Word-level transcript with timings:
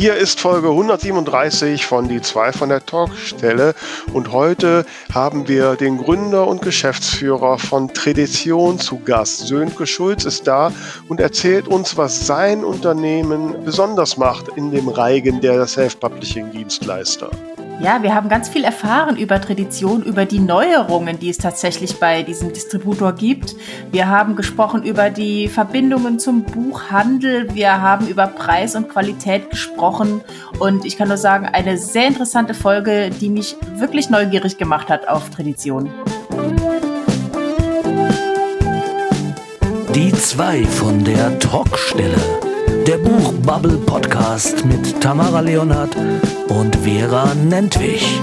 Hier 0.00 0.16
ist 0.16 0.40
Folge 0.40 0.68
137 0.68 1.84
von 1.84 2.08
Die 2.08 2.22
zwei 2.22 2.52
von 2.52 2.70
der 2.70 2.86
Talkstelle 2.86 3.74
und 4.14 4.32
heute 4.32 4.86
haben 5.12 5.46
wir 5.46 5.76
den 5.76 5.98
Gründer 5.98 6.46
und 6.46 6.62
Geschäftsführer 6.62 7.58
von 7.58 7.92
Tradition 7.92 8.78
zu 8.78 9.00
Gast. 9.00 9.46
Sönke 9.46 9.86
Schulz 9.86 10.24
ist 10.24 10.46
da 10.46 10.72
und 11.08 11.20
erzählt 11.20 11.68
uns, 11.68 11.98
was 11.98 12.26
sein 12.26 12.64
Unternehmen 12.64 13.62
besonders 13.62 14.16
macht 14.16 14.48
in 14.56 14.70
dem 14.70 14.88
Reigen 14.88 15.42
der 15.42 15.66
Self-Publishing-Dienstleister. 15.66 17.28
Ja, 17.80 18.02
wir 18.02 18.14
haben 18.14 18.28
ganz 18.28 18.50
viel 18.50 18.64
erfahren 18.64 19.16
über 19.16 19.40
Tradition, 19.40 20.02
über 20.02 20.26
die 20.26 20.38
Neuerungen, 20.38 21.18
die 21.18 21.30
es 21.30 21.38
tatsächlich 21.38 21.98
bei 21.98 22.22
diesem 22.22 22.52
Distributor 22.52 23.14
gibt. 23.14 23.56
Wir 23.90 24.06
haben 24.06 24.36
gesprochen 24.36 24.82
über 24.82 25.08
die 25.08 25.48
Verbindungen 25.48 26.18
zum 26.18 26.44
Buchhandel. 26.44 27.54
Wir 27.54 27.80
haben 27.80 28.06
über 28.06 28.26
Preis 28.26 28.76
und 28.76 28.90
Qualität 28.90 29.48
gesprochen. 29.48 30.20
Und 30.58 30.84
ich 30.84 30.98
kann 30.98 31.08
nur 31.08 31.16
sagen, 31.16 31.46
eine 31.46 31.78
sehr 31.78 32.06
interessante 32.06 32.52
Folge, 32.52 33.08
die 33.08 33.30
mich 33.30 33.56
wirklich 33.76 34.10
neugierig 34.10 34.58
gemacht 34.58 34.90
hat 34.90 35.08
auf 35.08 35.30
Tradition. 35.30 35.88
Die 39.94 40.12
zwei 40.12 40.64
von 40.64 41.02
der 41.02 41.38
Talkstelle. 41.38 42.49
Der 42.86 42.98
Buchbubble 42.98 43.78
Podcast 43.78 44.64
mit 44.64 45.00
Tamara 45.00 45.40
Leonhardt 45.40 45.96
und 46.48 46.76
Vera 46.76 47.34
Nentwich. 47.34 48.20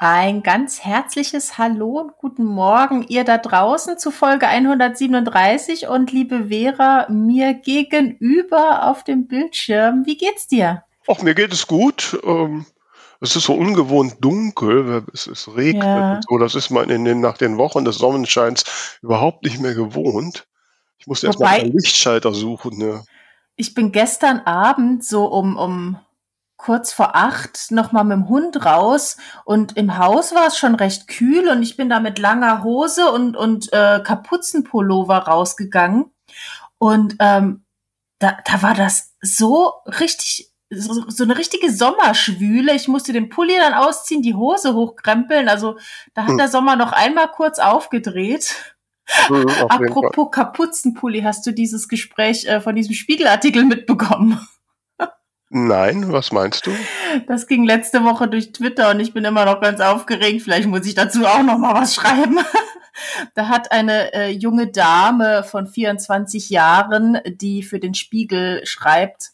Ein 0.00 0.42
ganz 0.42 0.84
herzliches 0.84 1.58
Hallo 1.58 2.00
und 2.00 2.16
guten 2.16 2.44
Morgen 2.44 3.04
ihr 3.08 3.24
da 3.24 3.38
draußen 3.38 3.98
zu 3.98 4.10
Folge 4.10 4.46
137 4.48 5.88
und 5.88 6.12
liebe 6.12 6.48
Vera, 6.48 7.06
mir 7.10 7.54
gegenüber 7.54 8.88
auf 8.88 9.04
dem 9.04 9.26
Bildschirm. 9.26 10.06
Wie 10.06 10.16
geht's 10.16 10.46
dir? 10.46 10.84
Ach, 11.06 11.22
mir 11.22 11.34
geht 11.34 11.52
es 11.52 11.66
gut. 11.66 12.18
Ähm, 12.24 12.64
es 13.20 13.36
ist 13.36 13.44
so 13.44 13.54
ungewohnt 13.54 14.16
dunkel, 14.20 15.04
es, 15.12 15.26
es 15.26 15.54
regnet 15.54 15.84
Ja. 15.84 16.14
und 16.14 16.24
so. 16.28 16.38
Das 16.38 16.54
ist 16.54 16.70
man 16.70 16.88
in 16.90 17.04
den, 17.04 17.20
nach 17.20 17.36
den 17.38 17.58
Wochen 17.58 17.84
des 17.84 17.98
Sonnenscheins 17.98 18.98
überhaupt 19.02 19.44
nicht 19.44 19.60
mehr 19.60 19.74
gewohnt. 19.74 20.46
Ich 20.98 21.06
musste 21.06 21.26
erst 21.28 21.38
mal 21.40 21.46
Wobei- 21.46 21.60
einen 21.62 21.72
Lichtschalter 21.72 22.32
suchen. 22.34 22.78
Ne? 22.78 23.04
Ich 23.56 23.74
bin 23.74 23.92
gestern 23.92 24.40
Abend 24.40 25.04
so 25.04 25.26
um, 25.26 25.56
um 25.56 25.98
kurz 26.56 26.92
vor 26.92 27.16
acht 27.16 27.70
nochmal 27.70 28.04
mit 28.04 28.16
dem 28.16 28.28
Hund 28.28 28.64
raus 28.66 29.16
und 29.46 29.78
im 29.78 29.96
Haus 29.96 30.34
war 30.34 30.46
es 30.46 30.58
schon 30.58 30.74
recht 30.74 31.08
kühl 31.08 31.48
und 31.48 31.62
ich 31.62 31.78
bin 31.78 31.88
da 31.88 32.00
mit 32.00 32.18
langer 32.18 32.62
Hose 32.62 33.10
und, 33.10 33.34
und 33.34 33.72
äh, 33.72 34.00
Kapuzenpullover 34.04 35.16
rausgegangen 35.20 36.10
und 36.76 37.16
ähm, 37.18 37.64
da, 38.18 38.36
da 38.44 38.60
war 38.60 38.74
das 38.74 39.14
so 39.22 39.72
richtig, 39.86 40.49
so, 40.70 41.04
so 41.08 41.24
eine 41.24 41.36
richtige 41.36 41.70
Sommerschwüle. 41.72 42.74
Ich 42.74 42.88
musste 42.88 43.12
den 43.12 43.28
Pulli 43.28 43.54
dann 43.58 43.74
ausziehen, 43.74 44.22
die 44.22 44.34
Hose 44.34 44.74
hochkrempeln. 44.74 45.48
Also 45.48 45.76
da 46.14 46.22
hat 46.22 46.30
Hm. 46.30 46.38
der 46.38 46.48
Sommer 46.48 46.76
noch 46.76 46.92
einmal 46.92 47.28
kurz 47.28 47.58
aufgedreht. 47.58 48.54
Mhm, 49.28 49.48
auf. 49.48 49.70
Apropos 49.70 50.30
Kapuzenpulli, 50.30 51.22
hast 51.22 51.44
du 51.46 51.52
dieses 51.52 51.88
Gespräch 51.88 52.46
äh, 52.46 52.60
von 52.60 52.76
diesem 52.76 52.94
Spiegelartikel 52.94 53.64
mitbekommen? 53.64 54.40
Nein, 55.52 56.12
was 56.12 56.30
meinst 56.30 56.66
du? 56.66 56.70
Das 57.26 57.48
ging 57.48 57.64
letzte 57.64 58.04
Woche 58.04 58.28
durch 58.28 58.52
Twitter 58.52 58.90
und 58.90 59.00
ich 59.00 59.12
bin 59.12 59.24
immer 59.24 59.44
noch 59.44 59.60
ganz 59.60 59.80
aufgeregt. 59.80 60.42
Vielleicht 60.42 60.68
muss 60.68 60.86
ich 60.86 60.94
dazu 60.94 61.26
auch 61.26 61.42
noch 61.42 61.58
mal 61.58 61.74
was 61.74 61.94
schreiben. 61.96 62.38
Da 63.34 63.48
hat 63.48 63.72
eine 63.72 64.12
äh, 64.12 64.28
junge 64.30 64.68
Dame 64.68 65.42
von 65.42 65.66
24 65.66 66.50
Jahren, 66.50 67.18
die 67.26 67.64
für 67.64 67.80
den 67.80 67.94
Spiegel 67.94 68.64
schreibt, 68.64 69.30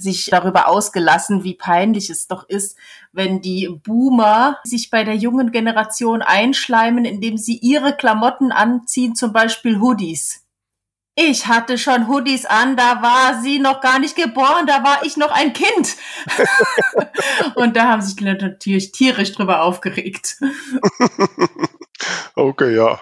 sich 0.00 0.26
darüber 0.26 0.68
ausgelassen, 0.68 1.44
wie 1.44 1.54
peinlich 1.54 2.10
es 2.10 2.26
doch 2.26 2.48
ist, 2.48 2.76
wenn 3.12 3.40
die 3.40 3.68
Boomer 3.68 4.58
sich 4.64 4.90
bei 4.90 5.04
der 5.04 5.16
jungen 5.16 5.50
Generation 5.50 6.22
einschleimen, 6.22 7.04
indem 7.04 7.36
sie 7.36 7.56
ihre 7.58 7.96
Klamotten 7.96 8.52
anziehen, 8.52 9.14
zum 9.14 9.32
Beispiel 9.32 9.80
Hoodies. 9.80 10.44
Ich 11.20 11.48
hatte 11.48 11.78
schon 11.78 12.06
Hoodies 12.06 12.46
an, 12.46 12.76
da 12.76 13.02
war 13.02 13.42
sie 13.42 13.58
noch 13.58 13.80
gar 13.80 13.98
nicht 13.98 14.14
geboren, 14.14 14.66
da 14.66 14.84
war 14.84 15.04
ich 15.04 15.16
noch 15.16 15.32
ein 15.32 15.52
Kind. 15.52 15.96
Und 17.56 17.74
da 17.74 17.88
haben 17.88 18.02
sich 18.02 18.14
die 18.14 18.24
Leute 18.24 18.46
natürlich 18.46 18.92
tierisch 18.92 19.32
drüber 19.32 19.62
aufgeregt. 19.62 20.38
Okay, 22.34 22.76
ja. 22.76 23.00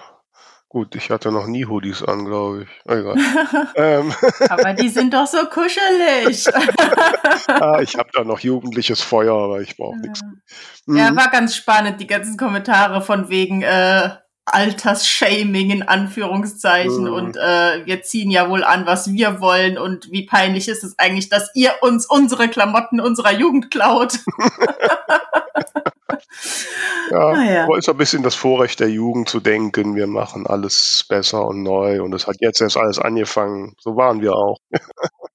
Gut, 0.76 0.94
ich 0.94 1.08
hatte 1.08 1.32
noch 1.32 1.46
nie 1.46 1.64
Hoodies 1.64 2.02
an, 2.02 2.26
glaube 2.26 2.64
ich. 2.64 2.68
Egal. 2.92 3.16
ähm, 3.76 4.12
Aber 4.50 4.74
die 4.74 4.90
sind 4.90 5.14
doch 5.14 5.26
so 5.26 5.38
kuschelig. 5.46 6.46
ah, 7.48 7.80
ich 7.80 7.96
habe 7.96 8.10
da 8.12 8.24
noch 8.24 8.40
jugendliches 8.40 9.00
Feuer, 9.00 9.34
aber 9.34 9.62
ich 9.62 9.74
brauche 9.78 9.96
nichts. 9.96 10.20
Ja, 10.86 11.10
Mhm. 11.10 11.16
war 11.16 11.30
ganz 11.30 11.56
spannend, 11.56 11.98
die 12.02 12.06
ganzen 12.06 12.36
Kommentare 12.36 13.00
von 13.00 13.30
wegen 13.30 13.62
äh, 13.62 14.10
Altersshaming 14.44 15.70
in 15.70 15.82
Anführungszeichen 15.82 17.04
Mhm. 17.04 17.12
und 17.12 17.36
äh, 17.38 17.86
wir 17.86 18.02
ziehen 18.02 18.30
ja 18.30 18.50
wohl 18.50 18.62
an, 18.62 18.84
was 18.84 19.10
wir 19.10 19.40
wollen 19.40 19.78
und 19.78 20.12
wie 20.12 20.26
peinlich 20.26 20.68
ist 20.68 20.84
es 20.84 20.98
eigentlich, 20.98 21.30
dass 21.30 21.50
ihr 21.54 21.72
uns 21.80 22.04
unsere 22.04 22.48
Klamotten 22.48 23.00
unserer 23.00 23.32
Jugend 23.32 23.70
klaut. 23.70 24.18
Ja, 27.10 27.18
Ah, 27.28 27.44
ja. 27.44 27.64
aber 27.64 27.78
ist 27.78 27.88
ein 27.88 27.96
bisschen 27.96 28.22
das 28.22 28.34
Vorrecht 28.34 28.80
der 28.80 28.90
Jugend 28.90 29.28
zu 29.28 29.40
denken, 29.40 29.94
wir 29.94 30.06
machen 30.06 30.46
alles 30.46 31.04
besser 31.08 31.46
und 31.46 31.62
neu 31.62 32.02
und 32.02 32.12
es 32.14 32.26
hat 32.26 32.36
jetzt 32.40 32.60
erst 32.60 32.76
alles 32.76 32.98
angefangen. 32.98 33.74
So 33.78 33.96
waren 33.96 34.20
wir 34.20 34.34
auch. 34.34 34.58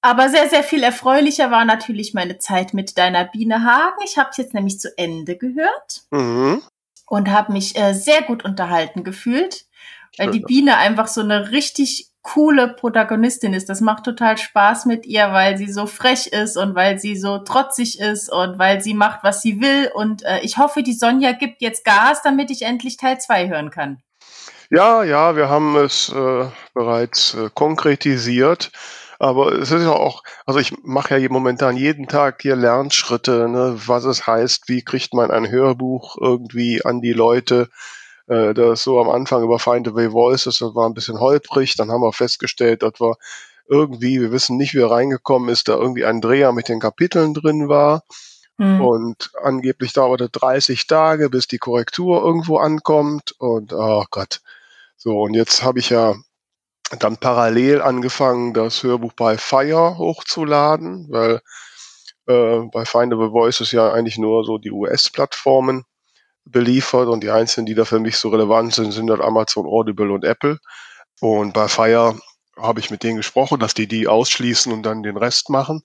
Aber 0.04 0.28
sehr, 0.28 0.48
sehr 0.48 0.64
viel 0.64 0.82
erfreulicher 0.82 1.52
war 1.52 1.64
natürlich 1.64 2.12
meine 2.12 2.38
Zeit 2.38 2.74
mit 2.74 2.98
deiner 2.98 3.24
Biene 3.24 3.64
Hagen. 3.64 3.98
Ich 4.04 4.18
habe 4.18 4.30
es 4.32 4.36
jetzt 4.36 4.52
nämlich 4.52 4.80
zu 4.80 4.88
Ende 4.98 5.36
gehört 5.36 6.02
Mhm. 6.10 6.60
und 7.06 7.30
habe 7.30 7.52
mich 7.52 7.76
äh, 7.78 7.92
sehr 7.94 8.22
gut 8.22 8.44
unterhalten 8.44 9.04
gefühlt, 9.04 9.64
weil 10.18 10.26
Schön. 10.26 10.32
die 10.32 10.40
Biene 10.40 10.76
einfach 10.76 11.06
so 11.06 11.20
eine 11.20 11.52
richtig 11.52 12.08
coole 12.22 12.68
Protagonistin 12.68 13.52
ist. 13.52 13.68
Das 13.68 13.80
macht 13.80 14.04
total 14.04 14.38
Spaß 14.38 14.86
mit 14.86 15.06
ihr, 15.06 15.32
weil 15.32 15.58
sie 15.58 15.70
so 15.70 15.86
frech 15.86 16.28
ist 16.28 16.56
und 16.56 16.74
weil 16.74 16.98
sie 16.98 17.16
so 17.16 17.38
trotzig 17.38 18.00
ist 18.00 18.32
und 18.32 18.58
weil 18.58 18.80
sie 18.80 18.94
macht, 18.94 19.24
was 19.24 19.42
sie 19.42 19.60
will. 19.60 19.90
Und 19.92 20.24
äh, 20.24 20.40
ich 20.40 20.56
hoffe, 20.56 20.82
die 20.82 20.94
Sonja 20.94 21.32
gibt 21.32 21.60
jetzt 21.60 21.84
Gas, 21.84 22.22
damit 22.22 22.50
ich 22.50 22.62
endlich 22.62 22.96
Teil 22.96 23.20
2 23.20 23.48
hören 23.48 23.70
kann. 23.70 24.02
Ja, 24.70 25.02
ja, 25.02 25.36
wir 25.36 25.48
haben 25.48 25.76
es 25.76 26.08
äh, 26.08 26.46
bereits 26.72 27.34
äh, 27.34 27.50
konkretisiert. 27.52 28.70
Aber 29.18 29.52
es 29.52 29.70
ist 29.70 29.82
ja 29.82 29.92
auch, 29.92 30.24
also 30.46 30.58
ich 30.58 30.72
mache 30.82 31.16
ja 31.16 31.28
momentan 31.28 31.76
jeden 31.76 32.08
Tag 32.08 32.42
hier 32.42 32.56
Lernschritte, 32.56 33.48
ne, 33.48 33.74
was 33.86 34.04
es 34.04 34.26
heißt, 34.26 34.68
wie 34.68 34.82
kriegt 34.82 35.14
man 35.14 35.30
ein 35.30 35.48
Hörbuch 35.48 36.16
irgendwie 36.20 36.84
an 36.84 37.00
die 37.00 37.12
Leute. 37.12 37.68
Äh, 38.26 38.54
das 38.54 38.82
so 38.82 39.00
am 39.00 39.10
Anfang 39.10 39.42
über 39.42 39.58
Find 39.58 39.88
Away 39.88 40.12
Voices, 40.12 40.58
das 40.58 40.74
war 40.74 40.88
ein 40.88 40.94
bisschen 40.94 41.20
holprig. 41.20 41.74
Dann 41.76 41.90
haben 41.90 42.02
wir 42.02 42.12
festgestellt, 42.12 42.82
dass 42.82 43.00
wir 43.00 43.16
irgendwie, 43.68 44.20
wir 44.20 44.32
wissen 44.32 44.56
nicht, 44.56 44.74
wie 44.74 44.80
er 44.80 44.90
reingekommen 44.90 45.48
ist, 45.48 45.68
da 45.68 45.74
irgendwie 45.74 46.04
ein 46.04 46.20
Dreher 46.20 46.52
mit 46.52 46.68
den 46.68 46.80
Kapiteln 46.80 47.34
drin 47.34 47.68
war. 47.68 48.02
Hm. 48.58 48.80
Und 48.80 49.30
angeblich 49.42 49.92
dauerte 49.92 50.28
30 50.28 50.86
Tage, 50.86 51.30
bis 51.30 51.46
die 51.46 51.58
Korrektur 51.58 52.22
irgendwo 52.22 52.58
ankommt. 52.58 53.34
Und 53.38 53.72
oh 53.72 54.04
Gott. 54.10 54.40
So, 54.96 55.20
und 55.20 55.34
jetzt 55.34 55.62
habe 55.62 55.78
ich 55.78 55.90
ja 55.90 56.14
dann 56.98 57.16
parallel 57.16 57.80
angefangen, 57.80 58.52
das 58.52 58.82
Hörbuch 58.82 59.14
bei 59.14 59.38
Fire 59.38 59.96
hochzuladen, 59.96 61.06
weil 61.10 61.40
äh, 62.26 62.60
bei 62.70 62.84
Findable 62.84 63.30
Voice 63.30 63.60
ist 63.60 63.72
ja 63.72 63.92
eigentlich 63.92 64.18
nur 64.18 64.44
so 64.44 64.58
die 64.58 64.70
US-Plattformen 64.70 65.84
beliefert 66.44 67.08
und 67.08 67.22
die 67.22 67.30
einzigen, 67.30 67.66
die 67.66 67.74
da 67.74 67.84
für 67.84 68.00
mich 68.00 68.16
so 68.16 68.28
relevant 68.28 68.74
sind, 68.74 68.92
sind 68.92 69.10
halt 69.10 69.20
Amazon, 69.20 69.66
Audible 69.66 70.12
und 70.12 70.24
Apple. 70.24 70.58
Und 71.20 71.52
bei 71.54 71.68
Fire 71.68 72.18
habe 72.56 72.80
ich 72.80 72.90
mit 72.90 73.02
denen 73.02 73.16
gesprochen, 73.16 73.60
dass 73.60 73.74
die 73.74 73.86
die 73.86 74.08
ausschließen 74.08 74.72
und 74.72 74.82
dann 74.82 75.02
den 75.02 75.16
Rest 75.16 75.50
machen. 75.50 75.82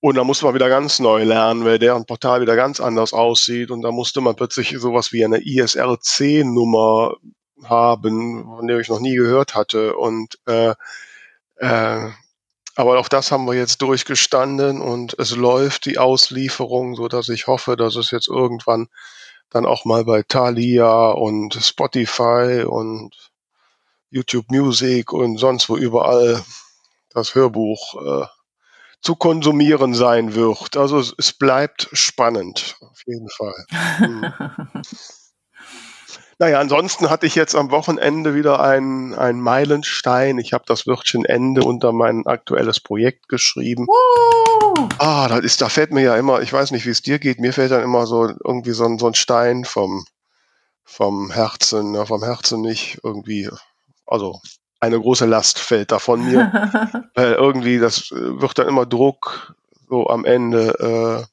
Und 0.00 0.16
da 0.16 0.24
musste 0.24 0.46
man 0.46 0.54
wieder 0.54 0.68
ganz 0.68 0.98
neu 0.98 1.22
lernen, 1.22 1.64
weil 1.64 1.78
deren 1.78 2.06
Portal 2.06 2.40
wieder 2.40 2.56
ganz 2.56 2.80
anders 2.80 3.12
aussieht. 3.12 3.70
Und 3.70 3.82
da 3.82 3.92
musste 3.92 4.20
man 4.20 4.34
plötzlich 4.34 4.74
sowas 4.78 5.12
wie 5.12 5.24
eine 5.24 5.38
ISRC-Nummer 5.38 7.14
haben, 7.62 8.44
von 8.44 8.66
der 8.66 8.78
ich 8.78 8.88
noch 8.88 8.98
nie 8.98 9.14
gehört 9.14 9.54
hatte. 9.54 9.94
Und 9.94 10.38
äh, 10.46 10.74
äh, 11.56 12.10
aber 12.74 12.98
auch 12.98 13.08
das 13.08 13.30
haben 13.30 13.46
wir 13.46 13.54
jetzt 13.54 13.82
durchgestanden 13.82 14.80
und 14.80 15.14
es 15.18 15.36
läuft 15.36 15.84
die 15.84 15.98
Auslieferung, 15.98 16.96
so 16.96 17.06
dass 17.06 17.28
ich 17.28 17.46
hoffe, 17.46 17.76
dass 17.76 17.96
es 17.96 18.10
jetzt 18.10 18.28
irgendwann 18.28 18.88
dann 19.52 19.66
auch 19.66 19.84
mal 19.84 20.04
bei 20.04 20.22
Thalia 20.22 21.10
und 21.10 21.54
Spotify 21.54 22.64
und 22.66 23.32
YouTube 24.10 24.50
Music 24.50 25.12
und 25.12 25.38
sonst 25.38 25.68
wo 25.68 25.76
überall 25.76 26.42
das 27.10 27.34
Hörbuch 27.34 28.22
äh, 28.22 28.26
zu 29.02 29.16
konsumieren 29.16 29.94
sein 29.94 30.34
wird. 30.34 30.76
Also 30.76 30.98
es, 30.98 31.14
es 31.18 31.32
bleibt 31.32 31.88
spannend, 31.92 32.76
auf 32.80 33.02
jeden 33.06 33.28
Fall. 33.28 33.66
Hm. 33.98 34.32
naja, 36.38 36.60
ansonsten 36.60 37.10
hatte 37.10 37.26
ich 37.26 37.34
jetzt 37.34 37.54
am 37.54 37.70
Wochenende 37.70 38.34
wieder 38.34 38.60
einen, 38.60 39.14
einen 39.14 39.40
Meilenstein. 39.40 40.38
Ich 40.38 40.52
habe 40.52 40.64
das 40.66 40.86
Wörtchen 40.86 41.24
Ende 41.24 41.62
unter 41.62 41.92
mein 41.92 42.26
aktuelles 42.26 42.80
Projekt 42.80 43.28
geschrieben. 43.28 43.86
Uh, 43.88 44.51
Ah, 44.98 45.28
das 45.28 45.40
ist, 45.40 45.60
da 45.60 45.68
fällt 45.68 45.92
mir 45.92 46.02
ja 46.02 46.16
immer, 46.16 46.40
ich 46.42 46.52
weiß 46.52 46.70
nicht, 46.70 46.86
wie 46.86 46.90
es 46.90 47.02
dir 47.02 47.18
geht, 47.18 47.40
mir 47.40 47.52
fällt 47.52 47.72
dann 47.72 47.82
immer 47.82 48.06
so 48.06 48.28
irgendwie 48.44 48.72
so 48.72 48.84
ein, 48.84 48.98
so 48.98 49.06
ein 49.06 49.14
Stein 49.14 49.64
vom, 49.64 50.04
vom 50.84 51.30
Herzen, 51.30 51.94
ja, 51.94 52.04
vom 52.04 52.22
Herzen 52.22 52.60
nicht 52.60 53.00
irgendwie, 53.02 53.50
also 54.06 54.40
eine 54.80 55.00
große 55.00 55.26
Last 55.26 55.58
fällt 55.58 55.92
da 55.92 55.98
von 55.98 56.24
mir, 56.24 56.50
weil 57.14 57.32
irgendwie 57.34 57.78
das 57.78 58.10
äh, 58.10 58.40
wird 58.40 58.58
dann 58.58 58.68
immer 58.68 58.86
Druck 58.86 59.54
so 59.88 60.08
am 60.08 60.24
Ende, 60.24 61.28
äh, 61.28 61.32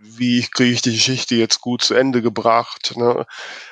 wie 0.00 0.42
kriege 0.42 0.72
ich 0.72 0.82
die 0.82 0.92
Geschichte 0.92 1.34
jetzt 1.34 1.60
gut 1.60 1.82
zu 1.82 1.94
Ende 1.94 2.22
gebracht. 2.22 2.96
Ne? 2.96 3.26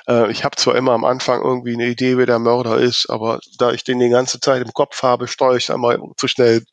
Äh, 0.08 0.30
ich 0.30 0.44
habe 0.44 0.56
zwar 0.56 0.74
immer 0.74 0.92
am 0.92 1.04
Anfang 1.04 1.42
irgendwie 1.42 1.74
eine 1.74 1.86
Idee, 1.86 2.16
wer 2.18 2.26
der 2.26 2.38
Mörder 2.38 2.78
ist, 2.78 3.10
aber 3.10 3.40
da 3.58 3.72
ich 3.72 3.84
den 3.84 3.98
die 3.98 4.08
ganze 4.08 4.40
Zeit 4.40 4.62
im 4.62 4.72
Kopf 4.72 5.02
habe, 5.02 5.28
steuere 5.28 5.56
ich 5.56 5.66
dann 5.66 5.80
mal 5.80 5.98
zu 6.16 6.28
schnell 6.28 6.64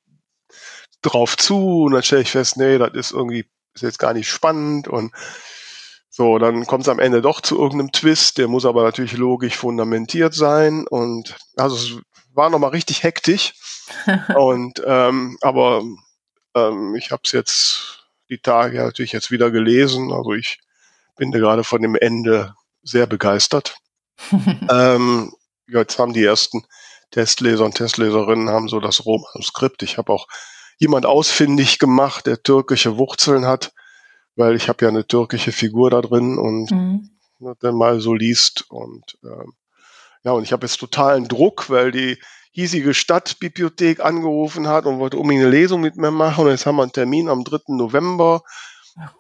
drauf 1.04 1.38
zu 1.38 1.84
und 1.84 1.94
dann 1.94 2.04
stelle 2.04 2.22
ich 2.24 2.32
fest, 2.32 2.58
nee, 2.58 2.78
das 2.78 2.94
ist 2.94 3.12
irgendwie 3.12 3.46
ist 3.74 3.82
jetzt 3.82 4.00
gar 4.00 4.14
nicht 4.14 4.30
spannend 4.30 4.88
und 4.88 5.12
so, 6.10 6.38
dann 6.38 6.68
kommt 6.68 6.84
es 6.84 6.90
am 6.90 7.00
Ende 7.00 7.22
doch 7.22 7.42
zu 7.42 7.60
irgendeinem 7.60 7.92
Twist, 7.92 8.38
der 8.38 8.48
muss 8.48 8.66
aber 8.66 8.84
natürlich 8.84 9.14
logisch 9.14 9.58
fundamentiert 9.58 10.34
sein 10.36 10.86
und 10.88 11.36
also 11.58 11.76
es 11.76 12.02
war 12.34 12.50
nochmal 12.50 12.70
richtig 12.70 13.04
hektisch 13.04 13.54
und 14.36 14.82
ähm, 14.86 15.38
aber 15.42 15.84
ähm, 16.56 16.96
ich 16.96 17.12
habe 17.12 17.22
es 17.26 17.32
jetzt 17.32 18.08
die 18.30 18.38
Tage 18.38 18.84
natürlich 18.84 19.12
jetzt 19.12 19.32
wieder 19.32 19.50
gelesen, 19.52 20.12
also 20.12 20.34
ich 20.34 20.60
bin 21.16 21.32
da 21.32 21.40
gerade 21.40 21.64
von 21.64 21.82
dem 21.82 21.96
Ende 21.96 22.56
sehr 22.84 23.08
begeistert. 23.08 23.78
ähm, 24.70 25.34
jetzt 25.68 25.98
haben 26.00 26.14
die 26.14 26.24
ersten 26.24 26.66
Testleser 27.12 27.66
und 27.66 27.76
Testleserinnen 27.76 28.50
haben 28.50 28.68
so 28.68 28.80
das 28.80 29.06
Rohmanuskript. 29.06 29.84
Ich 29.84 29.98
habe 29.98 30.12
auch 30.12 30.28
jemand 30.78 31.06
ausfindig 31.06 31.80
gemacht, 31.80 32.26
der 32.28 32.42
türkische 32.44 32.98
Wurzeln 32.98 33.46
hat, 33.46 33.74
weil 34.36 34.56
ich 34.56 34.70
habe 34.70 34.84
ja 34.86 34.90
eine 34.90 35.06
türkische 35.08 35.52
Figur 35.52 35.90
da 35.90 36.02
drin 36.02 36.38
und 36.38 36.72
Mhm. 36.72 37.10
ne, 37.40 37.54
dann 37.60 37.76
mal 37.76 38.00
so 38.00 38.14
liest 38.14 38.66
und 38.70 39.18
ähm, 39.24 39.54
ja 40.24 40.32
und 40.32 40.44
ich 40.44 40.54
habe 40.54 40.66
jetzt 40.66 40.78
totalen 40.80 41.28
Druck, 41.28 41.70
weil 41.70 41.92
die 41.92 42.18
hiesige 42.52 42.94
Stadtbibliothek 42.94 44.00
angerufen 44.00 44.68
hat 44.68 44.86
und 44.86 45.00
wollte 45.00 45.18
unbedingt 45.18 45.44
eine 45.44 45.52
Lesung 45.52 45.82
mit 45.82 45.96
mir 45.98 46.12
machen 46.12 46.46
und 46.46 46.52
jetzt 46.52 46.66
haben 46.66 46.76
wir 46.78 46.84
einen 46.84 46.92
Termin 46.94 47.30
am 47.30 47.44
3. 47.44 47.76
November. 47.76 48.42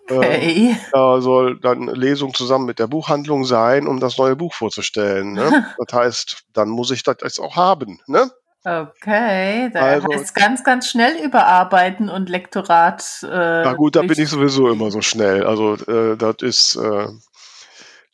Äh, 0.08 0.14
Okay. 0.16 0.78
da 0.92 1.22
soll 1.22 1.60
dann 1.60 1.84
eine 1.84 1.94
Lesung 1.94 2.34
zusammen 2.34 2.66
mit 2.66 2.78
der 2.78 2.88
Buchhandlung 2.88 3.44
sein, 3.46 3.88
um 3.88 4.00
das 4.00 4.18
neue 4.20 4.36
Buch 4.36 4.54
vorzustellen. 4.54 5.34
Ne? 5.34 5.42
Das 5.80 5.94
heißt, 5.94 6.44
dann 6.54 6.70
muss 6.70 6.92
ich 6.92 7.04
das 7.04 7.18
jetzt 7.24 7.40
auch 7.40 7.56
haben. 7.56 8.00
Ne? 8.08 8.30
Okay, 8.66 9.70
da 9.74 9.80
Also- 9.82 10.08
heißt 10.14 10.36
ganz, 10.36 10.64
ganz 10.64 10.90
schnell 10.90 11.16
überarbeiten 11.24 12.10
und 12.10 12.30
Lektorat. 12.30 13.04
Äh, 13.24 13.28
Na 13.28 13.74
gut, 13.74 13.96
da 13.96 14.02
bin 14.02 14.18
ich 14.20 14.30
sowieso 14.30 14.70
immer 14.70 14.90
so 14.90 15.02
schnell. 15.02 15.44
Also 15.46 15.76
äh, 15.76 16.16
das 16.16 16.36
ist 16.42 16.76
äh, 16.78 17.08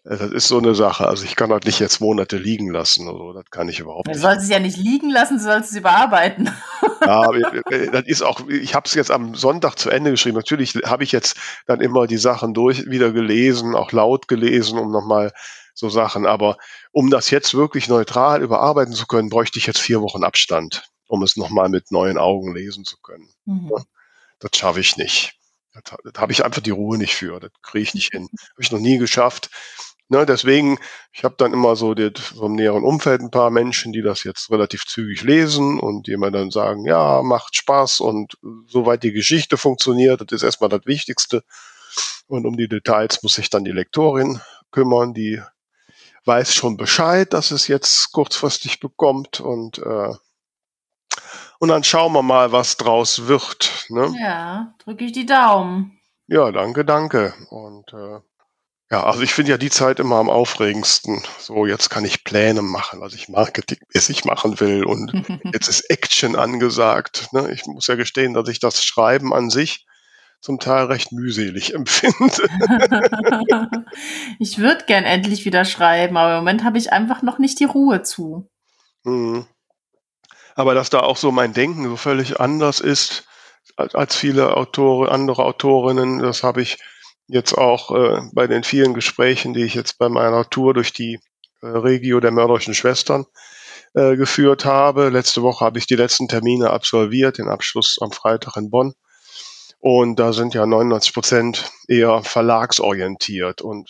das 0.06 0.22
ist 0.32 0.48
so 0.48 0.58
eine 0.58 0.74
Sache. 0.74 1.08
Also 1.08 1.24
ich 1.26 1.36
kann 1.36 1.50
das 1.52 1.62
nicht 1.66 1.80
jetzt 1.80 2.00
Monate 2.02 2.38
liegen 2.38 2.72
lassen. 2.72 3.08
Also 3.08 3.34
das 3.34 3.46
kann 3.52 3.70
ich 3.70 3.80
überhaupt 3.80 4.08
Du 4.08 4.12
nicht. 4.12 4.22
sollst 4.22 4.44
es 4.44 4.50
ja 4.50 4.58
nicht 4.60 4.78
liegen 4.78 5.12
lassen, 5.12 5.38
du 5.38 5.44
sollst 5.44 5.70
es 5.72 5.78
überarbeiten. 5.78 6.50
Ja, 7.02 7.22
aber, 7.22 7.38
äh, 7.72 7.92
das 7.92 8.04
ist 8.08 8.24
auch, 8.24 8.48
ich 8.48 8.74
habe 8.74 8.88
es 8.88 8.96
jetzt 8.96 9.12
am 9.12 9.36
Sonntag 9.36 9.76
zu 9.76 9.90
Ende 9.92 10.10
geschrieben. 10.12 10.38
Natürlich 10.38 10.74
habe 10.86 11.04
ich 11.04 11.12
jetzt 11.12 11.38
dann 11.68 11.80
immer 11.80 12.08
die 12.08 12.18
Sachen 12.18 12.54
durch 12.56 12.90
wieder 12.90 13.12
gelesen, 13.12 13.76
auch 13.76 13.92
laut 13.92 14.28
gelesen, 14.28 14.80
um 14.80 14.92
nochmal 14.92 15.32
so 15.80 15.90
Sachen. 15.90 16.26
Aber 16.26 16.58
um 16.92 17.10
das 17.10 17.30
jetzt 17.30 17.54
wirklich 17.54 17.88
neutral 17.88 18.42
überarbeiten 18.42 18.94
zu 18.94 19.06
können, 19.08 19.30
bräuchte 19.30 19.60
ich 19.60 19.68
jetzt 19.68 19.80
vier 19.80 20.02
Wochen 20.02 20.24
Abstand, 20.24 20.84
um 21.08 21.24
es 21.24 21.38
nochmal 21.38 21.70
mit 21.70 21.92
neuen 21.92 22.18
Augen 22.18 22.54
lesen 22.54 22.86
zu 22.86 22.98
können. 22.98 23.30
Mhm. 23.46 23.72
Das 24.40 24.52
schaffe 24.56 24.80
ich 24.80 24.98
nicht. 24.98 25.36
Das, 25.74 25.84
das 26.04 26.14
habe 26.22 26.32
ich 26.32 26.44
einfach 26.44 26.62
die 26.62 26.72
Ruhe 26.72 26.98
nicht 26.98 27.16
für. 27.16 27.40
Das 27.40 27.52
kriege 27.62 27.84
ich 27.84 27.94
nicht 27.94 28.12
hin. 28.12 28.30
Habe 28.32 28.62
ich 28.62 28.72
noch 28.72 28.80
nie 28.80 28.98
geschafft. 28.98 29.50
Ne, 30.12 30.26
deswegen, 30.26 30.80
ich 31.14 31.24
habe 31.24 31.36
dann 31.38 31.54
immer 31.54 31.76
so 31.76 31.94
die, 31.94 32.12
vom 32.20 32.54
näheren 32.54 32.84
Umfeld 32.84 33.22
ein 33.22 33.30
paar 33.30 33.52
Menschen, 33.52 33.94
die 33.94 34.02
das 34.02 34.24
jetzt 34.24 34.50
relativ 34.50 34.86
zügig 34.86 35.22
lesen 35.22 35.80
und 35.80 36.08
die 36.08 36.18
mir 36.18 36.32
dann 36.32 36.50
sagen, 36.50 36.84
ja, 36.86 37.22
macht 37.22 37.56
Spaß 37.56 38.00
und 38.00 38.34
soweit 38.66 39.04
die 39.04 39.12
Geschichte 39.12 39.56
funktioniert, 39.56 40.20
das 40.22 40.38
ist 40.38 40.44
erstmal 40.44 40.72
das 40.72 40.82
Wichtigste. 40.86 41.44
Und 42.26 42.48
um 42.48 42.58
die 42.58 42.68
Details 42.68 43.22
muss 43.22 43.36
sich 43.36 43.52
dann 43.52 43.64
die 43.64 43.72
Lektorin 43.72 44.42
kümmern, 44.72 45.14
die 45.14 45.44
weiß 46.30 46.54
schon 46.54 46.78
Bescheid, 46.78 47.34
dass 47.34 47.50
es 47.50 47.68
jetzt 47.68 48.12
kurzfristig 48.12 48.80
bekommt 48.80 49.40
und 49.40 49.80
äh, 49.80 50.14
und 51.58 51.70
dann 51.70 51.84
schauen 51.84 52.14
wir 52.14 52.22
mal, 52.22 52.52
was 52.52 52.78
draus 52.78 53.28
wird. 53.28 53.88
Ne? 53.90 54.16
Ja, 54.22 54.76
drücke 54.78 55.06
ich 55.06 55.12
die 55.12 55.26
Daumen. 55.26 56.00
Ja, 56.28 56.52
danke, 56.52 56.86
danke. 56.86 57.34
Und 57.50 57.92
äh, 57.92 58.20
ja, 58.92 59.04
also 59.04 59.22
ich 59.22 59.34
finde 59.34 59.52
ja 59.52 59.58
die 59.58 59.72
Zeit 59.72 60.00
immer 60.00 60.18
am 60.18 60.30
aufregendsten. 60.30 61.24
So, 61.40 61.66
jetzt 61.66 61.90
kann 61.90 62.06
ich 62.06 62.24
Pläne 62.24 62.62
machen, 62.62 63.02
was 63.02 63.16
ich 63.16 63.28
marketingmäßig 63.28 64.24
machen 64.24 64.60
will. 64.60 64.86
Und 64.86 65.12
jetzt 65.52 65.68
ist 65.68 65.90
Action 65.90 66.36
angesagt. 66.36 67.34
Ne? 67.34 67.52
Ich 67.52 67.66
muss 67.66 67.88
ja 67.88 67.96
gestehen, 67.96 68.36
dass 68.36 68.48
ich 68.48 68.60
das 68.60 68.86
Schreiben 68.86 69.34
an 69.34 69.50
sich 69.50 69.88
zum 70.42 70.60
Teil 70.60 70.86
recht 70.86 71.12
mühselig 71.12 71.74
empfinde. 71.76 72.50
ich 74.40 74.58
würde 74.58 74.86
gern 74.86 75.04
endlich 75.04 75.46
wieder 75.46 75.66
schreiben, 75.66 76.18
aber 76.18 76.34
im 76.34 76.40
Moment 76.40 76.64
habe 76.64 76.78
ich 76.78 76.92
einfach 76.92 77.22
noch 77.22 77.40
nicht 77.40 77.60
die 77.60 77.66
Ruhe 77.66 78.04
zu. 78.04 78.50
Mhm. 79.04 79.46
Aber 80.56 80.74
dass 80.74 80.90
da 80.90 81.00
auch 81.00 81.18
so 81.18 81.32
mein 81.32 81.54
Denken 81.54 81.86
so 81.86 81.96
völlig 81.96 82.40
anders 82.40 82.80
ist 82.80 83.26
als, 83.76 84.16
viele 84.16 84.58
Autoren, 84.58 85.10
andere 85.10 85.44
Autorinnen, 85.44 86.20
das 86.20 86.44
habe 86.44 86.62
ich 86.62 86.78
jetzt 87.28 87.54
auch 87.54 87.92
äh, 87.96 88.22
bei 88.34 88.48
den 88.48 88.64
vielen 88.64 88.94
Gesprächen, 88.94 89.54
die 89.54 89.64
ich 89.64 89.74
jetzt 89.74 89.98
bei 89.98 90.10
meiner 90.10 90.50
Tour 90.50 90.74
durch 90.74 90.92
die 90.92 91.20
äh, 91.62 91.68
Regio 91.68 92.20
der 92.20 92.32
mörderischen 92.32 92.74
Schwestern 92.74 93.26
äh, 93.94 94.16
geführt 94.18 94.66
habe. 94.66 95.10
Letzte 95.10 95.44
Woche 95.44 95.64
habe 95.64 95.78
ich 95.78 95.88
die 95.88 95.96
letzten 95.96 96.28
Termine 96.28 96.72
absolviert, 96.72 97.38
den 97.38 97.48
Abschluss 97.48 97.98
am 98.02 98.12
Freitag 98.12 98.58
in 98.58 98.70
Bonn. 98.70 98.94
Und 99.80 100.20
da 100.20 100.34
sind 100.34 100.54
ja 100.54 100.66
99 100.66 101.14
Prozent 101.14 101.72
eher 101.88 102.22
verlagsorientiert 102.24 103.62
und 103.62 103.90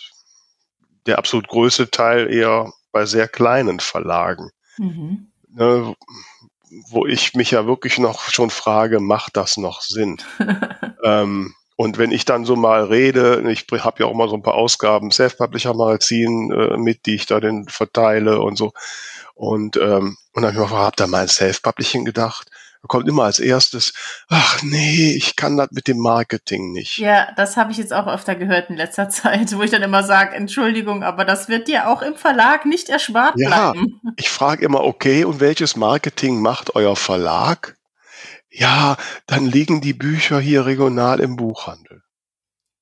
der 1.06 1.18
absolut 1.18 1.48
größte 1.48 1.90
Teil 1.90 2.32
eher 2.32 2.72
bei 2.92 3.06
sehr 3.06 3.26
kleinen 3.28 3.80
Verlagen 3.80 4.50
Mhm. 4.80 5.26
ne, 5.52 5.94
wo 6.88 7.06
ich 7.06 7.34
mich 7.34 7.50
ja 7.50 7.66
wirklich 7.66 7.98
noch 7.98 8.30
schon 8.30 8.50
frage, 8.50 8.98
macht 8.98 9.36
das 9.36 9.56
noch 9.58 9.82
Sinn? 9.82 10.16
ähm, 11.04 11.54
und 11.76 11.98
wenn 11.98 12.12
ich 12.12 12.24
dann 12.24 12.44
so 12.44 12.56
mal 12.56 12.84
rede, 12.84 13.42
ich 13.50 13.66
habe 13.70 14.00
ja 14.00 14.06
auch 14.06 14.14
mal 14.14 14.28
so 14.28 14.36
ein 14.36 14.42
paar 14.42 14.54
Ausgaben 14.54 15.10
Self-Publisher-Magazin 15.10 16.50
äh, 16.50 16.76
mit, 16.76 17.06
die 17.06 17.14
ich 17.14 17.26
da 17.26 17.40
den 17.40 17.68
verteile 17.68 18.40
und 18.40 18.56
so. 18.56 18.72
Und, 19.34 19.76
ähm, 19.76 20.16
und 20.32 20.42
dann 20.42 20.44
habe 20.44 20.52
ich 20.52 20.58
mir 20.58 20.64
gefragt, 20.64 20.86
habt 20.86 21.00
ihr 21.00 21.06
mal 21.06 21.22
an 21.22 21.28
Self-Publishing 21.28 22.04
gedacht? 22.04 22.50
Da 22.82 22.86
kommt 22.86 23.06
immer 23.08 23.24
als 23.24 23.38
erstes, 23.38 23.92
ach 24.28 24.62
nee, 24.62 25.12
ich 25.14 25.36
kann 25.36 25.58
das 25.58 25.68
mit 25.70 25.86
dem 25.86 25.98
Marketing 25.98 26.72
nicht. 26.72 26.96
Ja, 26.96 27.30
das 27.36 27.58
habe 27.58 27.72
ich 27.72 27.78
jetzt 27.78 27.92
auch 27.92 28.06
öfter 28.06 28.34
gehört 28.34 28.70
in 28.70 28.76
letzter 28.76 29.08
Zeit, 29.10 29.54
wo 29.56 29.62
ich 29.62 29.70
dann 29.70 29.82
immer 29.82 30.02
sage, 30.02 30.34
Entschuldigung, 30.34 31.02
aber 31.02 31.26
das 31.26 31.48
wird 31.48 31.68
dir 31.68 31.88
auch 31.88 32.00
im 32.00 32.16
Verlag 32.16 32.64
nicht 32.64 32.88
erspart 32.88 33.34
Ja. 33.36 33.72
bleiben. 33.72 34.00
Ich 34.16 34.30
frage 34.30 34.64
immer, 34.64 34.82
okay, 34.82 35.24
und 35.24 35.40
welches 35.40 35.76
Marketing 35.76 36.40
macht 36.40 36.74
euer 36.74 36.96
Verlag? 36.96 37.76
Ja, 38.48 38.96
dann 39.26 39.46
liegen 39.46 39.80
die 39.80 39.94
Bücher 39.94 40.40
hier 40.40 40.64
regional 40.64 41.20
im 41.20 41.36
Buchhandel. 41.36 42.02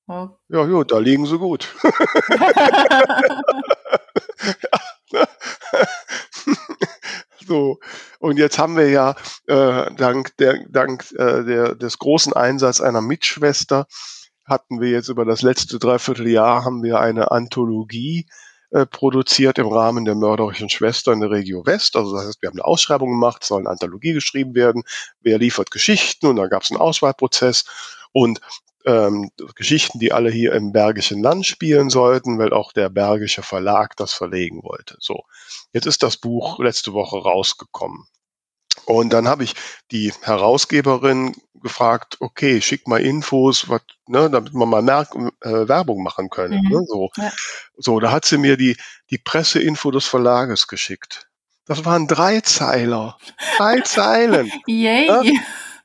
Oh. 0.07 0.29
Ja, 0.47 0.65
gut, 0.65 0.91
da 0.91 0.97
liegen 0.97 1.25
sie 1.25 1.37
gut. 1.37 1.67
so, 7.49 7.79
und 8.19 8.37
jetzt 8.37 8.59
haben 8.59 8.77
wir 8.77 8.89
ja 8.89 9.15
äh, 9.47 9.91
dank, 9.95 10.37
der, 10.37 10.59
dank 10.69 11.11
äh, 11.13 11.43
der, 11.43 11.73
des 11.73 11.97
großen 11.97 12.31
Einsatz 12.31 12.79
einer 12.79 13.01
Mitschwester 13.01 13.87
hatten 14.45 14.79
wir 14.79 14.89
jetzt 14.91 15.09
über 15.09 15.25
das 15.25 15.41
letzte 15.41 15.79
Dreivierteljahr 15.79 16.63
haben 16.63 16.83
wir 16.83 16.99
eine 16.99 17.31
Anthologie 17.31 18.27
äh, 18.69 18.85
produziert 18.85 19.57
im 19.57 19.65
Rahmen 19.65 20.05
der 20.05 20.13
mörderischen 20.13 20.69
Schwester 20.69 21.11
in 21.11 21.21
der 21.21 21.31
Regio 21.31 21.65
West. 21.65 21.95
Also 21.95 22.15
das 22.15 22.27
heißt, 22.27 22.41
wir 22.43 22.49
haben 22.49 22.59
eine 22.59 22.65
Ausschreibung 22.65 23.09
gemacht, 23.09 23.43
soll 23.43 23.61
eine 23.61 23.69
Anthologie 23.69 24.13
geschrieben 24.13 24.53
werden, 24.53 24.83
wer 25.21 25.39
liefert 25.39 25.71
Geschichten? 25.71 26.27
Und 26.27 26.35
dann 26.35 26.49
gab 26.49 26.61
es 26.61 26.69
einen 26.69 26.79
Auswahlprozess. 26.79 27.65
Und 28.11 28.41
ähm, 28.85 29.31
Geschichten, 29.55 29.99
die 29.99 30.13
alle 30.13 30.31
hier 30.31 30.53
im 30.53 30.71
Bergischen 30.71 31.21
Land 31.21 31.45
spielen 31.45 31.89
sollten, 31.89 32.39
weil 32.39 32.53
auch 32.53 32.71
der 32.71 32.89
Bergische 32.89 33.43
Verlag 33.43 33.95
das 33.97 34.13
verlegen 34.13 34.63
wollte. 34.63 34.97
So, 34.99 35.23
jetzt 35.73 35.85
ist 35.85 36.03
das 36.03 36.17
Buch 36.17 36.59
letzte 36.59 36.93
Woche 36.93 37.17
rausgekommen. 37.17 38.07
Und 38.85 39.11
dann 39.11 39.27
habe 39.27 39.43
ich 39.43 39.55
die 39.91 40.13
Herausgeberin 40.21 41.35
gefragt, 41.61 42.17
okay, 42.21 42.61
schick 42.61 42.87
mal 42.87 43.01
Infos, 43.01 43.69
was, 43.69 43.81
ne, 44.07 44.29
damit 44.29 44.53
man 44.53 44.69
mal 44.69 44.81
Merk 44.81 45.13
äh, 45.41 45.67
Werbung 45.67 46.01
machen 46.01 46.29
können. 46.29 46.61
Mhm. 46.63 46.69
Ne, 46.69 46.85
so. 46.87 47.09
Ja. 47.17 47.31
so, 47.77 47.99
da 47.99 48.11
hat 48.11 48.25
sie 48.25 48.37
mir 48.37 48.57
die, 48.57 48.77
die 49.09 49.17
Presseinfo 49.17 49.91
des 49.91 50.05
Verlages 50.05 50.67
geschickt. 50.67 51.27
Das 51.65 51.85
waren 51.85 52.07
drei 52.07 52.41
Zeiler. 52.41 53.17
Drei 53.57 53.81
Zeilen. 53.81 54.51
Yay. 54.65 55.07
Ja? 55.07 55.21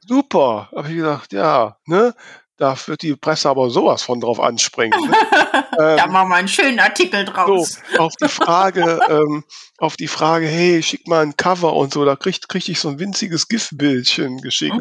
Super. 0.06 0.70
Habe 0.74 0.88
ich 0.88 0.96
gedacht, 0.96 1.32
ja, 1.32 1.76
ne? 1.84 2.14
Da 2.56 2.76
wird 2.86 3.02
die 3.02 3.16
Presse 3.16 3.48
aber 3.48 3.68
sowas 3.68 4.02
von 4.02 4.20
drauf 4.20 4.38
anspringen. 4.38 4.98
Ne? 5.00 5.16
da 5.76 6.04
ähm, 6.04 6.12
machen 6.12 6.28
wir 6.28 6.36
einen 6.36 6.48
schönen 6.48 6.78
Artikel 6.78 7.26
so, 7.26 7.32
draus. 7.32 7.78
auf 7.98 8.14
die 8.16 8.28
Frage, 8.28 9.00
ähm, 9.08 9.44
auf 9.78 9.96
die 9.96 10.06
Frage, 10.06 10.46
hey, 10.46 10.80
schick 10.82 11.08
mal 11.08 11.22
ein 11.22 11.36
Cover 11.36 11.72
und 11.72 11.92
so, 11.92 12.04
da 12.04 12.14
krieg, 12.14 12.48
krieg 12.48 12.68
ich 12.68 12.78
so 12.78 12.88
ein 12.90 13.00
winziges 13.00 13.48
GIF-Bildchen 13.48 14.40
geschickt. 14.40 14.76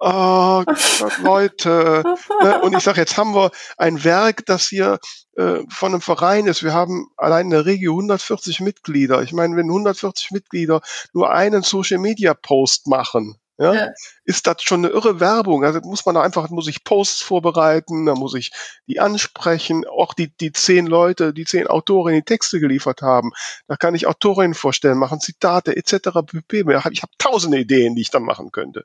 Oh 0.00 0.64
Gott, 0.66 1.18
Leute. 1.22 2.02
Ne? 2.42 2.60
Und 2.60 2.76
ich 2.76 2.82
sage, 2.82 3.00
jetzt 3.00 3.16
haben 3.16 3.34
wir 3.34 3.52
ein 3.78 4.04
Werk, 4.04 4.44
das 4.44 4.66
hier 4.68 4.98
äh, 5.36 5.60
von 5.70 5.92
einem 5.92 6.00
Verein 6.02 6.46
ist. 6.46 6.62
Wir 6.62 6.74
haben 6.74 7.06
allein 7.16 7.46
in 7.46 7.50
der 7.52 7.64
Regio 7.64 7.92
140 7.92 8.60
Mitglieder. 8.60 9.22
Ich 9.22 9.32
meine, 9.32 9.56
wenn 9.56 9.66
140 9.66 10.32
Mitglieder 10.32 10.82
nur 11.14 11.30
einen 11.30 11.62
Social-Media-Post 11.62 12.88
machen, 12.88 13.38
ja, 13.62 13.74
Ja. 13.74 13.88
ist 14.24 14.46
das 14.46 14.62
schon 14.62 14.84
eine 14.84 14.92
irre 14.92 15.20
Werbung. 15.20 15.64
Also 15.64 15.80
muss 15.82 16.04
man 16.04 16.14
da 16.16 16.22
einfach, 16.22 16.50
muss 16.50 16.68
ich 16.68 16.84
Posts 16.84 17.22
vorbereiten, 17.22 18.06
da 18.06 18.14
muss 18.14 18.34
ich 18.34 18.50
die 18.86 19.00
ansprechen, 19.00 19.84
auch 19.86 20.14
die, 20.14 20.34
die 20.36 20.52
zehn 20.52 20.86
Leute, 20.86 21.32
die 21.32 21.44
zehn 21.44 21.66
Autoren 21.66 22.14
die 22.14 22.22
Texte 22.22 22.60
geliefert 22.60 23.02
haben. 23.02 23.30
Da 23.68 23.76
kann 23.76 23.94
ich 23.94 24.06
Autorinnen 24.06 24.54
vorstellen, 24.54 24.98
machen 24.98 25.20
Zitate 25.20 25.76
etc. 25.76 26.22
pp. 26.26 26.60
Ich 26.90 27.02
habe 27.02 27.12
tausende 27.18 27.58
Ideen, 27.58 27.94
die 27.94 28.02
ich 28.02 28.10
dann 28.10 28.24
machen 28.24 28.50
könnte. 28.52 28.84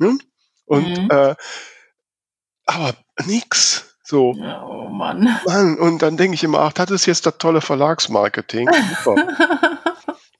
Hm? 0.00 0.20
Und 0.66 0.98
Mhm. 0.98 1.08
äh, 1.10 1.34
aber 2.66 2.94
nix. 3.26 3.90
So, 4.02 4.34
Oh 4.36 4.88
Mann. 4.90 5.38
Mann, 5.46 5.78
und 5.78 6.02
dann 6.02 6.16
denke 6.18 6.34
ich 6.34 6.44
immer, 6.44 6.60
ach, 6.60 6.72
das 6.74 6.90
ist 6.90 7.06
jetzt 7.06 7.24
das 7.26 7.38
tolle 7.38 7.60
Verlagsmarketing. 7.62 8.68
Super. 9.04 9.16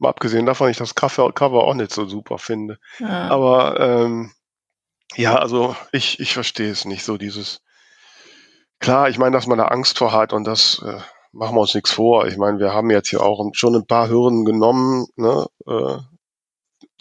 Mal 0.04 0.11
abgesehen 0.11 0.46
davon, 0.46 0.70
ich 0.70 0.76
das 0.76 0.94
Cover, 0.94 1.32
Cover 1.32 1.64
auch 1.64 1.75
nicht 1.75 1.92
so 1.92 2.06
super 2.06 2.38
finde. 2.38 2.78
ja. 2.99 3.28
Aber 3.28 3.80
ähm, 3.80 4.32
ja, 5.16 5.37
also 5.37 5.76
ich, 5.92 6.20
ich 6.20 6.34
verstehe 6.34 6.70
es 6.70 6.84
nicht 6.84 7.04
so, 7.04 7.16
dieses 7.16 7.61
klar, 8.80 9.08
ich 9.08 9.18
meine, 9.18 9.32
dass 9.32 9.46
man 9.46 9.58
da 9.58 9.66
Angst 9.66 9.99
vor 9.99 10.12
hat 10.12 10.32
und 10.32 10.44
das 10.44 10.82
äh, 10.84 11.00
machen 11.32 11.56
wir 11.56 11.62
uns 11.62 11.75
nichts 11.75 11.90
vor. 11.90 12.26
Ich 12.26 12.37
meine, 12.37 12.58
wir 12.58 12.73
haben 12.73 12.90
jetzt 12.90 13.08
hier 13.08 13.23
auch 13.23 13.42
schon 13.54 13.75
ein 13.75 13.87
paar 13.87 14.08
Hürden 14.08 14.44
genommen, 14.44 15.06
ne? 15.16 15.46
Äh, 15.66 15.99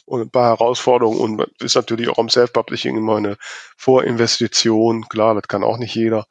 und 0.06 0.22
ein 0.22 0.32
paar 0.32 0.50
Herausforderungen 0.58 1.20
und 1.20 1.48
ist 1.62 1.76
natürlich 1.76 2.10
auch 2.10 2.18
im 2.18 2.30
Self-Publishing 2.30 2.98
immer 2.98 3.16
eine 3.18 3.38
Vorinvestition. 3.78 5.08
Klar, 5.08 5.34
das 5.34 5.48
kann 5.48 5.64
auch 5.64 5.78
nicht 5.78 5.96
jeder. 5.96 6.26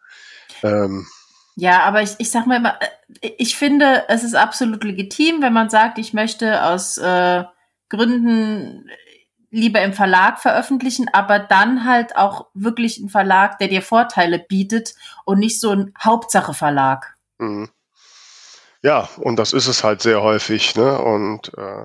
Ähm, 0.63 1.07
Ja, 1.55 1.83
aber 1.83 2.03
ich, 2.03 2.15
ich 2.19 2.31
sag 2.31 2.47
mal 2.47 2.57
immer, 2.57 2.79
äh, 3.21 3.31
ich 3.39 3.57
finde, 3.57 4.05
es 4.09 4.25
ist 4.25 4.35
absolut 4.35 4.85
legitim, 4.85 5.43
wenn 5.43 5.53
man 5.53 5.71
sagt, 5.71 5.99
ich 5.99 6.13
möchte 6.13 6.65
aus 6.65 6.97
äh, 6.99 7.45
Gründen 7.89 8.89
lieber 9.51 9.83
im 9.83 9.93
Verlag 9.93 10.41
veröffentlichen, 10.41 11.09
aber 11.13 11.39
dann 11.39 11.85
halt 11.85 12.17
auch 12.17 12.47
wirklich 12.55 12.99
ein 12.99 13.11
Verlag, 13.11 13.59
der 13.59 13.69
dir 13.69 13.83
Vorteile 13.83 14.39
bietet 14.39 14.95
und 15.27 15.39
nicht 15.39 15.61
so 15.61 15.71
ein 15.71 15.93
Hauptsache-Verlag. 16.03 17.15
Mhm. 17.39 17.69
Ja, 18.81 19.09
und 19.19 19.37
das 19.37 19.53
ist 19.53 19.67
es 19.67 19.85
halt 19.85 20.01
sehr 20.03 20.23
häufig, 20.23 20.75
ne? 20.75 20.99
Und, 20.99 21.53
äh, 21.57 21.85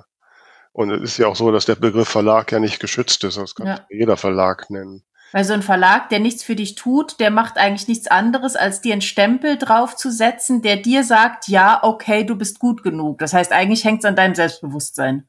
und 0.71 0.91
es 0.91 1.11
ist 1.11 1.17
ja 1.17 1.27
auch 1.27 1.35
so, 1.35 1.51
dass 1.51 1.65
der 1.65 1.75
Begriff 1.75 2.07
Verlag 2.07 2.51
ja 2.51 2.59
nicht 2.59 2.79
geschützt 2.79 3.23
ist. 3.25 3.37
Das 3.37 3.53
kann 3.53 3.67
Ja. 3.67 3.85
jeder 3.89 4.15
Verlag 4.17 4.69
nennen. 4.69 5.03
Weil 5.33 5.43
so 5.43 5.53
ein 5.53 5.61
Verlag, 5.61 6.09
der 6.09 6.19
nichts 6.19 6.43
für 6.43 6.55
dich 6.55 6.75
tut, 6.75 7.19
der 7.19 7.31
macht 7.31 7.57
eigentlich 7.57 7.87
nichts 7.87 8.07
anderes, 8.07 8.55
als 8.55 8.81
dir 8.81 8.93
einen 8.93 9.01
Stempel 9.01 9.57
draufzusetzen, 9.57 10.61
der 10.61 10.77
dir 10.77 11.03
sagt, 11.03 11.47
ja, 11.47 11.83
okay, 11.83 12.23
du 12.23 12.35
bist 12.35 12.59
gut 12.59 12.83
genug. 12.83 13.19
Das 13.19 13.33
heißt, 13.33 13.51
eigentlich 13.51 13.83
hängt 13.83 13.99
es 13.99 14.05
an 14.05 14.15
deinem 14.15 14.35
Selbstbewusstsein. 14.35 15.27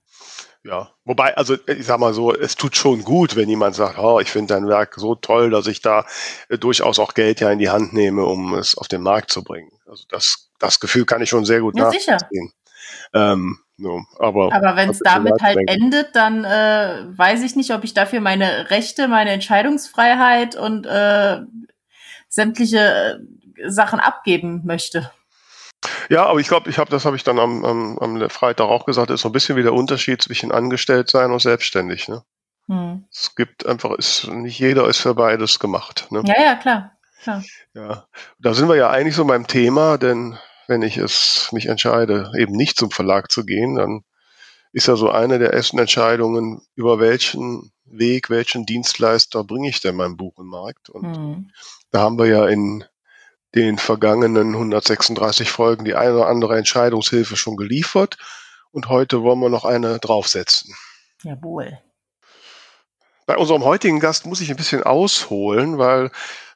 Ja, 0.65 0.91
wobei, 1.05 1.37
also 1.37 1.57
ich 1.67 1.87
sag 1.87 1.99
mal 1.99 2.13
so, 2.13 2.35
es 2.35 2.57
tut 2.57 2.77
schon 2.77 3.05
gut, 3.05 3.37
wenn 3.37 3.49
jemand 3.49 3.75
sagt, 3.75 3.99
oh, 3.99 4.21
ich 4.21 4.31
finde 4.31 4.55
dein 4.55 4.69
Werk 4.69 4.95
so 4.97 5.15
toll, 5.15 5.51
dass 5.51 5.67
ich 5.67 5.81
da 5.81 6.05
äh, 6.49 6.59
durchaus 6.59 6.99
auch 6.99 7.15
Geld 7.15 7.41
ja 7.41 7.51
in 7.51 7.59
die 7.59 7.71
Hand 7.71 7.93
nehme, 7.93 8.25
um 8.25 8.55
es 8.55 8.77
auf 8.77 8.89
den 8.89 9.03
Markt 9.03 9.31
zu 9.31 9.43
bringen. 9.43 9.71
Also 9.87 10.05
das, 10.09 10.51
das 10.59 10.81
Gefühl 10.81 11.07
kann 11.07 11.23
ich 11.23 11.29
schon 11.29 11.45
sehr 11.45 11.61
gut 11.61 11.77
Ja, 11.79 11.91
sicher. 11.91 12.13
nachvollziehen. 12.13 12.53
Ähm, 13.15 13.59
so, 13.79 14.03
aber 14.19 14.53
Aber 14.53 14.75
wenn 14.75 14.91
es 14.91 14.99
damit 14.99 15.41
halt 15.41 15.57
nachdenken. 15.57 15.85
endet, 15.85 16.17
dann 16.17 16.45
äh, 16.45 17.05
weiß 17.17 17.43
ich 17.45 17.55
nicht, 17.55 17.73
ob 17.73 17.85
ich 17.85 17.95
dafür 17.95 18.21
meine 18.21 18.71
Rechte, 18.71 19.07
meine 19.07 19.31
Entscheidungsfreiheit 19.31 20.57
und 20.57 20.85
äh, 20.85 21.39
sämtliche 22.29 23.21
äh, 23.57 23.71
Sachen 23.71 24.01
abgeben 24.01 24.63
möchte. 24.65 25.13
Ja, 26.09 26.27
aber 26.27 26.41
ich 26.41 26.49
glaube, 26.49 26.69
ich 26.71 26.79
habe, 26.79 26.91
das 26.91 27.05
habe 27.05 27.15
ich 27.15 27.23
dann 27.23 27.39
am, 27.39 27.65
am, 27.65 27.99
am 27.99 28.31
Freitag 28.31 28.67
auch 28.67 28.85
gesagt, 28.85 29.11
ist 29.11 29.21
so 29.21 29.29
ein 29.29 29.33
bisschen 29.33 29.57
wie 29.57 29.63
der 29.63 29.75
Unterschied 29.75 30.21
zwischen 30.23 30.51
angestellt 30.51 31.09
sein 31.09 31.31
und 31.31 31.41
selbstständig. 31.41 32.09
Ne? 32.09 32.25
Hm. 32.67 33.05
Es 33.13 33.37
gibt 33.37 33.65
einfach, 33.65 33.93
ist, 33.93 34.27
nicht 34.27 34.59
jeder 34.59 34.89
ist 34.89 34.99
für 34.99 35.15
beides 35.15 35.61
gemacht. 35.61 36.09
Ne? 36.11 36.23
Ja, 36.27 36.43
ja, 36.43 36.55
klar. 36.57 36.99
klar. 37.23 37.45
Ja, 37.75 38.07
da 38.41 38.55
sind 38.55 38.69
wir 38.69 38.75
ja 38.75 38.91
eigentlich 38.91 39.15
so 39.15 39.25
beim 39.25 39.47
Thema, 39.47 39.99
denn 39.99 40.37
wenn 40.69 40.83
ich 40.83 40.99
es 40.99 41.49
mich 41.51 41.67
entscheide, 41.67 42.31
eben 42.37 42.53
nicht 42.53 42.79
zum 42.79 42.91
Verlag 42.91 43.33
zu 43.33 43.45
gehen, 43.45 43.75
dann 43.75 44.05
ist 44.73 44.87
ja 44.87 44.97
so 44.97 45.11
eine 45.11 45.39
der 45.39 45.53
ersten 45.53 45.79
Entscheidungen, 45.79 46.61
über 46.77 47.01
welchen 47.01 47.73
Weg, 47.85 48.29
welchen 48.29 48.67
Dienstleister 48.67 49.43
bringe 49.43 49.71
ich 49.71 49.81
denn 49.81 49.97
mein 49.97 50.17
Buch 50.17 50.39
im 50.39 50.47
Markt? 50.47 50.91
Und 50.91 51.17
Hm. 51.17 51.51
da 51.91 52.01
haben 52.01 52.19
wir 52.19 52.27
ja 52.27 52.47
in 52.47 52.85
den 53.55 53.79
vergangenen 53.79 54.55
136 54.55 55.51
Folgen 55.51 55.87
die 55.87 55.95
eine 55.95 56.15
oder 56.15 56.29
andere 56.29 56.59
Entscheidungshilfe 56.59 57.37
schon 57.37 57.57
geliefert. 57.57 58.19
Und 58.71 58.91
heute 58.91 59.23
wollen 59.23 59.41
wir 59.41 59.49
noch 59.49 59.65
eine 59.65 59.99
draufsetzen. 59.99 60.75
Jawohl. 61.23 61.79
Bei 63.25 63.37
unserem 63.37 63.65
heutigen 63.65 64.01
Gast 64.01 64.27
muss 64.27 64.43
ich 64.43 64.51
ein 64.51 64.57
bisschen 64.57 64.83
ausholen, 64.83 65.79
weil 65.79 66.11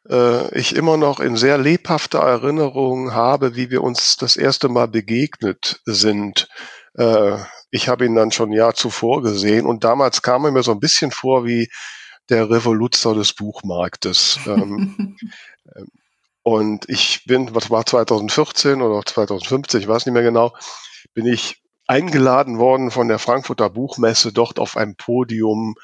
äh, 0.09 0.59
ich 0.59 0.75
immer 0.75 0.97
noch 0.97 1.21
in 1.21 1.37
sehr 1.37 1.59
lebhafter 1.59 2.21
Erinnerung 2.21 3.13
habe, 3.13 3.57
wie 3.57 3.71
wir 3.71 3.83
uns 3.83 4.17
das 4.17 4.37
erste 4.37 4.69
Mal 4.69 4.89
begegnet 4.89 5.81
sind. 5.85 6.49
Äh, 6.95 7.37
ich 7.71 7.89
habe 7.89 8.05
ihn 8.05 8.15
dann 8.15 8.33
schon 8.33 8.51
ein 8.51 8.55
Jahr 8.57 8.75
zuvor 8.75 9.23
gesehen 9.23 9.67
und 9.67 9.85
damals 9.85 10.23
kam 10.23 10.45
er 10.45 10.53
mir 10.53 10.63
so 10.63 10.73
ein 10.73 10.81
bisschen 10.81 11.11
vor 11.11 11.45
wie 11.45 11.69
der 12.29 12.51
Revoluzer 12.51 13.15
des 13.15 13.35
Buchmarktes. 13.35 14.41
Ähm, 14.47 15.17
und 16.45 16.89
ich 16.89 17.25
bin, 17.25 17.55
was 17.55 17.71
war 17.71 17.87
2014 17.87 18.83
oder 18.83 19.03
2015, 19.07 19.81
ich 19.81 19.87
weiß 19.87 20.07
nicht 20.07 20.13
mehr 20.13 20.25
genau, 20.25 20.53
bin 21.15 21.25
ich 21.25 21.63
eingeladen 21.87 22.59
worden 22.59 22.91
von 22.91 23.07
der 23.07 23.21
Frankfurter 23.21 23.71
Buchmesse, 23.71 24.33
dort 24.33 24.59
auf 24.59 24.77
einem 24.77 24.97
Podium 24.97 25.77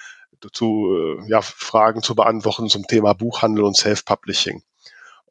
zu 0.53 1.19
äh, 1.21 1.31
ja, 1.31 1.41
Fragen 1.43 2.03
zu 2.03 2.15
beantworten 2.15 2.69
zum 2.69 2.87
Thema 2.87 3.13
Buchhandel 3.15 3.65
und 3.65 3.77
Self-Publishing. 3.77 4.63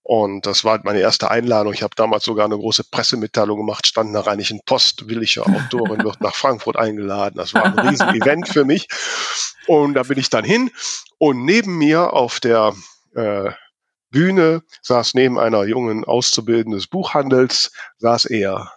Und 0.03 0.45
das 0.45 0.63
war 0.63 0.79
meine 0.83 1.01
erste 1.01 1.29
Einladung. 1.29 1.73
Ich 1.73 1.83
habe 1.83 1.93
damals 1.95 2.23
sogar 2.23 2.45
eine 2.45 2.57
große 2.57 2.85
Pressemitteilung 2.85 3.57
gemacht, 3.57 3.85
stand 3.85 4.07
in 4.07 4.13
der 4.13 4.25
Rheinischen 4.25 4.61
Post, 4.65 5.09
willige 5.09 5.45
Autorin 5.45 6.01
wird 6.01 6.21
nach 6.21 6.33
Frankfurt 6.33 6.77
eingeladen. 6.77 7.35
Das 7.35 7.53
war 7.53 7.65
ein 7.65 7.77
riesen 7.77 8.09
Event 8.15 8.47
für 8.47 8.63
mich. 8.63 8.87
Und 9.67 9.95
da 9.95 10.03
bin 10.03 10.17
ich 10.17 10.29
dann 10.29 10.45
hin 10.45 10.71
und 11.17 11.43
neben 11.43 11.77
mir 11.77 12.13
auf 12.13 12.39
der 12.39 12.73
äh, 13.15 13.51
Bühne 14.09 14.63
saß 14.81 15.13
neben 15.13 15.37
einer 15.37 15.65
jungen 15.65 16.05
Auszubildenden 16.05 16.79
des 16.79 16.87
Buchhandels, 16.87 17.73
saß 17.97 18.25
er, 18.25 18.71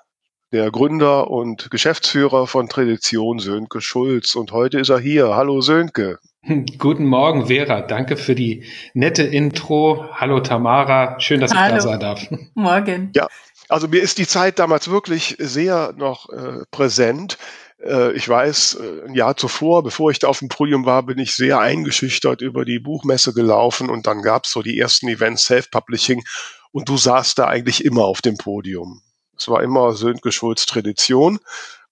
der 0.52 0.70
Gründer 0.70 1.30
und 1.30 1.70
Geschäftsführer 1.70 2.46
von 2.46 2.68
Tradition 2.68 3.38
Sönke 3.38 3.80
Schulz. 3.80 4.34
Und 4.34 4.52
heute 4.52 4.80
ist 4.80 4.88
er 4.88 4.98
hier. 4.98 5.36
Hallo 5.36 5.60
Sönke. 5.60 6.18
Guten 6.78 7.06
Morgen, 7.06 7.46
Vera. 7.46 7.82
Danke 7.82 8.16
für 8.16 8.34
die 8.34 8.64
nette 8.94 9.22
Intro. 9.22 10.06
Hallo 10.12 10.40
Tamara. 10.40 11.20
Schön, 11.20 11.40
dass 11.40 11.52
ich 11.52 11.58
Hallo. 11.58 11.76
da 11.76 11.80
sein 11.80 12.00
darf. 12.00 12.26
Morgen. 12.54 13.12
Also 13.68 13.86
mir 13.86 14.02
ist 14.02 14.18
die 14.18 14.26
Zeit 14.26 14.58
damals 14.58 14.90
wirklich 14.90 15.36
sehr 15.38 15.94
noch 15.96 16.28
äh, 16.30 16.64
präsent. 16.72 17.38
Äh, 17.80 18.12
ich 18.12 18.28
weiß, 18.28 18.80
äh, 18.80 19.08
ein 19.08 19.14
Jahr 19.14 19.36
zuvor, 19.36 19.84
bevor 19.84 20.10
ich 20.10 20.18
da 20.18 20.26
auf 20.26 20.40
dem 20.40 20.48
Podium 20.48 20.84
war, 20.86 21.04
bin 21.04 21.18
ich 21.18 21.36
sehr 21.36 21.60
eingeschüchtert 21.60 22.40
über 22.42 22.64
die 22.64 22.80
Buchmesse 22.80 23.32
gelaufen 23.32 23.88
und 23.88 24.08
dann 24.08 24.22
gab 24.22 24.44
es 24.44 24.50
so 24.50 24.62
die 24.62 24.76
ersten 24.76 25.06
Events 25.06 25.44
Self-Publishing 25.44 26.24
und 26.72 26.88
du 26.88 26.96
saßt 26.96 27.38
da 27.38 27.46
eigentlich 27.46 27.84
immer 27.84 28.04
auf 28.04 28.22
dem 28.22 28.36
Podium. 28.36 29.02
Es 29.40 29.48
war 29.48 29.62
immer 29.62 29.92
Sönke 29.92 30.32
Schulz 30.32 30.66
Tradition 30.66 31.38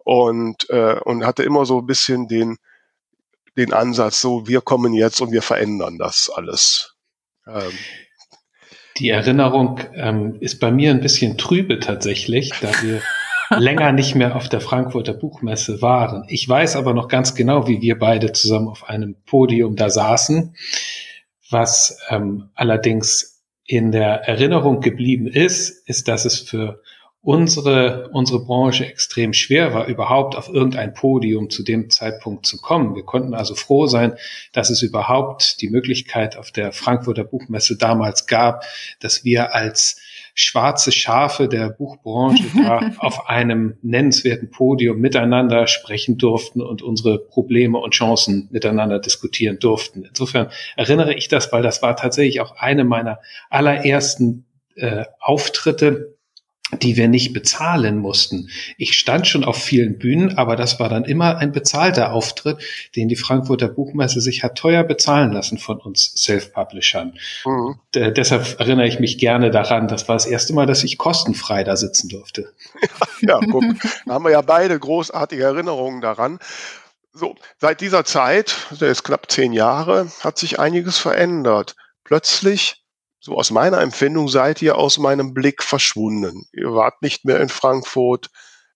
und, 0.05 0.69
äh, 0.71 1.00
und 1.05 1.25
hatte 1.25 1.43
immer 1.43 1.64
so 1.64 1.78
ein 1.78 1.87
bisschen 1.87 2.28
den, 2.28 2.59
den 3.57 3.73
Ansatz, 3.73 4.21
so 4.21 4.47
wir 4.47 4.61
kommen 4.61 4.93
jetzt 4.93 5.21
und 5.21 5.33
wir 5.33 5.43
verändern 5.43 5.99
das 5.99 6.31
alles. 6.35 6.95
Ähm, 7.47 7.73
Die 8.99 9.09
Erinnerung 9.09 9.81
ähm, 9.95 10.37
ist 10.40 10.61
bei 10.61 10.71
mir 10.71 10.90
ein 10.90 11.00
bisschen 11.00 11.38
trübe 11.38 11.81
tatsächlich, 11.81 12.52
da 12.61 12.71
wir 12.83 13.00
länger 13.59 13.93
nicht 13.93 14.14
mehr 14.14 14.37
auf 14.37 14.50
der 14.50 14.61
Frankfurter 14.61 15.14
Buchmesse 15.14 15.81
waren. 15.81 16.25
Ich 16.28 16.47
weiß 16.47 16.76
aber 16.76 16.93
noch 16.93 17.09
ganz 17.09 17.35
genau, 17.35 17.67
wie 17.67 17.81
wir 17.81 17.99
beide 17.99 18.33
zusammen 18.33 18.69
auf 18.69 18.88
einem 18.88 19.17
Podium 19.25 19.75
da 19.75 19.88
saßen, 19.88 20.55
was 21.50 21.99
ähm, 22.11 22.50
allerdings 22.55 23.43
in 23.64 23.93
der 23.93 24.28
Erinnerung 24.28 24.81
geblieben 24.81 25.26
ist, 25.26 25.87
ist, 25.88 26.09
dass 26.09 26.25
es 26.25 26.40
für 26.40 26.83
unsere, 27.28 28.08
unsere 28.14 28.42
Branche 28.42 28.87
extrem 28.87 29.35
schwer 29.35 29.75
war, 29.75 29.87
überhaupt 29.87 30.35
auf 30.35 30.49
irgendein 30.49 30.94
Podium 30.94 31.50
zu 31.50 31.62
dem 31.62 31.90
Zeitpunkt 31.90 32.47
zu 32.47 32.56
kommen. 32.56 32.94
Wir 32.94 33.02
konnten 33.02 33.35
also 33.35 33.54
froh 33.54 33.87
sein, 33.87 34.14
dass 34.54 34.70
es 34.70 34.80
überhaupt 34.80 35.61
die 35.61 35.68
Möglichkeit 35.68 36.38
auf 36.38 36.52
der 36.52 36.73
Frankfurter 36.73 37.25
Buchmesse 37.25 37.76
damals 37.76 38.26
gab, 38.28 38.64
dass 39.00 39.26
wir 39.26 39.54
als 39.54 40.00
schwarze 40.32 40.90
Schafe 40.90 41.49
der 41.49 41.68
Buchbranche 41.68 42.44
da 42.56 42.92
auf 42.97 43.28
einem 43.28 43.76
nennenswerten 43.82 44.50
Podium 44.50 44.99
miteinander 44.99 45.66
sprechen 45.66 46.16
durften 46.16 46.62
und 46.62 46.80
unsere 46.80 47.18
Probleme 47.18 47.76
und 47.76 47.92
Chancen 47.92 48.49
miteinander 48.50 49.00
diskutieren 49.00 49.58
durften. 49.58 50.02
Insofern 50.08 50.49
erinnere 50.76 51.12
ich 51.12 51.28
das, 51.28 51.52
weil 51.52 51.61
das 51.61 51.82
war 51.82 51.94
tatsächlich 51.94 52.40
auch 52.40 52.56
eine 52.56 52.85
meiner 52.85 53.20
allerersten 53.50 54.47
äh, 54.76 55.04
Auftritte 55.20 56.17
die 56.72 56.96
wir 56.96 57.08
nicht 57.08 57.32
bezahlen 57.32 57.98
mussten. 57.98 58.50
Ich 58.76 58.98
stand 58.98 59.26
schon 59.26 59.44
auf 59.44 59.56
vielen 59.56 59.98
Bühnen, 59.98 60.37
aber 60.37 60.54
das 60.54 60.78
war 60.78 60.88
dann 60.88 61.04
immer 61.04 61.38
ein 61.38 61.52
bezahlter 61.52 62.12
Auftritt, 62.12 62.58
den 62.94 63.08
die 63.08 63.16
Frankfurter 63.16 63.68
Buchmesse 63.68 64.20
sich 64.20 64.42
hat 64.42 64.58
teuer 64.58 64.84
bezahlen 64.84 65.32
lassen 65.32 65.58
von 65.58 65.78
uns 65.78 66.12
Self-Publishern. 66.16 67.18
Mhm. 67.44 67.76
deshalb 67.94 68.60
erinnere 68.60 68.87
ich 68.87 69.00
mich 69.00 69.18
gerne 69.18 69.50
daran, 69.50 69.88
das 69.88 70.08
war 70.08 70.16
das 70.16 70.26
erste 70.26 70.52
Mal, 70.52 70.66
dass 70.66 70.84
ich 70.84 70.98
kostenfrei 70.98 71.64
da 71.64 71.76
sitzen 71.76 72.08
durfte. 72.08 72.52
ja, 73.20 73.40
guck, 73.50 73.64
da 74.04 74.14
haben 74.14 74.25
wir 74.25 74.32
ja 74.32 74.42
beide 74.42 74.78
großartige 74.78 75.44
Erinnerungen 75.44 76.00
daran. 76.00 76.38
So, 77.12 77.34
seit 77.58 77.80
dieser 77.80 78.04
Zeit, 78.04 78.54
der 78.80 78.90
ist 78.90 79.02
knapp 79.02 79.30
zehn 79.30 79.52
Jahre, 79.52 80.08
hat 80.20 80.38
sich 80.38 80.60
einiges 80.60 80.98
verändert. 80.98 81.75
Plötzlich 82.04 82.84
so 83.28 83.37
aus 83.37 83.50
meiner 83.50 83.82
Empfindung 83.82 84.28
seid 84.28 84.62
ihr 84.62 84.78
aus 84.78 84.97
meinem 84.97 85.35
Blick 85.35 85.62
verschwunden. 85.62 86.47
Ihr 86.50 86.73
wart 86.73 87.02
nicht 87.02 87.26
mehr 87.26 87.40
in 87.40 87.50
Frankfurt. 87.50 88.30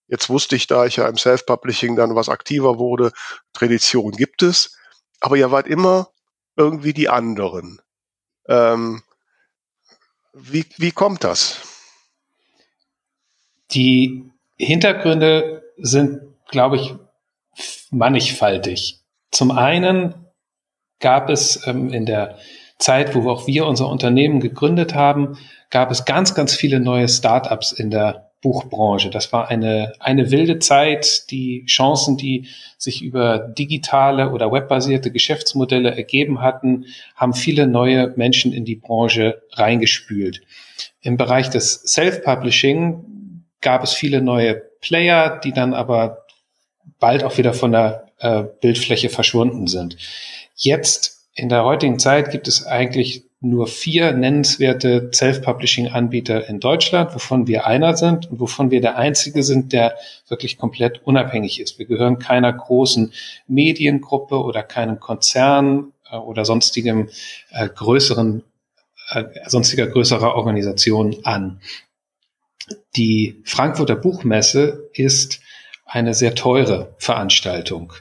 Jetzt 0.07 0.29
wusste 0.29 0.55
ich, 0.55 0.67
da 0.67 0.85
ich 0.85 0.97
ja 0.97 1.07
im 1.07 1.17
Self-Publishing 1.17 1.95
dann 1.95 2.13
was 2.13 2.29
aktiver 2.29 2.77
wurde, 2.77 3.11
Tradition 3.53 4.11
gibt 4.11 4.43
es, 4.43 4.77
aber 5.21 5.37
ihr 5.37 5.49
wart 5.49 5.65
immer 5.65 6.09
irgendwie 6.55 6.93
die 6.93 7.09
anderen. 7.09 7.81
Ähm, 8.47 9.01
wie, 10.33 10.67
wie 10.77 10.91
kommt 10.91 11.23
das? 11.23 11.57
Die 13.71 14.31
Hintergründe 14.57 15.63
sind, 15.77 16.21
glaube 16.51 16.75
ich, 16.75 16.93
mannigfaltig. 17.89 18.99
Zum 19.31 19.49
einen 19.49 20.27
gab 20.99 21.31
es 21.31 21.65
ähm, 21.65 21.91
in 21.91 22.05
der 22.05 22.37
Zeit, 22.83 23.15
wo 23.15 23.29
auch 23.29 23.47
wir 23.47 23.65
unser 23.65 23.87
Unternehmen 23.87 24.41
gegründet 24.41 24.93
haben, 24.93 25.37
gab 25.69 25.89
es 25.89 26.05
ganz, 26.05 26.35
ganz 26.35 26.53
viele 26.53 26.79
neue 26.81 27.07
Startups 27.07 27.71
in 27.71 27.89
der 27.89 28.29
Buchbranche. 28.41 29.09
Das 29.09 29.31
war 29.31 29.47
eine, 29.47 29.93
eine 29.99 30.29
wilde 30.29 30.59
Zeit. 30.59 31.31
Die 31.31 31.65
Chancen, 31.65 32.17
die 32.17 32.49
sich 32.77 33.01
über 33.01 33.39
digitale 33.39 34.31
oder 34.31 34.51
webbasierte 34.51 35.11
Geschäftsmodelle 35.11 35.95
ergeben 35.95 36.41
hatten, 36.41 36.85
haben 37.15 37.33
viele 37.33 37.67
neue 37.67 38.13
Menschen 38.17 38.51
in 38.51 38.65
die 38.65 38.75
Branche 38.75 39.41
reingespült. 39.53 40.41
Im 40.99 41.15
Bereich 41.15 41.49
des 41.49 41.83
Self-Publishing 41.85 43.45
gab 43.61 43.83
es 43.83 43.93
viele 43.93 44.21
neue 44.21 44.61
Player, 44.81 45.39
die 45.41 45.53
dann 45.53 45.73
aber 45.73 46.25
bald 46.99 47.23
auch 47.23 47.37
wieder 47.37 47.53
von 47.53 47.71
der 47.71 48.07
äh, 48.19 48.43
Bildfläche 48.59 49.07
verschwunden 49.07 49.67
sind. 49.67 49.95
Jetzt 50.55 51.22
in 51.35 51.49
der 51.49 51.63
heutigen 51.63 51.99
Zeit 51.99 52.31
gibt 52.31 52.47
es 52.47 52.65
eigentlich 52.65 53.25
nur 53.41 53.67
vier 53.67 54.13
nennenswerte 54.13 55.11
Self-Publishing-Anbieter 55.13 56.47
in 56.47 56.61
Deutschland, 56.61 57.13
wovon 57.13 57.45
wir 57.45 57.67
einer 57.67 57.97
sind 57.97 58.31
und 58.31 58.39
wovon 58.39 58.71
wir 58.71 58.79
der 58.79 58.97
einzige 58.97 59.43
sind, 59.43 59.73
der 59.73 59.97
wirklich 60.29 60.57
komplett 60.57 61.01
unabhängig 61.05 61.59
ist. 61.59 61.77
Wir 61.77 61.85
gehören 61.85 62.19
keiner 62.19 62.53
großen 62.53 63.11
Mediengruppe 63.47 64.41
oder 64.41 64.63
keinem 64.63 64.99
Konzern 65.01 65.91
äh, 66.09 66.15
oder 66.15 66.45
sonstigem 66.45 67.09
äh, 67.51 67.67
größeren, 67.67 68.43
äh, 69.09 69.25
sonstiger 69.47 69.87
größerer 69.87 70.35
Organisation 70.35 71.17
an. 71.23 71.59
Die 72.95 73.41
Frankfurter 73.43 73.97
Buchmesse 73.97 74.89
ist 74.93 75.41
eine 75.85 76.13
sehr 76.13 76.33
teure 76.33 76.95
Veranstaltung. 76.97 77.91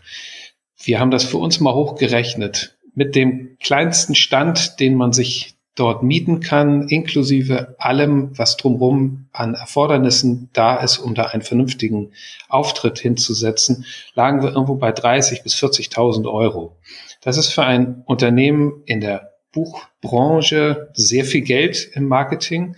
Wir 0.80 1.00
haben 1.00 1.10
das 1.10 1.24
für 1.24 1.38
uns 1.38 1.58
mal 1.58 1.74
hochgerechnet 1.74 2.76
mit 2.94 3.14
dem 3.14 3.56
kleinsten 3.60 4.14
Stand, 4.14 4.80
den 4.80 4.94
man 4.94 5.12
sich 5.12 5.56
dort 5.74 6.02
mieten 6.02 6.40
kann, 6.40 6.88
inklusive 6.88 7.76
allem, 7.78 8.36
was 8.38 8.56
drumherum 8.58 9.28
an 9.32 9.54
Erfordernissen 9.54 10.50
da 10.52 10.76
ist, 10.76 10.98
um 10.98 11.14
da 11.14 11.24
einen 11.24 11.42
vernünftigen 11.42 12.12
Auftritt 12.48 12.98
hinzusetzen, 12.98 13.86
lagen 14.14 14.42
wir 14.42 14.50
irgendwo 14.50 14.74
bei 14.74 14.92
30 14.92 15.42
bis 15.42 15.54
40.000 15.54 16.30
Euro. 16.30 16.76
Das 17.22 17.38
ist 17.38 17.48
für 17.48 17.62
ein 17.62 18.02
Unternehmen 18.04 18.82
in 18.84 19.00
der 19.00 19.32
Buchbranche 19.52 20.90
sehr 20.94 21.24
viel 21.24 21.42
Geld 21.42 21.90
im 21.94 22.06
Marketing. 22.06 22.76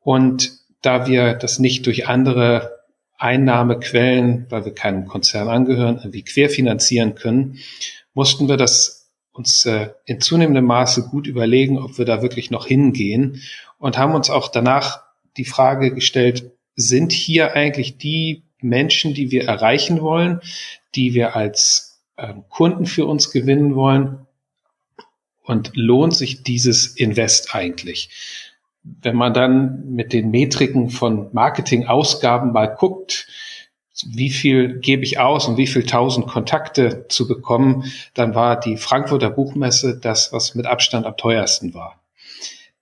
Und 0.00 0.52
da 0.82 1.08
wir 1.08 1.34
das 1.34 1.58
nicht 1.58 1.86
durch 1.86 2.06
andere 2.06 2.78
Einnahmequellen, 3.18 4.46
weil 4.48 4.64
wir 4.64 4.74
keinem 4.74 5.06
Konzern 5.06 5.48
angehören, 5.48 5.96
irgendwie 5.96 6.22
querfinanzieren 6.22 7.16
können, 7.16 7.58
mussten 8.14 8.48
wir 8.48 8.56
das 8.56 8.97
uns 9.38 9.64
äh, 9.64 9.90
in 10.04 10.20
zunehmendem 10.20 10.64
Maße 10.64 11.04
gut 11.04 11.26
überlegen, 11.26 11.78
ob 11.78 11.96
wir 11.96 12.04
da 12.04 12.20
wirklich 12.20 12.50
noch 12.50 12.66
hingehen 12.66 13.40
und 13.78 13.96
haben 13.96 14.14
uns 14.14 14.28
auch 14.28 14.48
danach 14.48 15.04
die 15.36 15.44
Frage 15.44 15.94
gestellt, 15.94 16.50
sind 16.74 17.12
hier 17.12 17.54
eigentlich 17.54 17.96
die 17.96 18.42
Menschen, 18.60 19.14
die 19.14 19.30
wir 19.30 19.44
erreichen 19.46 20.00
wollen, 20.00 20.40
die 20.96 21.14
wir 21.14 21.36
als 21.36 22.00
äh, 22.16 22.34
Kunden 22.48 22.86
für 22.86 23.06
uns 23.06 23.30
gewinnen 23.30 23.76
wollen 23.76 24.26
und 25.44 25.70
lohnt 25.74 26.14
sich 26.14 26.42
dieses 26.42 26.88
Invest 26.88 27.54
eigentlich? 27.54 28.10
Wenn 28.82 29.16
man 29.16 29.32
dann 29.32 29.94
mit 29.94 30.12
den 30.12 30.30
Metriken 30.30 30.90
von 30.90 31.28
Marketingausgaben 31.32 32.52
mal 32.52 32.66
guckt, 32.66 33.28
wie 34.06 34.30
viel 34.30 34.78
gebe 34.78 35.02
ich 35.02 35.18
aus 35.18 35.46
und 35.48 35.56
wie 35.56 35.66
viel 35.66 35.84
tausend 35.84 36.26
Kontakte 36.28 37.06
zu 37.08 37.26
bekommen, 37.26 37.84
dann 38.14 38.34
war 38.34 38.58
die 38.58 38.76
Frankfurter 38.76 39.30
Buchmesse 39.30 39.98
das, 39.98 40.32
was 40.32 40.54
mit 40.54 40.66
Abstand 40.66 41.06
am 41.06 41.16
teuersten 41.16 41.74
war. 41.74 42.00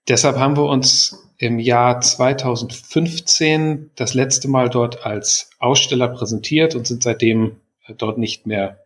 Deshalb 0.07 0.37
haben 0.37 0.55
wir 0.55 0.65
uns 0.65 1.27
im 1.37 1.59
Jahr 1.59 2.01
2015 2.01 3.91
das 3.95 4.13
letzte 4.13 4.47
Mal 4.47 4.69
dort 4.69 5.05
als 5.05 5.49
Aussteller 5.59 6.07
präsentiert 6.07 6.75
und 6.75 6.87
sind 6.87 7.03
seitdem 7.03 7.57
dort 7.97 8.17
nicht 8.17 8.47
mehr 8.47 8.79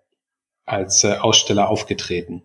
als 0.66 1.04
äh, 1.04 1.18
Aussteller 1.20 1.70
aufgetreten. 1.70 2.44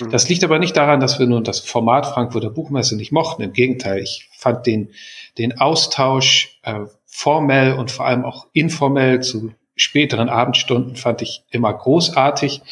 Mhm. 0.00 0.10
Das 0.10 0.28
liegt 0.28 0.42
aber 0.44 0.58
nicht 0.58 0.76
daran, 0.76 1.00
dass 1.00 1.18
wir 1.18 1.26
nun 1.26 1.44
das 1.44 1.60
Format 1.60 2.06
Frankfurter 2.06 2.50
Buchmesse 2.50 2.96
nicht 2.96 3.12
mochten. 3.12 3.42
Im 3.42 3.52
Gegenteil, 3.52 3.98
ich 3.98 4.28
fand 4.36 4.66
den, 4.66 4.90
den 5.36 5.60
Austausch 5.60 6.58
äh, 6.62 6.80
formell 7.18 7.72
und 7.72 7.90
vor 7.90 8.06
allem 8.06 8.24
auch 8.24 8.46
informell 8.52 9.20
zu 9.20 9.52
späteren 9.74 10.28
Abendstunden 10.28 10.94
fand 10.94 11.20
ich 11.20 11.42
immer 11.50 11.74
großartig. 11.74 12.62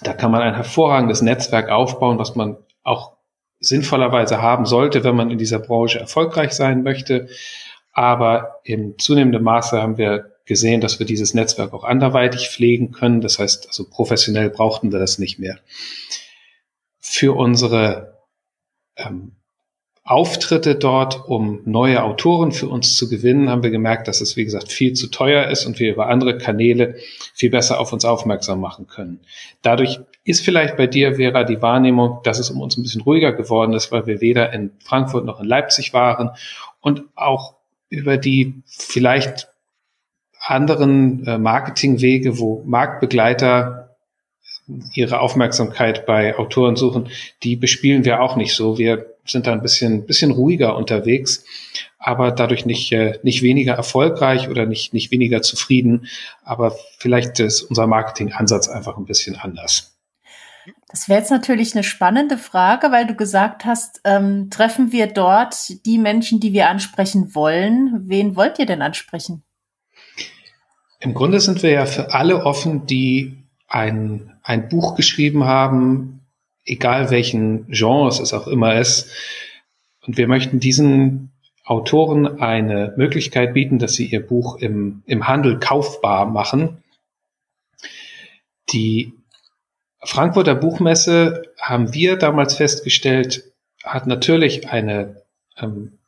Da 0.00 0.14
kann 0.14 0.30
man 0.30 0.40
ein 0.40 0.54
hervorragendes 0.54 1.20
Netzwerk 1.20 1.68
aufbauen, 1.68 2.18
was 2.18 2.34
man 2.34 2.56
auch 2.82 3.12
sinnvollerweise 3.60 4.40
haben 4.40 4.64
sollte, 4.64 5.04
wenn 5.04 5.16
man 5.16 5.30
in 5.30 5.36
dieser 5.36 5.58
Branche 5.58 6.00
erfolgreich 6.00 6.52
sein 6.52 6.82
möchte. 6.82 7.28
Aber 7.92 8.60
im 8.64 8.98
zunehmenden 8.98 9.42
Maße 9.42 9.82
haben 9.82 9.98
wir 9.98 10.32
gesehen, 10.46 10.80
dass 10.80 10.98
wir 10.98 11.04
dieses 11.04 11.34
Netzwerk 11.34 11.74
auch 11.74 11.84
anderweitig 11.84 12.48
pflegen 12.48 12.90
können. 12.90 13.20
Das 13.20 13.38
heißt, 13.38 13.66
also 13.66 13.86
professionell 13.86 14.48
brauchten 14.48 14.92
wir 14.92 14.98
das 14.98 15.18
nicht 15.18 15.38
mehr. 15.38 15.58
Für 16.98 17.36
unsere 17.36 18.16
ähm, 18.96 19.36
Auftritte 20.04 20.74
dort, 20.74 21.28
um 21.28 21.60
neue 21.64 22.02
Autoren 22.02 22.50
für 22.50 22.68
uns 22.68 22.96
zu 22.96 23.08
gewinnen, 23.08 23.48
haben 23.48 23.62
wir 23.62 23.70
gemerkt, 23.70 24.08
dass 24.08 24.20
es, 24.20 24.36
wie 24.36 24.44
gesagt, 24.44 24.72
viel 24.72 24.94
zu 24.94 25.08
teuer 25.08 25.46
ist 25.46 25.64
und 25.64 25.78
wir 25.78 25.92
über 25.92 26.08
andere 26.08 26.38
Kanäle 26.38 26.96
viel 27.34 27.50
besser 27.50 27.78
auf 27.78 27.92
uns 27.92 28.04
aufmerksam 28.04 28.60
machen 28.60 28.88
können. 28.88 29.20
Dadurch 29.62 30.00
ist 30.24 30.44
vielleicht 30.44 30.76
bei 30.76 30.88
dir, 30.88 31.16
Vera, 31.16 31.44
die 31.44 31.62
Wahrnehmung, 31.62 32.18
dass 32.24 32.40
es 32.40 32.50
um 32.50 32.60
uns 32.60 32.76
ein 32.76 32.82
bisschen 32.82 33.02
ruhiger 33.02 33.32
geworden 33.32 33.74
ist, 33.74 33.92
weil 33.92 34.06
wir 34.06 34.20
weder 34.20 34.52
in 34.52 34.72
Frankfurt 34.84 35.24
noch 35.24 35.40
in 35.40 35.46
Leipzig 35.46 35.94
waren 35.94 36.30
und 36.80 37.04
auch 37.14 37.54
über 37.88 38.16
die 38.16 38.62
vielleicht 38.66 39.48
anderen 40.40 41.24
äh, 41.26 41.38
Marketingwege, 41.38 42.40
wo 42.40 42.64
Marktbegleiter 42.66 43.96
ihre 44.94 45.20
Aufmerksamkeit 45.20 46.06
bei 46.06 46.36
Autoren 46.36 46.74
suchen, 46.74 47.08
die 47.42 47.54
bespielen 47.54 48.04
wir 48.04 48.20
auch 48.20 48.34
nicht 48.34 48.54
so. 48.54 48.78
Wir 48.78 49.11
sind 49.24 49.46
da 49.46 49.52
ein 49.52 49.62
bisschen, 49.62 50.06
bisschen 50.06 50.30
ruhiger 50.30 50.76
unterwegs. 50.76 51.44
aber 51.98 52.32
dadurch 52.32 52.66
nicht, 52.66 52.90
äh, 52.92 53.18
nicht 53.22 53.42
weniger 53.42 53.74
erfolgreich 53.74 54.48
oder 54.48 54.66
nicht, 54.66 54.92
nicht 54.92 55.12
weniger 55.12 55.40
zufrieden. 55.40 56.06
Aber 56.42 56.74
vielleicht 56.98 57.38
ist 57.38 57.62
unser 57.62 57.86
Marketingansatz 57.86 58.68
einfach 58.68 58.96
ein 58.96 59.04
bisschen 59.04 59.36
anders. 59.36 59.92
Das 60.88 61.08
wäre 61.08 61.20
jetzt 61.20 61.30
natürlich 61.30 61.74
eine 61.74 61.84
spannende 61.84 62.36
Frage, 62.36 62.90
weil 62.90 63.06
du 63.06 63.14
gesagt 63.14 63.64
hast, 63.64 64.00
ähm, 64.04 64.50
treffen 64.50 64.92
wir 64.92 65.06
dort 65.06 65.54
die 65.86 65.98
Menschen, 65.98 66.40
die 66.40 66.52
wir 66.52 66.68
ansprechen 66.68 67.34
wollen. 67.34 68.02
Wen 68.08 68.36
wollt 68.36 68.58
ihr 68.58 68.66
denn 68.66 68.82
ansprechen? 68.82 69.42
Im 71.00 71.14
Grunde 71.14 71.40
sind 71.40 71.62
wir 71.62 71.70
ja 71.70 71.86
für 71.86 72.12
alle 72.12 72.44
offen, 72.44 72.86
die 72.86 73.38
ein, 73.68 74.34
ein 74.42 74.68
Buch 74.68 74.94
geschrieben 74.94 75.44
haben, 75.44 76.21
egal 76.64 77.10
welchen 77.10 77.66
Genres 77.68 78.20
es 78.20 78.32
auch 78.32 78.46
immer 78.46 78.78
ist. 78.78 79.10
Und 80.06 80.16
wir 80.16 80.28
möchten 80.28 80.60
diesen 80.60 81.30
Autoren 81.64 82.40
eine 82.40 82.92
Möglichkeit 82.96 83.54
bieten, 83.54 83.78
dass 83.78 83.94
sie 83.94 84.06
ihr 84.06 84.26
Buch 84.26 84.56
im, 84.56 85.02
im 85.06 85.28
Handel 85.28 85.58
kaufbar 85.60 86.26
machen. 86.26 86.82
Die 88.70 89.12
Frankfurter 90.00 90.56
Buchmesse 90.56 91.44
haben 91.60 91.94
wir 91.94 92.16
damals 92.16 92.56
festgestellt, 92.56 93.44
hat 93.84 94.06
natürlich 94.06 94.68
eine 94.68 95.22
ähm, 95.56 95.98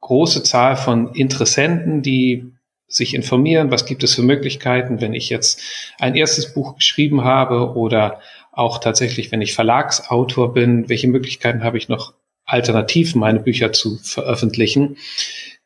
große 0.00 0.42
Zahl 0.42 0.76
von 0.76 1.14
Interessenten, 1.14 2.02
die 2.02 2.52
sich 2.88 3.14
informieren, 3.14 3.70
was 3.70 3.86
gibt 3.86 4.02
es 4.04 4.14
für 4.14 4.22
Möglichkeiten, 4.22 5.00
wenn 5.00 5.14
ich 5.14 5.30
jetzt 5.30 5.60
ein 5.98 6.14
erstes 6.14 6.52
Buch 6.52 6.76
geschrieben 6.76 7.24
habe 7.24 7.74
oder 7.74 8.20
auch 8.56 8.78
tatsächlich, 8.78 9.32
wenn 9.32 9.42
ich 9.42 9.54
Verlagsautor 9.54 10.54
bin, 10.54 10.88
welche 10.88 11.08
Möglichkeiten 11.08 11.64
habe 11.64 11.78
ich 11.78 11.88
noch 11.88 12.14
alternativ 12.44 13.14
meine 13.14 13.40
Bücher 13.40 13.72
zu 13.72 13.98
veröffentlichen. 13.98 14.96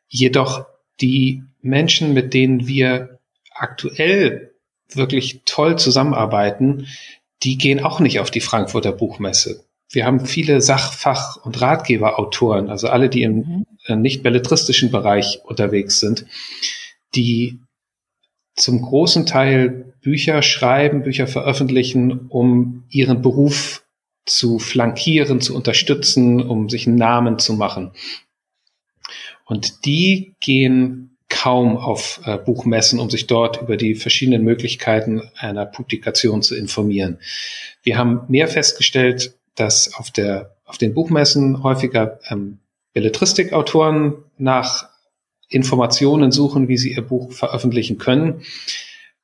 Jedoch 0.07 0.65
die 1.01 1.43
Menschen, 1.61 2.13
mit 2.13 2.33
denen 2.33 2.67
wir 2.67 3.19
aktuell 3.53 4.53
wirklich 4.93 5.41
toll 5.45 5.77
zusammenarbeiten, 5.77 6.87
die 7.43 7.57
gehen 7.57 7.83
auch 7.83 7.99
nicht 7.99 8.19
auf 8.19 8.31
die 8.31 8.41
Frankfurter 8.41 8.91
Buchmesse. 8.91 9.63
Wir 9.91 10.05
haben 10.05 10.25
viele 10.25 10.61
Sachfach- 10.61 11.37
und 11.43 11.59
Ratgeberautoren, 11.61 12.69
also 12.69 12.87
alle, 12.87 13.09
die 13.09 13.23
im 13.23 13.35
mhm. 13.35 13.65
Äh, 13.85 13.95
nicht 13.95 14.23
belletristischen 14.23 14.91
Bereich 14.91 15.39
unterwegs 15.45 15.99
sind, 15.99 16.25
die 17.15 17.59
zum 18.55 18.81
großen 18.81 19.25
Teil 19.25 19.88
Bücher 20.09 20.41
schreiben, 20.41 21.03
Bücher 21.03 21.27
veröffentlichen, 21.27 22.25
um 22.29 22.83
ihren 22.89 23.21
Beruf 23.21 23.83
zu 24.25 24.57
flankieren, 24.57 25.39
zu 25.39 25.55
unterstützen, 25.55 26.41
um 26.41 26.67
sich 26.67 26.87
einen 26.87 26.95
Namen 26.95 27.37
zu 27.37 27.53
machen. 27.53 27.91
Und 29.45 29.85
die 29.85 30.33
gehen 30.39 31.15
kaum 31.29 31.77
auf 31.77 32.21
äh, 32.25 32.39
Buchmessen, 32.39 32.99
um 32.99 33.11
sich 33.11 33.27
dort 33.27 33.61
über 33.61 33.77
die 33.77 33.93
verschiedenen 33.93 34.43
Möglichkeiten 34.43 35.21
einer 35.37 35.67
Publikation 35.67 36.41
zu 36.41 36.55
informieren. 36.55 37.19
Wir 37.83 37.99
haben 37.99 38.21
mehr 38.29 38.47
festgestellt, 38.47 39.35
dass 39.53 39.93
auf, 39.93 40.09
der, 40.09 40.55
auf 40.65 40.79
den 40.79 40.95
Buchmessen 40.95 41.61
häufiger 41.61 42.19
ähm, 42.31 42.57
Belletristikautoren 42.93 44.15
nach 44.39 44.89
Informationen 45.49 46.31
suchen, 46.31 46.67
wie 46.67 46.77
sie 46.77 46.93
ihr 46.93 47.03
Buch 47.03 47.31
veröffentlichen 47.31 47.99
können. 47.99 48.41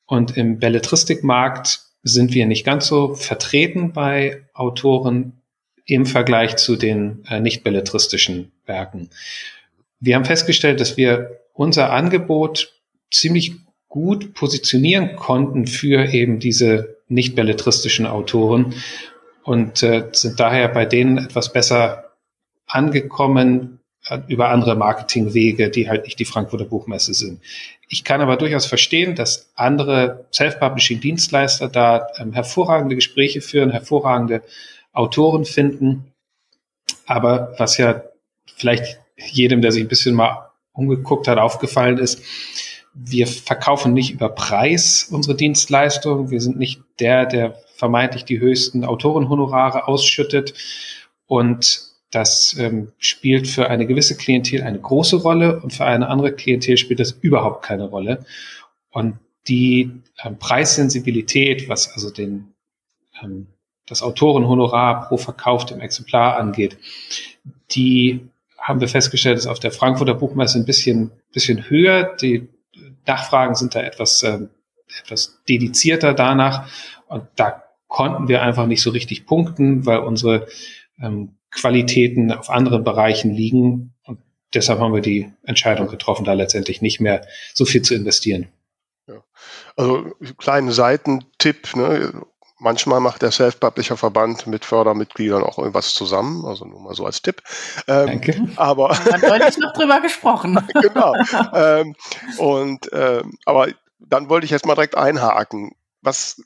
Und 0.06 0.38
im 0.38 0.60
Belletristikmarkt 0.60 1.82
sind 2.04 2.34
wir 2.34 2.46
nicht 2.46 2.66
ganz 2.66 2.88
so 2.88 3.16
vertreten 3.16 3.92
bei 3.92 4.44
Autoren 4.54 5.42
im 5.86 6.06
Vergleich 6.06 6.56
zu 6.56 6.76
den 6.76 7.24
äh, 7.28 7.40
nicht 7.40 7.64
belletristischen 7.64 8.52
Werken. 8.66 9.10
Wir 10.00 10.16
haben 10.16 10.26
festgestellt, 10.26 10.80
dass 10.80 10.98
wir 10.98 11.40
unser 11.54 11.92
Angebot 11.92 12.74
ziemlich 13.12 13.54
gut 13.88 14.34
positionieren 14.34 15.16
konnten 15.16 15.68
für 15.68 16.14
eben 16.14 16.40
diese 16.40 16.98
nicht 17.08 17.36
belletristischen 17.36 18.06
Autoren 18.06 18.74
und 19.44 19.84
äh, 19.84 20.10
sind 20.12 20.40
daher 20.40 20.68
bei 20.68 20.86
denen 20.86 21.18
etwas 21.18 21.54
besser 21.54 22.12
angekommen 22.68 23.80
äh, 24.08 24.20
über 24.28 24.50
andere 24.50 24.76
Marketingwege, 24.76 25.70
die 25.70 25.88
halt 25.88 26.06
nicht 26.06 26.20
die 26.20 26.26
Frankfurter 26.26 26.66
Buchmesse 26.66 27.14
sind. 27.14 27.42
Ich 27.88 28.04
kann 28.04 28.22
aber 28.22 28.38
durchaus 28.38 28.66
verstehen, 28.66 29.16
dass 29.16 29.52
andere 29.56 30.26
Self-Publishing-Dienstleister 30.34 31.70
da 31.70 32.08
ähm, 32.18 32.34
hervorragende 32.34 32.96
Gespräche 32.96 33.42
führen, 33.42 33.72
hervorragende 33.72 34.42
Autoren 34.94 35.46
finden. 35.46 36.12
Aber 37.06 37.54
was 37.58 37.78
ja 37.78 38.04
vielleicht 38.56 39.00
jedem, 39.18 39.62
der 39.62 39.72
sich 39.72 39.84
ein 39.84 39.88
bisschen 39.88 40.16
mal 40.16 40.50
umgeguckt 40.74 41.28
hat, 41.28 41.38
aufgefallen 41.38 41.98
ist, 41.98 42.22
wir 42.94 43.28
verkaufen 43.28 43.94
nicht 43.94 44.12
über 44.12 44.30
Preis 44.30 45.08
unsere 45.12 45.36
Dienstleistung. 45.36 46.32
Wir 46.32 46.42
sind 46.42 46.58
nicht 46.58 46.82
der, 47.00 47.26
der 47.26 47.56
vermeintlich 47.76 48.24
die 48.24 48.40
höchsten 48.40 48.86
Autorenhonorare 48.86 49.88
ausschüttet. 49.88 50.54
Und 51.28 51.82
das 52.16 52.56
ähm, 52.58 52.94
spielt 52.98 53.46
für 53.46 53.70
eine 53.70 53.86
gewisse 53.86 54.16
Klientel 54.16 54.64
eine 54.64 54.80
große 54.80 55.18
Rolle 55.18 55.60
und 55.60 55.74
für 55.74 55.84
eine 55.84 56.08
andere 56.08 56.32
Klientel 56.32 56.78
spielt 56.78 57.02
das 57.02 57.12
überhaupt 57.12 57.66
keine 57.66 57.90
Rolle. 57.90 58.26
Und 58.90 59.20
die 59.50 59.92
ähm, 60.24 60.40
Preissensibilität, 60.40 61.68
was 61.68 61.92
also 61.92 62.10
den, 62.10 62.54
ähm, 63.22 63.48
das 63.86 64.02
Autorenhonorar 64.02 65.10
pro 65.10 65.18
verkauftem 65.18 65.82
Exemplar 65.82 66.38
angeht, 66.38 66.78
die 67.72 68.30
haben 68.58 68.80
wir 68.80 68.88
festgestellt, 68.88 69.38
ist 69.38 69.48
auf 69.48 69.60
der 69.60 69.72
Frankfurter 69.74 70.14
Buchmesse 70.14 70.58
ein 70.58 70.66
bisschen, 70.66 71.12
bisschen 71.34 71.70
höher. 71.70 72.16
Die 72.16 72.48
Nachfragen 73.06 73.56
sind 73.56 73.76
da 73.76 73.82
etwas, 73.82 74.24
äh, 74.24 74.40
etwas 75.04 75.42
dedizierter 75.50 76.14
danach. 76.14 76.72
Und 77.08 77.26
da 77.36 77.62
konnten 77.90 78.30
wir 78.30 78.42
einfach 78.42 78.68
nicht 78.68 78.82
so 78.82 78.92
richtig 78.92 79.26
punkten, 79.26 79.86
weil 79.86 80.00
unsere 80.00 80.48
ähm, 81.02 81.36
Qualitäten 81.56 82.32
auf 82.32 82.50
anderen 82.50 82.84
Bereichen 82.84 83.32
liegen. 83.32 83.94
Und 84.04 84.20
deshalb 84.54 84.80
haben 84.80 84.94
wir 84.94 85.02
die 85.02 85.32
Entscheidung 85.44 85.88
getroffen, 85.88 86.26
da 86.26 86.34
letztendlich 86.34 86.82
nicht 86.82 87.00
mehr 87.00 87.26
so 87.54 87.66
viel 87.66 87.82
zu 87.82 87.96
investieren. 87.96 88.48
Ja. 89.08 89.24
Also 89.76 90.12
kleinen 90.38 90.72
Seitentipp, 90.72 91.76
ne? 91.76 92.14
Manchmal 92.58 93.02
macht 93.02 93.22
der 93.22 93.32
Self-Publisher-Verband 93.32 94.48
mit 94.48 94.64
Fördermitgliedern 94.64 95.44
auch 95.44 95.58
irgendwas 95.58 95.94
zusammen, 95.94 96.46
also 96.46 96.64
nur 96.64 96.80
mal 96.80 96.96
so 96.96 97.06
als 97.06 97.22
Tipp. 97.22 97.42
Ähm, 97.88 98.08
Danke. 98.08 98.48
Aber 98.56 98.98
haben 98.98 99.22
deutlich 99.22 99.58
noch 99.58 99.74
drüber 99.74 100.00
gesprochen. 100.00 100.66
genau. 100.82 101.14
Ähm, 101.54 101.96
und 102.38 102.90
ähm, 102.94 103.38
aber 103.44 103.68
dann 104.00 104.30
wollte 104.30 104.46
ich 104.46 104.52
jetzt 104.52 104.66
mal 104.66 104.76
direkt 104.76 104.96
einhaken. 104.96 105.72
Was 106.02 106.42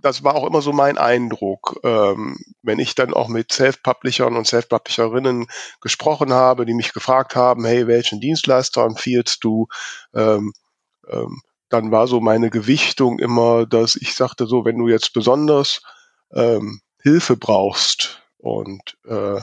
das 0.00 0.24
war 0.24 0.34
auch 0.34 0.46
immer 0.46 0.62
so 0.62 0.72
mein 0.72 0.98
Eindruck, 0.98 1.80
ähm, 1.84 2.38
wenn 2.62 2.78
ich 2.78 2.94
dann 2.94 3.14
auch 3.14 3.28
mit 3.28 3.52
Self-Publishern 3.52 4.36
und 4.36 4.46
Self-Publisherinnen 4.46 5.46
gesprochen 5.80 6.32
habe, 6.32 6.66
die 6.66 6.74
mich 6.74 6.92
gefragt 6.92 7.36
haben, 7.36 7.64
hey, 7.64 7.86
welchen 7.86 8.20
Dienstleister 8.20 8.84
empfiehlst 8.84 9.42
du? 9.42 9.66
Ähm, 10.14 10.52
ähm, 11.08 11.40
dann 11.68 11.90
war 11.90 12.06
so 12.06 12.20
meine 12.20 12.50
Gewichtung 12.50 13.18
immer, 13.18 13.66
dass 13.66 13.96
ich 13.96 14.14
sagte, 14.14 14.46
so, 14.46 14.64
wenn 14.64 14.78
du 14.78 14.88
jetzt 14.88 15.12
besonders 15.12 15.82
ähm, 16.32 16.80
Hilfe 17.02 17.36
brauchst 17.36 18.22
und 18.38 18.96
äh, 19.04 19.40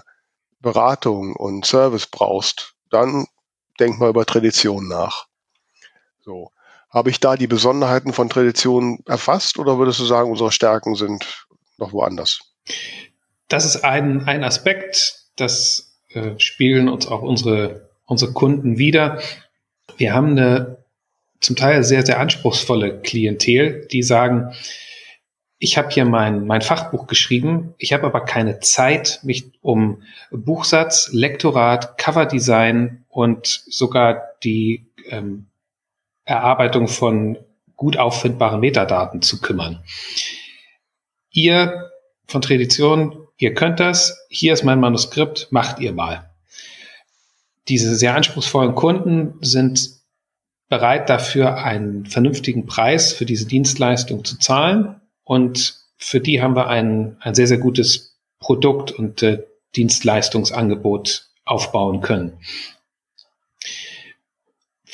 Beratung 0.60 1.36
und 1.36 1.66
Service 1.66 2.08
brauchst, 2.08 2.74
dann 2.90 3.28
denk 3.80 4.00
mal 4.00 4.10
über 4.10 4.26
Tradition 4.26 4.88
nach. 4.88 5.28
So. 6.22 6.52
Habe 6.90 7.10
ich 7.10 7.20
da 7.20 7.36
die 7.36 7.48
Besonderheiten 7.48 8.14
von 8.14 8.30
Tradition 8.30 9.00
erfasst 9.06 9.60
oder 9.60 9.78
würdest 9.78 10.00
du 10.00 10.06
sagen, 10.06 10.32
unsere 10.32 10.52
Stärken 10.52 10.96
sind 10.96 11.48
noch 11.78 11.92
woanders? 11.92 12.40
Das 13.48 13.66
ist 13.66 13.84
ein, 13.84 14.28
ein 14.28 14.44
Aspekt, 14.44 15.26
das 15.36 16.00
äh, 16.10 16.32
spielen 16.38 16.90
uns 16.90 17.08
auch 17.08 17.22
unsere, 17.22 17.90
unsere 18.06 18.34
Kunden 18.34 18.78
wieder. 18.78 19.20
Wir 19.98 20.14
haben 20.14 20.32
eine 20.32 20.78
zum 21.42 21.56
Teil 21.56 21.84
sehr, 21.84 22.06
sehr 22.06 22.20
anspruchsvolle 22.20 23.02
Klientel, 23.02 23.88
die 23.92 24.02
sagen, 24.02 24.54
ich 25.58 25.78
habe 25.78 25.90
hier 25.90 26.06
mein, 26.06 26.46
mein 26.46 26.62
Fachbuch 26.62 27.08
geschrieben, 27.08 27.76
ich 27.78 27.94
habe 27.94 28.06
aber 28.06 28.22
keine 28.26 28.60
Zeit, 28.60 29.20
mich 29.24 29.46
um 29.62 30.04
Buchsatz, 30.32 31.10
Lektorat, 31.12 31.98
Coverdesign 31.98 33.06
und 33.10 33.48
sogar 33.68 34.24
die 34.44 34.86
ähm, 35.10 35.48
Erarbeitung 36.26 36.88
von 36.88 37.38
gut 37.76 37.98
auffindbaren 37.98 38.60
Metadaten 38.60 39.22
zu 39.22 39.40
kümmern. 39.42 39.84
Ihr 41.32 41.92
von 42.28 42.42
Tradition, 42.42 43.28
ihr 43.38 43.54
könnt 43.54 43.80
das, 43.80 44.26
hier 44.30 44.54
ist 44.54 44.64
mein 44.64 44.80
Manuskript, 44.80 45.48
macht 45.52 45.80
ihr 45.80 45.94
mal. 45.94 46.32
Diese 47.68 47.96
sehr 47.96 48.16
anspruchsvollen 48.16 48.76
Kunden 48.76 49.36
sind 49.42 49.92
bereit 50.68 51.10
dafür, 51.10 51.58
einen 51.58 52.06
vernünftigen 52.06 52.66
Preis 52.66 53.14
für 53.14 53.26
diese 53.26 53.46
Dienstleistung 53.46 54.26
zu 54.26 54.38
zahlen. 54.40 55.02
Und 55.24 55.80
für 55.98 56.20
die 56.20 56.42
haben 56.42 56.56
wir 56.56 56.68
ein, 56.68 57.18
ein 57.20 57.36
sehr, 57.36 57.48
sehr 57.48 57.58
gutes 57.58 58.18
Produkt 58.40 58.92
und 58.92 59.22
äh, 59.24 59.44
Dienstleistungsangebot 59.76 61.28
aufbauen 61.44 62.02
können. 62.02 62.40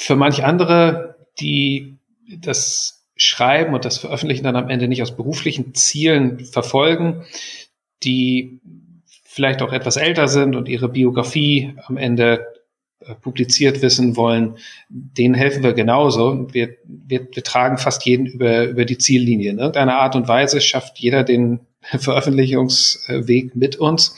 für 0.01 0.15
manch 0.15 0.43
andere, 0.43 1.10
die 1.39 1.97
das 2.39 3.05
Schreiben 3.15 3.73
und 3.73 3.85
das 3.85 3.97
Veröffentlichen 3.97 4.43
dann 4.43 4.55
am 4.55 4.69
Ende 4.69 4.87
nicht 4.87 5.01
aus 5.01 5.15
beruflichen 5.15 5.73
Zielen 5.75 6.39
verfolgen, 6.45 7.23
die 8.03 8.59
vielleicht 9.23 9.61
auch 9.61 9.73
etwas 9.73 9.97
älter 9.97 10.27
sind 10.27 10.55
und 10.55 10.67
ihre 10.67 10.89
Biografie 10.89 11.75
am 11.85 11.97
Ende 11.97 12.45
äh, 12.99 13.15
publiziert 13.15 13.81
wissen 13.81 14.17
wollen, 14.17 14.57
denen 14.89 15.35
helfen 15.35 15.63
wir 15.63 15.73
genauso. 15.73 16.47
Wir, 16.51 16.75
wir, 16.83 17.27
wir 17.31 17.43
tragen 17.43 17.77
fast 17.77 18.05
jeden 18.05 18.25
über, 18.25 18.65
über 18.65 18.85
die 18.85 18.97
Ziellinie. 18.97 19.51
In 19.51 19.59
irgendeiner 19.59 19.99
Art 19.99 20.15
und 20.15 20.27
Weise 20.27 20.59
schafft 20.59 20.99
jeder 20.99 21.23
den 21.23 21.61
Veröffentlichungsweg 21.81 23.55
mit 23.55 23.77
uns. 23.77 24.15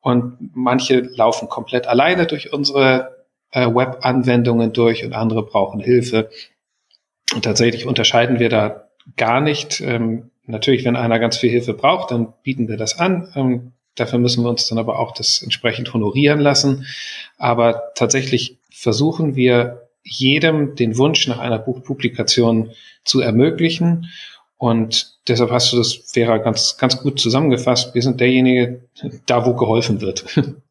Und 0.00 0.50
manche 0.54 1.00
laufen 1.00 1.48
komplett 1.48 1.88
alleine 1.88 2.26
durch 2.26 2.52
unsere 2.52 3.15
äh, 3.52 3.66
Web-Anwendungen 3.66 4.72
durch 4.72 5.04
und 5.04 5.12
andere 5.12 5.44
brauchen 5.44 5.80
Hilfe. 5.80 6.30
Und 7.34 7.44
tatsächlich 7.44 7.86
unterscheiden 7.86 8.38
wir 8.38 8.48
da 8.48 8.88
gar 9.16 9.40
nicht. 9.40 9.80
Ähm, 9.80 10.30
natürlich, 10.46 10.84
wenn 10.84 10.96
einer 10.96 11.18
ganz 11.18 11.36
viel 11.36 11.50
Hilfe 11.50 11.74
braucht, 11.74 12.10
dann 12.10 12.32
bieten 12.42 12.68
wir 12.68 12.76
das 12.76 12.98
an. 12.98 13.28
Ähm, 13.34 13.72
dafür 13.94 14.18
müssen 14.18 14.44
wir 14.44 14.50
uns 14.50 14.68
dann 14.68 14.78
aber 14.78 14.98
auch 14.98 15.12
das 15.12 15.42
entsprechend 15.42 15.92
honorieren 15.92 16.40
lassen. 16.40 16.86
Aber 17.38 17.92
tatsächlich 17.94 18.58
versuchen 18.70 19.36
wir 19.36 19.88
jedem 20.02 20.76
den 20.76 20.96
Wunsch 20.98 21.26
nach 21.26 21.38
einer 21.38 21.58
Buchpublikation 21.58 22.70
zu 23.04 23.20
ermöglichen. 23.20 24.08
Und 24.58 25.16
deshalb 25.28 25.50
hast 25.50 25.72
du 25.72 25.76
das, 25.76 25.94
Vera, 25.94 26.38
ganz, 26.38 26.78
ganz 26.78 27.00
gut 27.00 27.20
zusammengefasst. 27.20 27.94
Wir 27.94 28.02
sind 28.02 28.20
derjenige, 28.20 28.82
da 29.26 29.44
wo 29.44 29.54
geholfen 29.54 30.00
wird. 30.00 30.24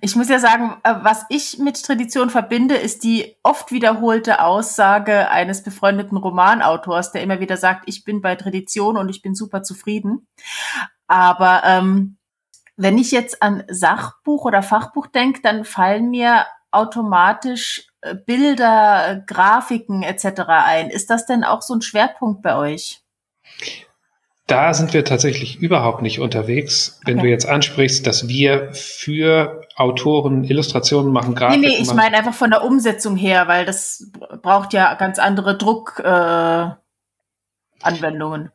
Ich 0.00 0.16
muss 0.16 0.28
ja 0.28 0.38
sagen, 0.38 0.76
äh, 0.84 0.94
was 1.02 1.24
ich 1.28 1.58
mit 1.58 1.82
Tradition 1.82 2.30
verbinde, 2.30 2.76
ist 2.76 3.04
die 3.04 3.36
oft 3.42 3.72
wiederholte 3.72 4.42
Aussage 4.42 5.28
eines 5.30 5.62
befreundeten 5.62 6.16
Romanautors, 6.16 7.12
der 7.12 7.22
immer 7.22 7.40
wieder 7.40 7.56
sagt, 7.56 7.84
ich 7.86 8.04
bin 8.04 8.20
bei 8.20 8.34
Tradition 8.36 8.96
und 8.96 9.08
ich 9.08 9.22
bin 9.22 9.34
super 9.34 9.62
zufrieden. 9.62 10.26
Aber 11.06 11.62
ähm, 11.64 12.18
wenn 12.76 12.98
ich 12.98 13.10
jetzt 13.10 13.42
an 13.42 13.64
Sachbuch 13.68 14.44
oder 14.44 14.62
Fachbuch 14.62 15.06
denke, 15.06 15.40
dann 15.42 15.64
fallen 15.64 16.10
mir 16.10 16.46
automatisch 16.70 17.88
äh, 18.02 18.14
Bilder, 18.14 19.22
Grafiken 19.26 20.02
etc. 20.02 20.42
ein. 20.48 20.90
Ist 20.90 21.10
das 21.10 21.26
denn 21.26 21.44
auch 21.44 21.62
so 21.62 21.74
ein 21.74 21.82
Schwerpunkt 21.82 22.42
bei 22.42 22.56
euch? 22.56 23.02
Da 24.46 24.74
sind 24.74 24.94
wir 24.94 25.04
tatsächlich 25.04 25.58
überhaupt 25.58 26.02
nicht 26.02 26.20
unterwegs. 26.20 27.00
Wenn 27.04 27.18
okay. 27.18 27.26
du 27.26 27.32
jetzt 27.32 27.48
ansprichst, 27.48 28.06
dass 28.06 28.28
wir 28.28 28.72
für 28.72 29.62
Autoren 29.74 30.44
Illustrationen 30.44 31.12
machen, 31.12 31.34
Grafiken 31.34 31.62
Nee, 31.62 31.68
nee, 31.68 31.82
ich 31.82 31.92
meine 31.92 32.16
einfach 32.16 32.34
von 32.34 32.50
der 32.50 32.62
Umsetzung 32.62 33.16
her, 33.16 33.48
weil 33.48 33.64
das 33.64 34.08
braucht 34.42 34.72
ja 34.72 34.94
ganz 34.94 35.18
andere 35.18 35.58
Druckanwendungen. 35.58 38.52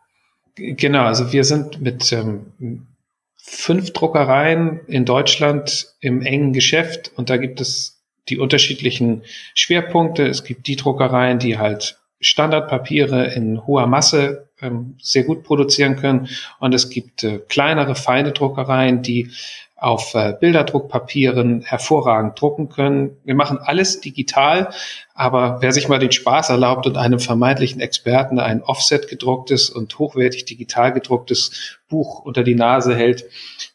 Äh, 0.58 0.74
genau, 0.74 1.04
also 1.04 1.34
wir 1.34 1.44
sind 1.44 1.82
mit 1.82 2.14
ähm, 2.14 2.88
fünf 3.36 3.92
Druckereien 3.92 4.80
in 4.88 5.04
Deutschland 5.04 5.88
im 6.00 6.22
engen 6.22 6.54
Geschäft 6.54 7.12
und 7.18 7.30
da 7.30 7.36
gibt 7.36 7.60
es 7.60 8.02
die 8.30 8.38
unterschiedlichen 8.38 9.24
Schwerpunkte. 9.56 10.26
Es 10.26 10.46
gibt 10.46 10.68
die 10.68 10.78
Druckereien, 10.78 11.38
die 11.38 11.58
halt 11.58 11.98
Standardpapiere 12.22 13.34
in 13.34 13.66
hoher 13.66 13.88
Masse 13.88 14.51
ähm, 14.62 14.96
sehr 15.02 15.24
gut 15.24 15.44
produzieren 15.44 15.96
können. 15.96 16.30
Und 16.60 16.74
es 16.74 16.90
gibt 16.90 17.24
äh, 17.24 17.40
kleinere, 17.40 17.96
feine 17.96 18.32
Druckereien, 18.32 19.02
die 19.02 19.32
auf 19.82 20.14
äh, 20.14 20.36
Bilderdruckpapieren 20.40 21.62
hervorragend 21.62 22.40
drucken 22.40 22.70
können. 22.70 23.18
Wir 23.24 23.34
machen 23.34 23.58
alles 23.58 24.00
digital, 24.00 24.70
aber 25.16 25.58
wer 25.62 25.72
sich 25.72 25.88
mal 25.88 25.98
den 25.98 26.12
Spaß 26.12 26.52
erlaubt 26.52 26.86
und 26.86 26.98
einem 26.98 27.20
vermeintlichen 27.20 27.82
Experten 27.82 28.38
ein 28.38 28.62
Offset 28.62 29.08
gedrucktes 29.08 29.72
und 29.72 29.98
hochwertig 29.98 30.46
digital 30.46 30.94
gedrucktes 30.94 31.80
Buch 31.90 32.20
unter 32.20 32.44
die 32.44 32.54
Nase 32.54 32.96
hält, 32.96 33.26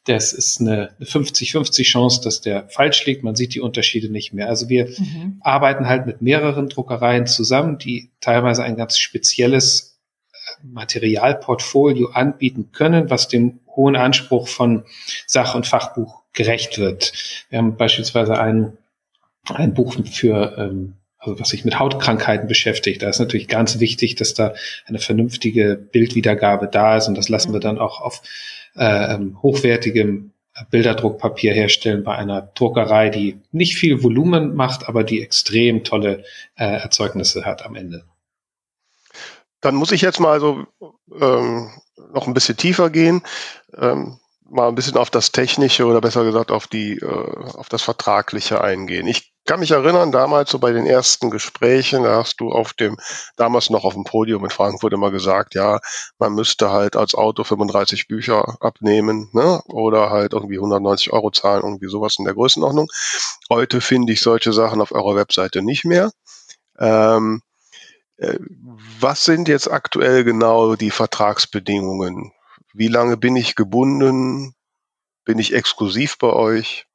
das 0.05 0.33
ist 0.33 0.61
eine 0.61 0.91
50-50 1.03 1.83
Chance, 1.83 2.21
dass 2.23 2.41
der 2.41 2.69
falsch 2.69 3.05
liegt. 3.05 3.25
Man 3.25 3.35
sieht 3.35 3.55
die 3.55 3.61
Unterschiede 3.61 4.09
nicht 4.09 4.33
mehr. 4.33 4.49
Also 4.49 4.69
wir 4.69 4.87
mhm. 4.87 5.41
arbeiten 5.41 5.89
halt 5.89 6.07
mit 6.07 6.23
mehreren 6.23 6.69
Druckereien 6.69 7.27
zusammen, 7.27 7.79
die 7.79 8.13
teilweise 8.21 8.63
ein 8.63 8.77
ganz 8.77 8.97
spezielles 8.97 9.96
Materialportfolio 10.63 12.11
anbieten 12.11 12.71
können, 12.73 13.11
was 13.11 13.29
dem 13.29 13.61
hohen 13.75 13.97
Anspruch 13.97 14.49
von 14.49 14.85
Sach- 15.27 15.55
und 15.55 15.67
Fachbuch 15.67 16.23
gerecht 16.33 16.79
wird. 16.79 17.13
Wir 17.51 17.59
haben 17.59 17.77
beispielsweise 17.77 18.39
ein, 18.39 18.77
ein 19.49 19.75
Buch 19.75 19.97
für 20.13 20.57
ähm, 20.59 20.95
also 21.19 21.41
was 21.41 21.49
sich 21.49 21.65
mit 21.65 21.79
Hautkrankheiten 21.79 22.47
beschäftigt. 22.47 23.03
Da 23.03 23.09
ist 23.09 23.19
natürlich 23.19 23.49
ganz 23.49 23.81
wichtig, 23.81 24.15
dass 24.15 24.35
da 24.35 24.55
eine 24.87 24.99
vernünftige 24.99 25.77
Bildwiedergabe 25.77 26.69
da 26.69 26.97
ist 26.97 27.09
und 27.09 27.17
das 27.17 27.29
lassen 27.29 27.53
wir 27.53 27.61
dann 27.61 27.79
auch 27.79 28.01
auf 28.01 28.23
äh, 28.77 29.15
ähm, 29.15 29.43
hochwertigem 29.43 30.33
Bilderdruckpapier 30.71 31.53
herstellen 31.53 32.03
bei 32.03 32.15
einer 32.15 32.41
Druckerei, 32.55 33.11
die 33.11 33.39
nicht 33.53 33.77
viel 33.77 34.03
Volumen 34.03 34.55
macht, 34.55 34.89
aber 34.89 35.05
die 35.05 35.23
extrem 35.23 35.85
tolle 35.85 36.25
äh, 36.57 36.65
Erzeugnisse 36.65 37.45
hat 37.45 37.65
am 37.65 37.75
Ende. 37.75 38.05
Dann 39.67 39.75
muss 39.75 39.91
ich 39.91 40.01
jetzt 40.01 40.21
mal 40.21 40.39
so 40.39 40.65
ähm, 41.21 41.73
noch 42.13 42.29
ein 42.29 42.35
bisschen 42.35 42.57
tiefer 42.57 42.89
gehen, 42.89 43.25
ähm, 43.77 44.17
mal 44.49 44.69
ein 44.69 44.77
bisschen 44.77 44.97
auf 44.97 45.11
das 45.11 45.33
Technische 45.33 45.87
oder 45.87 46.01
besser 46.01 46.23
gesagt 46.23 46.53
auf 46.53 46.69
die, 46.69 46.99
äh, 46.99 47.57
auf 47.57 47.69
das 47.69 47.83
Vertragliche 47.83 48.61
eingehen. 48.61 49.09
Ich 49.09 49.33
kann 49.45 49.59
mich 49.59 49.73
erinnern, 49.73 50.13
damals 50.13 50.53
so 50.53 50.61
bei 50.61 50.71
den 50.71 50.87
ersten 50.87 51.31
Gesprächen, 51.31 52.05
da 52.05 52.15
hast 52.15 52.39
du 52.39 52.53
auf 52.53 52.75
dem, 52.75 52.97
damals 53.37 53.69
noch 53.69 53.83
auf 53.83 53.95
dem 53.95 54.05
Podium 54.05 54.45
in 54.45 54.51
Frankfurt 54.51 54.93
immer 54.93 55.11
gesagt, 55.11 55.57
ja, 55.57 55.81
man 56.21 56.35
müsste 56.35 56.71
halt 56.71 56.95
als 56.95 57.17
Auto 57.17 57.43
35 57.43 58.07
Bücher 58.07 58.59
abnehmen, 58.61 59.31
ne, 59.33 59.61
oder 59.67 60.11
halt 60.11 60.33
irgendwie 60.33 60.59
190 60.59 61.13
Euro 61.13 61.33
zahlen, 61.33 61.65
irgendwie 61.65 61.89
sowas 61.89 62.15
in 62.21 62.25
der 62.25 62.35
Größenordnung. 62.35 62.87
Heute 63.51 63.81
finde 63.81 64.13
ich 64.13 64.21
solche 64.21 64.53
Sachen 64.53 64.81
auf 64.81 64.93
eurer 64.93 65.17
Webseite 65.17 65.61
nicht 65.63 65.85
mehr. 65.85 66.13
Ähm, 66.79 67.43
äh, 67.43 67.56
was 68.19 69.25
sind 69.25 69.49
jetzt 69.49 69.71
aktuell 69.71 70.25
genau 70.25 70.77
die 70.77 70.91
Vertragsbedingungen? 70.91 72.33
Wie 72.73 72.89
lange 72.89 73.17
bin 73.17 73.37
ich 73.37 73.55
gebunden? 73.55 74.55
Bin 75.25 75.39
ich 75.39 75.55
exklusiv 75.55 76.19
bei 76.19 76.33
euch? 76.33 76.87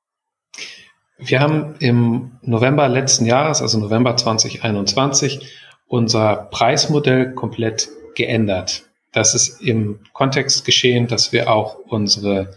Wir 1.17 1.39
haben 1.39 1.75
im 1.79 2.31
November 2.41 2.87
letzten 2.87 3.25
Jahres, 3.25 3.61
also 3.61 3.77
November 3.77 4.17
2021, 4.17 5.51
unser 5.87 6.47
Preismodell 6.49 7.33
komplett 7.35 7.89
geändert. 8.15 8.85
Das 9.11 9.35
ist 9.35 9.61
im 9.61 9.99
Kontext 10.13 10.65
geschehen, 10.65 11.07
dass 11.07 11.31
wir 11.31 11.51
auch 11.51 11.75
unsere, 11.75 12.55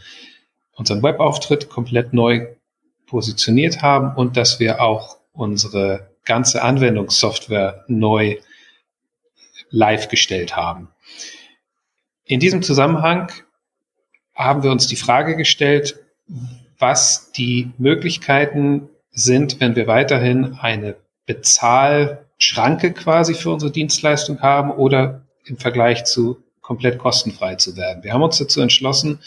unseren 0.76 1.02
Webauftritt 1.02 1.68
komplett 1.68 2.12
neu 2.12 2.46
positioniert 3.06 3.82
haben 3.82 4.16
und 4.16 4.36
dass 4.36 4.60
wir 4.60 4.80
auch 4.80 5.18
unsere 5.32 6.10
ganze 6.24 6.62
Anwendungssoftware 6.62 7.84
neu 7.88 8.38
live 9.74 10.08
gestellt 10.08 10.56
haben. 10.56 10.88
In 12.24 12.40
diesem 12.40 12.62
Zusammenhang 12.62 13.30
haben 14.34 14.62
wir 14.62 14.70
uns 14.70 14.86
die 14.86 14.96
Frage 14.96 15.36
gestellt, 15.36 16.00
was 16.78 17.32
die 17.32 17.72
Möglichkeiten 17.76 18.88
sind, 19.10 19.60
wenn 19.60 19.76
wir 19.76 19.86
weiterhin 19.86 20.58
eine 20.60 20.96
Bezahlschranke 21.26 22.92
quasi 22.92 23.34
für 23.34 23.50
unsere 23.50 23.72
Dienstleistung 23.72 24.40
haben 24.40 24.70
oder 24.70 25.22
im 25.44 25.58
Vergleich 25.58 26.04
zu 26.04 26.42
komplett 26.62 26.98
kostenfrei 26.98 27.56
zu 27.56 27.76
werden. 27.76 28.02
Wir 28.02 28.14
haben 28.14 28.22
uns 28.22 28.38
dazu 28.38 28.60
entschlossen, 28.60 29.20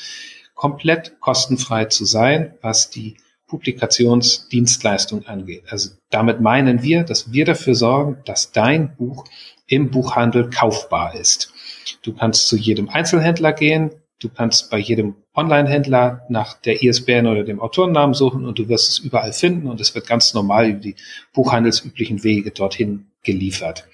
komplett 0.56 1.20
kostenfrei 1.20 1.86
zu 1.86 2.06
sein, 2.06 2.56
was 2.62 2.90
die 2.90 3.18
Publikationsdienstleistung 3.48 5.26
angeht. 5.26 5.64
Also 5.70 5.92
damit 6.10 6.42
meinen 6.42 6.84
wir, 6.84 7.04
dass 7.04 7.32
wir 7.32 7.46
dafür 7.46 7.76
sorgen, 7.76 8.18
dass 8.26 8.52
dein 8.52 8.96
Buch 8.96 9.26
im 9.68 9.90
Buchhandel 9.90 10.50
kaufbar 10.50 11.16
ist. 11.16 11.54
Du 12.02 12.14
kannst 12.14 12.48
zu 12.48 12.58
jedem 12.58 12.90
Einzelhändler 12.90 13.54
gehen, 13.54 13.92
du 14.20 14.30
kannst 14.30 14.70
bei 14.70 14.78
jedem 14.78 15.16
Online-Händler 15.34 16.26
nach 16.30 16.60
der 16.62 16.82
ISBN 16.82 17.28
oder 17.28 17.44
dem 17.44 17.60
Autorennamen 17.62 18.14
suchen 18.14 18.46
und 18.46 18.60
du 18.60 18.68
wirst 18.68 18.90
es 18.90 19.00
überall 19.00 19.34
finden 19.34 19.68
und 19.68 19.80
es 19.80 19.96
wird 19.96 20.08
ganz 20.08 20.34
normal 20.34 20.70
über 20.70 20.80
die 20.80 20.96
buchhandelsüblichen 21.34 22.24
Wege 22.24 22.52
dorthin 22.52 23.08
geliefert. 23.24 23.88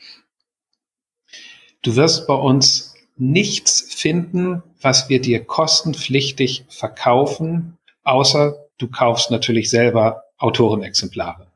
Du 1.81 1.95
wirst 1.95 2.27
bei 2.27 2.35
uns 2.35 2.95
nichts 3.17 3.81
finden, 3.93 4.63
was 4.81 5.09
wir 5.09 5.21
dir 5.21 5.43
kostenpflichtig 5.43 6.65
verkaufen, 6.69 7.77
außer 8.03 8.62
du 8.83 8.89
kaufst 8.89 9.31
natürlich 9.31 9.69
selber 9.69 10.25
Autorenexemplare. 10.37 11.47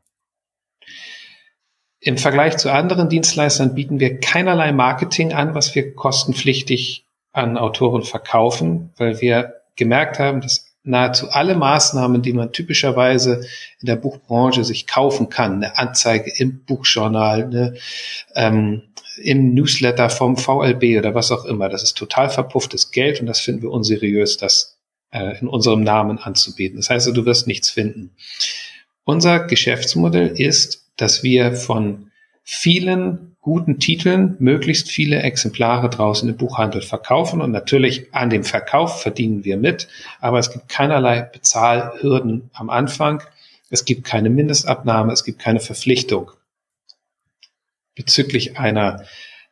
Im 2.00 2.18
Vergleich 2.18 2.56
zu 2.58 2.72
anderen 2.72 3.10
Dienstleistern 3.10 3.76
bieten 3.76 4.00
wir 4.00 4.20
keinerlei 4.20 4.72
Marketing 4.72 5.34
an, 5.34 5.56
was 5.56 5.76
wir 5.76 5.94
kostenpflichtig 5.94 7.06
an 7.34 7.58
Autoren 7.58 8.04
verkaufen, 8.04 8.94
weil 8.98 9.20
wir 9.20 9.56
gemerkt 9.76 10.20
haben, 10.20 10.40
dass 10.40 10.68
nahezu 10.84 11.30
alle 11.30 11.56
Maßnahmen, 11.56 12.22
die 12.22 12.32
man 12.32 12.54
typischerweise 12.54 13.42
in 13.82 13.88
der 13.88 13.98
Buchbranche 13.98 14.64
sich 14.64 14.88
kaufen 14.88 15.28
kann, 15.28 15.56
eine 15.56 15.78
Anzeige 15.78 16.32
im 16.38 16.64
Buchjournal, 16.64 17.44
eine, 17.44 17.74
ähm, 18.36 18.84
im 19.22 19.54
Newsletter 19.54 20.10
vom 20.10 20.38
VLB 20.38 20.98
oder 20.98 21.14
was 21.14 21.32
auch 21.32 21.44
immer, 21.44 21.68
das 21.68 21.84
ist 21.84 21.98
total 21.98 22.30
verpufftes 22.30 22.92
Geld 22.92 23.20
und 23.20 23.26
das 23.26 23.42
finden 23.42 23.64
wir 23.64 23.72
unseriös, 23.72 24.38
das 24.38 24.77
äh, 25.12 25.40
in 25.40 25.48
unserem 25.48 25.82
Namen 25.84 26.18
anzubieten. 26.18 26.78
Das 26.78 26.90
heißt, 26.90 27.08
du 27.08 27.26
wirst 27.26 27.48
nichts 27.48 27.70
finden. 27.70 28.12
Unser 29.04 29.40
Geschäftsmodell 29.40 30.40
ist, 30.40 30.86
dass 30.98 31.24
wir 31.24 31.54
von 31.54 32.12
vielen 32.44 33.36
guten 33.48 33.80
Titeln 33.80 34.36
möglichst 34.40 34.90
viele 34.90 35.22
Exemplare 35.22 35.90
draußen 35.90 36.28
im 36.28 36.36
Buchhandel 36.36 36.82
verkaufen. 36.82 37.40
Und 37.42 37.52
natürlich 37.52 38.14
an 38.14 38.30
dem 38.30 38.44
Verkauf 38.44 39.02
verdienen 39.02 39.46
wir 39.46 39.56
mit, 39.56 39.88
aber 40.20 40.40
es 40.40 40.52
gibt 40.52 40.68
keinerlei 40.68 41.22
Bezahlhürden 41.22 42.50
am 42.54 42.70
Anfang. 42.70 43.24
Es 43.70 43.86
gibt 43.86 44.04
keine 44.04 44.30
Mindestabnahme, 44.30 45.14
es 45.14 45.24
gibt 45.24 45.40
keine 45.40 45.62
Verpflichtung. 45.62 46.32
Bezüglich 47.96 48.58
einer 48.60 49.06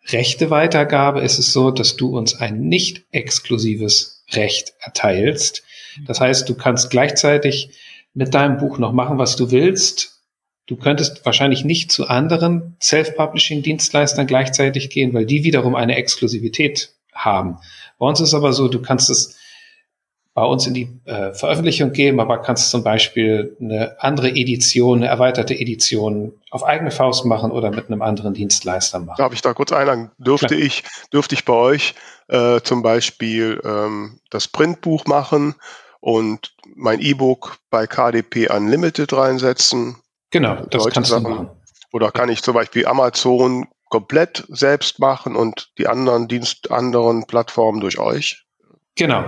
Rechteweitergabe 0.08 1.22
ist 1.22 1.40
es 1.40 1.52
so, 1.52 1.72
dass 1.72 1.96
du 1.96 2.18
uns 2.18 2.36
ein 2.36 2.62
nicht 2.62 3.06
exklusives 3.12 4.15
Recht 4.32 4.74
erteilst. 4.80 5.64
Das 6.08 6.20
heißt, 6.20 6.48
du 6.50 6.56
kannst 6.56 6.90
gleichzeitig 6.90 7.70
mit 8.14 8.34
deinem 8.34 8.58
Buch 8.58 8.78
noch 8.78 8.92
machen, 8.92 9.18
was 9.18 9.36
du 9.36 9.52
willst 9.52 10.16
Du 10.68 10.78
könntest 10.78 11.24
wahrscheinlich 11.26 11.64
nicht 11.64 11.92
zu 11.92 12.08
anderen 12.08 12.76
Self-Publishing-Dienstleistern 12.82 14.26
gleichzeitig 14.26 14.90
gehen, 14.90 15.14
weil 15.14 15.26
die 15.26 15.44
wiederum 15.44 15.76
eine 15.76 15.96
Exklusivität 15.96 16.96
haben. 17.14 17.58
Bei 18.00 18.08
uns 18.08 18.20
ist 18.20 18.34
aber 18.34 18.52
so, 18.52 18.68
du 18.68 18.82
kannst 18.82 19.10
es 19.12 19.38
bei 20.36 20.44
uns 20.44 20.68
in 20.68 20.74
die 20.74 20.90
äh, 21.06 21.34
Veröffentlichung 21.34 21.94
geben, 21.94 22.20
aber 22.20 22.40
kannst 22.42 22.70
zum 22.70 22.84
Beispiel 22.84 23.56
eine 23.60 23.96
andere 24.00 24.30
Edition, 24.30 25.00
eine 25.00 25.08
erweiterte 25.08 25.56
Edition 25.56 26.34
auf 26.52 26.64
eigene 26.64 26.92
Faust 26.92 27.26
machen 27.26 27.52
oder 27.52 27.72
mit 27.72 27.88
einem 27.88 28.02
anderen 28.04 28.34
Dienstleister 28.34 29.00
machen. 29.00 29.18
Darf 29.18 29.34
ich 29.34 29.42
da 29.42 29.54
kurz 29.54 29.72
einladen? 29.72 30.12
Dürfte 30.18 30.54
ich, 30.54 30.84
dürfte 31.12 31.36
ich 31.36 31.46
bei 31.46 31.54
euch 31.54 31.96
äh, 32.28 32.60
zum 32.62 32.84
Beispiel 32.84 33.62
ähm, 33.64 34.20
das 34.30 34.48
Printbuch 34.50 35.06
machen 35.06 35.56
und 36.02 36.54
mein 36.76 37.00
E-Book 37.00 37.58
bei 37.72 37.88
KDP 37.88 38.50
Unlimited 38.50 39.14
reinsetzen 39.14 39.96
Genau, 40.32 40.66
das 40.70 40.88
kannst 40.88 41.12
Sachen. 41.12 41.24
du 41.24 41.30
machen. 41.30 41.50
Oder 41.94 42.12
kann 42.12 42.28
ich 42.28 42.44
zum 42.44 42.56
Beispiel 42.56 42.86
Amazon 42.88 43.70
komplett 43.88 44.44
selbst 44.50 45.00
machen 45.00 45.38
und 45.38 45.72
die 45.78 45.88
anderen 45.88 46.28
Dienst, 46.28 46.72
anderen 46.72 47.26
Plattformen 47.26 47.80
durch 47.80 48.00
euch? 48.00 48.46
Genau. 48.96 49.24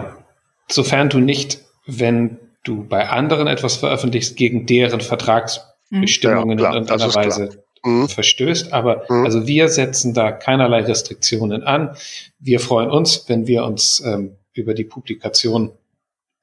Sofern 0.69 1.10
du 1.10 1.19
nicht, 1.19 1.60
wenn 1.86 2.39
du 2.63 2.84
bei 2.84 3.10
anderen 3.10 3.47
etwas 3.47 3.77
veröffentlichst, 3.77 4.36
gegen 4.36 4.65
deren 4.65 5.01
Vertragsbestimmungen 5.01 6.60
ja, 6.60 6.69
in 6.69 6.73
irgendeiner 6.73 7.15
Weise 7.15 7.63
mhm. 7.84 8.08
verstößt. 8.10 8.73
Aber 8.73 9.06
mhm. 9.10 9.25
also 9.25 9.47
wir 9.47 9.69
setzen 9.69 10.13
da 10.13 10.32
keinerlei 10.32 10.82
Restriktionen 10.82 11.63
an. 11.63 11.95
Wir 12.39 12.60
freuen 12.60 12.89
uns, 12.89 13.25
wenn 13.27 13.47
wir 13.47 13.63
uns 13.63 14.01
ähm, 14.06 14.36
über 14.53 14.73
die 14.73 14.84
Publikation 14.84 15.71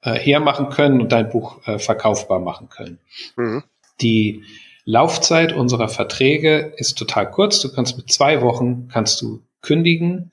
äh, 0.01 0.13
hermachen 0.13 0.69
können 0.69 1.01
und 1.01 1.11
dein 1.11 1.29
Buch 1.29 1.65
äh, 1.67 1.79
verkaufbar 1.79 2.39
machen 2.39 2.69
können. 2.69 2.99
Mhm. 3.35 3.63
Die 4.01 4.43
Laufzeit 4.85 5.53
unserer 5.53 5.89
Verträge 5.89 6.73
ist 6.77 6.97
total 6.97 7.29
kurz. 7.29 7.59
Du 7.59 7.71
kannst 7.71 7.97
mit 7.97 8.11
zwei 8.11 8.41
Wochen 8.41 8.87
kannst 8.91 9.21
du 9.21 9.41
kündigen. 9.61 10.31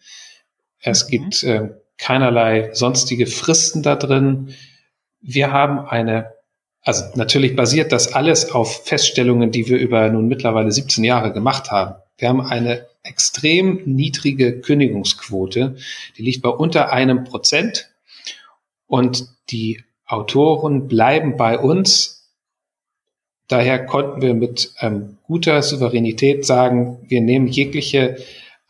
Es 0.80 1.04
mhm. 1.04 1.10
gibt 1.10 1.42
äh, 1.44 1.70
keinerlei 2.02 2.70
sonstige 2.74 3.26
Fristen 3.26 3.82
da 3.82 3.94
drin. 3.94 4.54
Wir 5.20 5.52
haben 5.52 5.78
eine, 5.86 6.32
also 6.82 7.04
natürlich 7.14 7.54
basiert 7.54 7.92
das 7.92 8.12
alles 8.12 8.50
auf 8.50 8.84
Feststellungen, 8.84 9.52
die 9.52 9.68
wir 9.68 9.78
über 9.78 10.08
nun 10.10 10.26
mittlerweile 10.26 10.72
17 10.72 11.04
Jahre 11.04 11.32
gemacht 11.32 11.70
haben. 11.70 11.94
Wir 12.18 12.28
haben 12.28 12.40
eine 12.40 12.86
extrem 13.04 13.82
niedrige 13.84 14.60
Kündigungsquote. 14.60 15.76
Die 16.16 16.22
liegt 16.22 16.42
bei 16.42 16.50
unter 16.50 16.92
einem 16.92 17.24
Prozent. 17.24 17.88
Und 18.86 19.28
die 19.50 19.82
Autoren 20.04 20.88
bleiben 20.88 21.36
bei 21.36 21.58
uns 21.58 22.22
Daher 23.52 23.84
konnten 23.84 24.22
wir 24.22 24.32
mit 24.32 24.72
ähm, 24.80 25.18
guter 25.24 25.62
Souveränität 25.62 26.46
sagen, 26.46 26.96
wir 27.06 27.20
nehmen 27.20 27.48
jegliche 27.48 28.16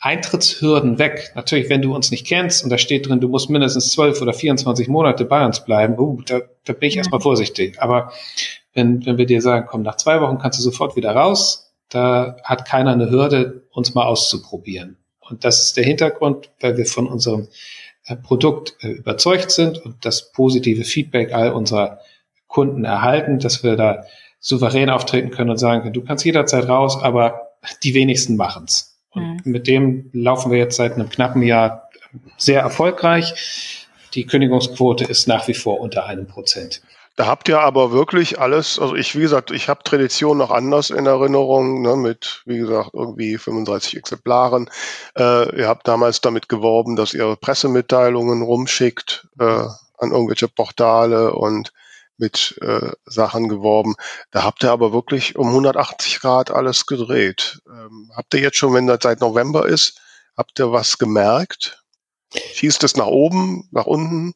Eintrittshürden 0.03 0.99
weg. 0.99 1.31
Natürlich, 1.37 1.71
wenn 1.71 1.81
du 1.81 1.95
uns 1.95 2.11
nicht 2.11 2.27
kennst 2.27 2.65
und 2.65 2.71
da 2.71 2.77
steht 2.77 3.09
drin, 3.09 3.21
du 3.21 3.29
musst 3.29 3.49
mindestens 3.49 3.93
zwölf 3.93 4.21
oder 4.21 4.33
24 4.33 4.89
Monate 4.89 5.25
bei 5.25 5.47
uns 5.47 5.65
bleiben, 5.65 5.97
uh, 5.97 6.21
da, 6.27 6.41
da 6.65 6.73
bin 6.73 6.89
ich 6.89 6.97
erstmal 6.97 7.21
vorsichtig. 7.21 7.81
Aber 7.81 8.13
wenn, 8.75 9.07
wenn 9.07 9.17
wir 9.17 9.27
dir 9.27 9.41
sagen, 9.41 9.67
komm, 9.69 9.83
nach 9.83 9.97
zwei 9.97 10.21
Wochen 10.21 10.39
kannst 10.39 10.59
du 10.59 10.63
sofort 10.63 10.97
wieder 10.97 11.15
raus, 11.15 11.73
da 11.89 12.37
hat 12.43 12.65
keiner 12.65 12.93
eine 12.93 13.11
Hürde, 13.11 13.63
uns 13.71 13.95
mal 13.95 14.05
auszuprobieren. 14.05 14.97
Und 15.21 15.45
das 15.45 15.63
ist 15.63 15.77
der 15.77 15.85
Hintergrund, 15.85 16.51
weil 16.61 16.77
wir 16.77 16.87
von 16.87 17.07
unserem 17.07 17.47
äh, 18.07 18.17
Produkt 18.17 18.75
äh, 18.81 18.89
überzeugt 18.89 19.53
sind 19.53 19.79
und 19.79 20.05
das 20.05 20.33
positive 20.33 20.83
Feedback 20.83 21.33
all 21.33 21.53
unserer 21.53 22.01
Kunden 22.49 22.85
erhalten, 22.85 23.39
dass 23.39 23.63
wir 23.63 23.77
da 23.77 24.03
souverän 24.41 24.91
auftreten 24.91 25.31
können 25.31 25.51
und 25.51 25.59
sagen 25.59 25.83
können, 25.83 25.95
du 25.95 26.03
kannst 26.03 26.25
jederzeit 26.25 26.69
raus, 26.69 26.99
aber 27.01 27.53
die 27.85 27.95
wenigsten 27.95 28.35
machen's. 28.35 28.92
Und 29.13 29.45
mhm. 29.45 29.53
mit 29.53 29.67
dem 29.67 30.11
laufen 30.13 30.51
wir 30.51 30.59
jetzt 30.59 30.77
seit 30.77 30.95
einem 30.95 31.09
knappen 31.09 31.43
Jahr 31.43 31.91
sehr 32.37 32.61
erfolgreich. 32.61 33.87
Die 34.15 34.27
Kündigungsquote 34.27 35.05
ist 35.05 35.29
nach 35.29 35.49
wie 35.49 35.55
vor 35.55 35.81
unter 35.81 36.07
einem 36.07 36.27
Prozent. 36.27 36.83
Da 37.17 37.27
habt 37.27 37.49
ihr 37.49 37.61
aber 37.61 37.93
wirklich 37.93 38.41
alles, 38.41 38.79
also 38.79 38.95
ich, 38.95 39.15
wie 39.15 39.21
gesagt, 39.21 39.51
ich 39.51 39.69
habe 39.69 39.85
Tradition 39.85 40.39
noch 40.39 40.51
anders 40.51 40.89
in 40.89 41.05
Erinnerung, 41.05 41.83
ne, 41.83 41.95
mit, 41.95 42.43
wie 42.47 42.57
gesagt, 42.57 42.91
irgendwie 42.95 43.37
35 43.37 43.99
Exemplaren. 43.99 44.71
Äh, 45.19 45.59
ihr 45.59 45.69
habt 45.69 45.87
damals 45.87 46.23
damit 46.23 46.49
geworben, 46.49 46.97
dass 46.97 47.13
ihr 47.13 47.37
Pressemitteilungen 47.37 48.41
rumschickt 48.41 49.29
äh, 49.39 49.45
an 49.45 50.11
irgendwelche 50.11 50.49
Portale 50.49 51.35
und 51.35 51.73
mit 52.19 52.59
äh, 52.61 52.93
Sachen 53.05 53.49
geworben. 53.49 53.95
Da 54.31 54.45
habt 54.45 54.63
ihr 54.63 54.71
aber 54.71 54.93
wirklich 54.93 55.37
um 55.37 55.49
180 55.49 56.21
Grad 56.21 56.51
alles 56.51 56.87
gedreht. 56.87 57.61
Ähm, 57.67 58.11
habt 58.15 58.35
ihr 58.35 58.41
jetzt 58.41 58.57
schon, 58.57 58.75
wenn 58.75 58.87
das 58.87 59.01
seit 59.03 59.21
November 59.21 59.67
ist, 59.67 60.01
habt 60.37 60.59
ihr 60.59 60.73
was 60.73 60.99
gemerkt? 60.99 61.83
Schießt 62.35 62.85
es 62.85 62.97
nach 62.97 63.07
oben, 63.07 63.69
nach 63.73 63.87
unten? 63.87 64.33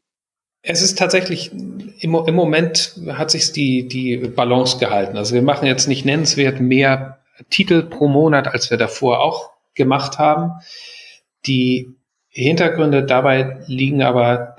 Es 0.62 0.82
ist 0.82 0.98
tatsächlich, 0.98 1.52
im, 1.52 2.14
im 2.14 2.34
Moment 2.34 3.00
hat 3.08 3.30
sich 3.30 3.52
die, 3.52 3.86
die 3.86 4.16
Balance 4.16 4.78
gehalten. 4.78 5.16
Also 5.16 5.34
wir 5.34 5.42
machen 5.42 5.66
jetzt 5.66 5.86
nicht 5.86 6.04
nennenswert 6.04 6.60
mehr 6.60 7.20
Titel 7.50 7.82
pro 7.84 8.08
Monat, 8.08 8.48
als 8.48 8.70
wir 8.70 8.76
davor 8.76 9.20
auch 9.20 9.50
gemacht 9.74 10.18
haben. 10.18 10.52
Die 11.46 11.94
Hintergründe 12.28 13.04
dabei 13.04 13.62
liegen 13.66 14.02
aber 14.02 14.56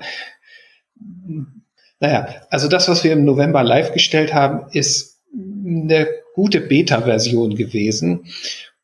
naja, 2.00 2.28
also 2.50 2.68
das, 2.68 2.88
was 2.88 3.02
wir 3.04 3.12
im 3.12 3.24
November 3.24 3.62
live 3.62 3.92
gestellt 3.92 4.32
haben, 4.32 4.70
ist 4.72 5.20
eine 5.32 6.08
gute 6.34 6.60
Beta-Version 6.60 7.56
gewesen. 7.56 8.26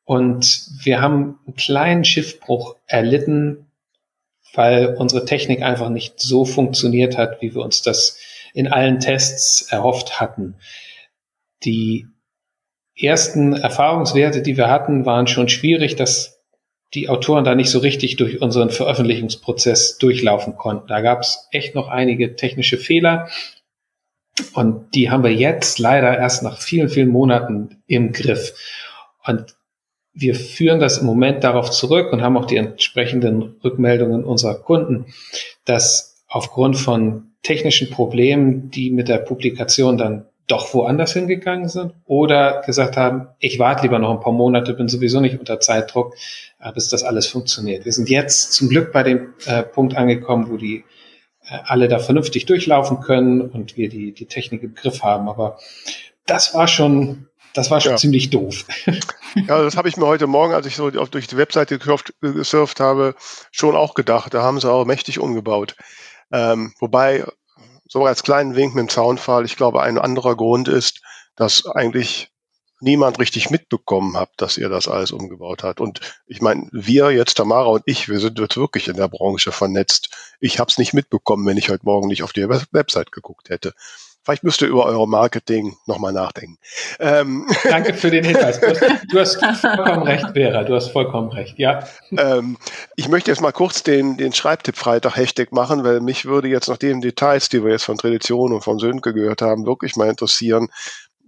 Und 0.04 0.68
wir 0.82 1.00
haben 1.00 1.38
einen 1.46 1.56
kleinen 1.56 2.04
Schiffbruch 2.04 2.76
erlitten, 2.86 3.66
weil 4.52 4.94
unsere 4.96 5.24
Technik 5.24 5.62
einfach 5.62 5.88
nicht 5.88 6.20
so 6.20 6.44
funktioniert 6.44 7.16
hat, 7.16 7.40
wie 7.40 7.54
wir 7.54 7.62
uns 7.62 7.82
das 7.82 8.18
in 8.52 8.68
allen 8.68 9.00
Tests 9.00 9.62
erhofft 9.62 10.20
hatten. 10.20 10.56
Die 11.64 12.06
ersten 12.96 13.54
Erfahrungswerte, 13.54 14.42
die 14.42 14.56
wir 14.56 14.68
hatten, 14.68 15.06
waren 15.06 15.26
schon 15.26 15.48
schwierig. 15.48 15.96
Das 15.96 16.33
die 16.94 17.08
Autoren 17.08 17.44
da 17.44 17.54
nicht 17.54 17.70
so 17.70 17.80
richtig 17.80 18.16
durch 18.16 18.40
unseren 18.40 18.70
Veröffentlichungsprozess 18.70 19.98
durchlaufen 19.98 20.56
konnten. 20.56 20.86
Da 20.88 21.00
gab 21.00 21.20
es 21.20 21.48
echt 21.50 21.74
noch 21.74 21.88
einige 21.88 22.36
technische 22.36 22.78
Fehler 22.78 23.28
und 24.52 24.94
die 24.94 25.10
haben 25.10 25.24
wir 25.24 25.32
jetzt 25.32 25.78
leider 25.78 26.16
erst 26.16 26.42
nach 26.42 26.60
vielen, 26.60 26.88
vielen 26.88 27.08
Monaten 27.08 27.82
im 27.86 28.12
Griff. 28.12 28.54
Und 29.26 29.56
wir 30.12 30.34
führen 30.34 30.80
das 30.80 30.98
im 30.98 31.06
Moment 31.06 31.42
darauf 31.42 31.70
zurück 31.70 32.12
und 32.12 32.22
haben 32.22 32.36
auch 32.36 32.44
die 32.44 32.56
entsprechenden 32.56 33.56
Rückmeldungen 33.64 34.24
unserer 34.24 34.54
Kunden, 34.54 35.06
dass 35.64 36.24
aufgrund 36.28 36.76
von 36.76 37.32
technischen 37.42 37.90
Problemen, 37.90 38.70
die 38.70 38.90
mit 38.90 39.08
der 39.08 39.18
Publikation 39.18 39.98
dann 39.98 40.26
doch 40.46 40.74
woanders 40.74 41.14
hingegangen 41.14 41.68
sind 41.68 41.94
oder 42.04 42.62
gesagt 42.66 42.96
haben, 42.96 43.28
ich 43.38 43.58
warte 43.58 43.82
lieber 43.82 43.98
noch 43.98 44.10
ein 44.10 44.20
paar 44.20 44.32
Monate, 44.32 44.74
bin 44.74 44.88
sowieso 44.88 45.20
nicht 45.20 45.38
unter 45.38 45.58
Zeitdruck, 45.60 46.14
bis 46.72 46.88
das 46.88 47.02
alles 47.02 47.26
funktioniert. 47.26 47.84
Wir 47.84 47.92
sind 47.92 48.08
jetzt 48.08 48.52
zum 48.52 48.68
Glück 48.68 48.92
bei 48.92 49.02
dem 49.02 49.34
äh, 49.46 49.62
Punkt 49.62 49.96
angekommen, 49.96 50.48
wo 50.50 50.56
die 50.56 50.84
äh, 51.48 51.58
alle 51.64 51.88
da 51.88 51.98
vernünftig 51.98 52.46
durchlaufen 52.46 53.00
können 53.00 53.40
und 53.40 53.76
wir 53.76 53.88
die, 53.88 54.12
die 54.12 54.26
Technik 54.26 54.62
im 54.62 54.74
Griff 54.74 55.02
haben. 55.02 55.28
Aber 55.28 55.58
das 56.26 56.54
war 56.54 56.68
schon, 56.68 57.28
das 57.52 57.70
war 57.70 57.80
schon 57.80 57.92
ja. 57.92 57.96
ziemlich 57.96 58.30
doof. 58.30 58.64
Ja, 59.48 59.60
das 59.60 59.76
habe 59.76 59.88
ich 59.88 59.96
mir 59.96 60.06
heute 60.06 60.28
Morgen, 60.28 60.54
als 60.54 60.64
ich 60.64 60.76
so 60.76 60.90
durch 60.90 61.26
die 61.26 61.36
Webseite 61.36 61.80
gesurft 61.80 62.78
habe, 62.78 63.16
schon 63.50 63.74
auch 63.74 63.94
gedacht. 63.94 64.32
Da 64.32 64.42
haben 64.42 64.60
sie 64.60 64.70
auch 64.70 64.84
mächtig 64.84 65.18
umgebaut. 65.18 65.74
Ähm, 66.30 66.72
wobei 66.78 67.24
so 67.88 68.06
als 68.06 68.22
kleinen 68.22 68.54
Wink 68.54 68.76
mit 68.76 68.82
dem 68.82 68.88
Zaunfall. 68.88 69.44
Ich 69.44 69.56
glaube, 69.56 69.82
ein 69.82 69.98
anderer 69.98 70.36
Grund 70.36 70.68
ist, 70.68 71.02
dass 71.34 71.66
eigentlich 71.66 72.30
niemand 72.84 73.18
richtig 73.18 73.50
mitbekommen 73.50 74.16
hat, 74.16 74.30
dass 74.36 74.56
ihr 74.56 74.68
das 74.68 74.86
alles 74.86 75.10
umgebaut 75.10 75.62
hat. 75.62 75.80
Und 75.80 76.00
ich 76.26 76.40
meine, 76.40 76.68
wir 76.70 77.10
jetzt, 77.10 77.34
Tamara 77.34 77.68
und 77.68 77.82
ich, 77.86 78.08
wir 78.08 78.20
sind 78.20 78.38
jetzt 78.38 78.56
wirklich 78.56 78.88
in 78.88 78.96
der 78.96 79.08
Branche 79.08 79.50
vernetzt. 79.50 80.10
Ich 80.38 80.58
habe 80.60 80.70
es 80.70 80.78
nicht 80.78 80.94
mitbekommen, 80.94 81.46
wenn 81.46 81.56
ich 81.56 81.70
heute 81.70 81.84
Morgen 81.84 82.08
nicht 82.08 82.22
auf 82.22 82.32
die 82.32 82.48
Website 82.48 83.10
geguckt 83.10 83.50
hätte. 83.50 83.74
Vielleicht 84.24 84.42
müsst 84.42 84.62
ihr 84.62 84.68
über 84.68 84.86
eure 84.86 85.06
Marketing 85.06 85.76
nochmal 85.86 86.12
nachdenken. 86.12 86.56
Ähm. 86.98 87.46
Danke 87.64 87.92
für 87.92 88.10
den 88.10 88.24
Hinweis. 88.24 88.58
Du 88.58 88.68
hast, 89.18 89.36
du 89.36 89.42
hast, 89.42 89.60
vollkommen 89.60 90.02
recht, 90.04 90.26
Vera. 90.32 90.64
Du 90.64 90.74
hast 90.74 90.88
vollkommen 90.88 91.28
recht, 91.30 91.58
ja. 91.58 91.84
Ähm, 92.16 92.56
ich 92.96 93.08
möchte 93.08 93.30
jetzt 93.30 93.42
mal 93.42 93.52
kurz 93.52 93.82
den, 93.82 94.16
den 94.16 94.32
Schreibtipp-Freitag-Hashtag 94.32 95.52
machen, 95.52 95.84
weil 95.84 96.00
mich 96.00 96.24
würde 96.24 96.48
jetzt 96.48 96.68
nach 96.68 96.78
den 96.78 97.02
Details, 97.02 97.50
die 97.50 97.62
wir 97.62 97.72
jetzt 97.72 97.84
von 97.84 97.98
Tradition 97.98 98.54
und 98.54 98.62
von 98.64 98.78
Sönke 98.78 99.12
gehört 99.12 99.42
haben, 99.42 99.66
wirklich 99.66 99.94
mal 99.94 100.08
interessieren, 100.08 100.68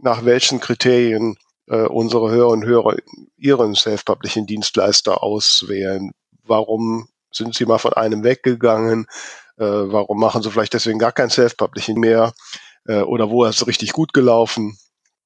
nach 0.00 0.24
welchen 0.24 0.60
Kriterien 0.60 1.36
äh, 1.68 1.86
unsere 1.86 2.30
Hörer 2.30 2.50
und 2.50 2.64
Hörer 2.64 2.96
ihren 3.36 3.74
self-publishing 3.74 4.46
Dienstleister 4.46 5.22
auswählen. 5.22 6.12
Warum 6.44 7.08
sind 7.32 7.54
sie 7.54 7.66
mal 7.66 7.78
von 7.78 7.92
einem 7.92 8.24
weggegangen? 8.24 9.06
Äh, 9.58 9.64
warum 9.64 10.20
machen 10.20 10.42
sie 10.42 10.50
vielleicht 10.50 10.74
deswegen 10.74 10.98
gar 10.98 11.12
kein 11.12 11.30
Self-Publishing 11.30 11.98
mehr? 11.98 12.32
Äh, 12.86 13.00
oder 13.00 13.30
wo 13.30 13.44
ist 13.44 13.60
es 13.60 13.66
richtig 13.66 13.92
gut 13.92 14.12
gelaufen? 14.12 14.78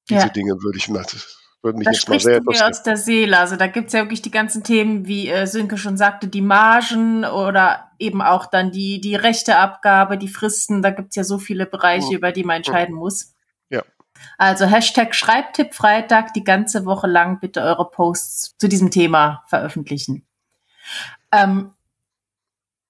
Diese 0.09 0.21
ja. 0.21 0.29
Dinge 0.29 0.53
würde 0.61 0.77
ich 0.77 0.89
mal, 0.89 1.05
würde 1.61 1.77
mich 1.77 1.85
da 1.85 1.91
jetzt 1.91 2.09
mal 2.09 2.19
sehr 2.19 2.39
du 2.39 2.51
mir 2.51 2.67
aus 2.67 2.83
der 2.83 2.97
Seele. 2.97 3.37
Also 3.37 3.55
da 3.55 3.67
gibt's 3.67 3.93
ja 3.93 4.01
wirklich 4.01 4.21
die 4.21 4.31
ganzen 4.31 4.63
Themen, 4.63 5.05
wie 5.07 5.29
äh, 5.29 5.45
Sönke 5.45 5.77
schon 5.77 5.97
sagte, 5.97 6.27
die 6.27 6.41
Margen 6.41 7.23
oder 7.23 7.91
eben 7.99 8.21
auch 8.21 8.47
dann 8.47 8.71
die, 8.71 8.99
die 8.99 9.15
Rechteabgabe, 9.15 10.17
die 10.17 10.27
Fristen. 10.27 10.81
Da 10.81 10.89
gibt's 10.89 11.15
ja 11.15 11.23
so 11.23 11.37
viele 11.37 11.65
Bereiche, 11.65 12.07
mhm. 12.07 12.15
über 12.15 12.31
die 12.31 12.43
man 12.43 12.57
entscheiden 12.57 12.95
muss. 12.95 13.30
Also 14.37 14.65
Hashtag 14.65 15.15
Schreibtipp 15.15 15.73
Freitag 15.73 16.33
die 16.33 16.43
ganze 16.43 16.85
Woche 16.85 17.07
lang 17.07 17.39
bitte 17.39 17.61
eure 17.61 17.89
Posts 17.89 18.55
zu 18.57 18.67
diesem 18.67 18.91
Thema 18.91 19.43
veröffentlichen. 19.47 20.25
Ähm, 21.31 21.73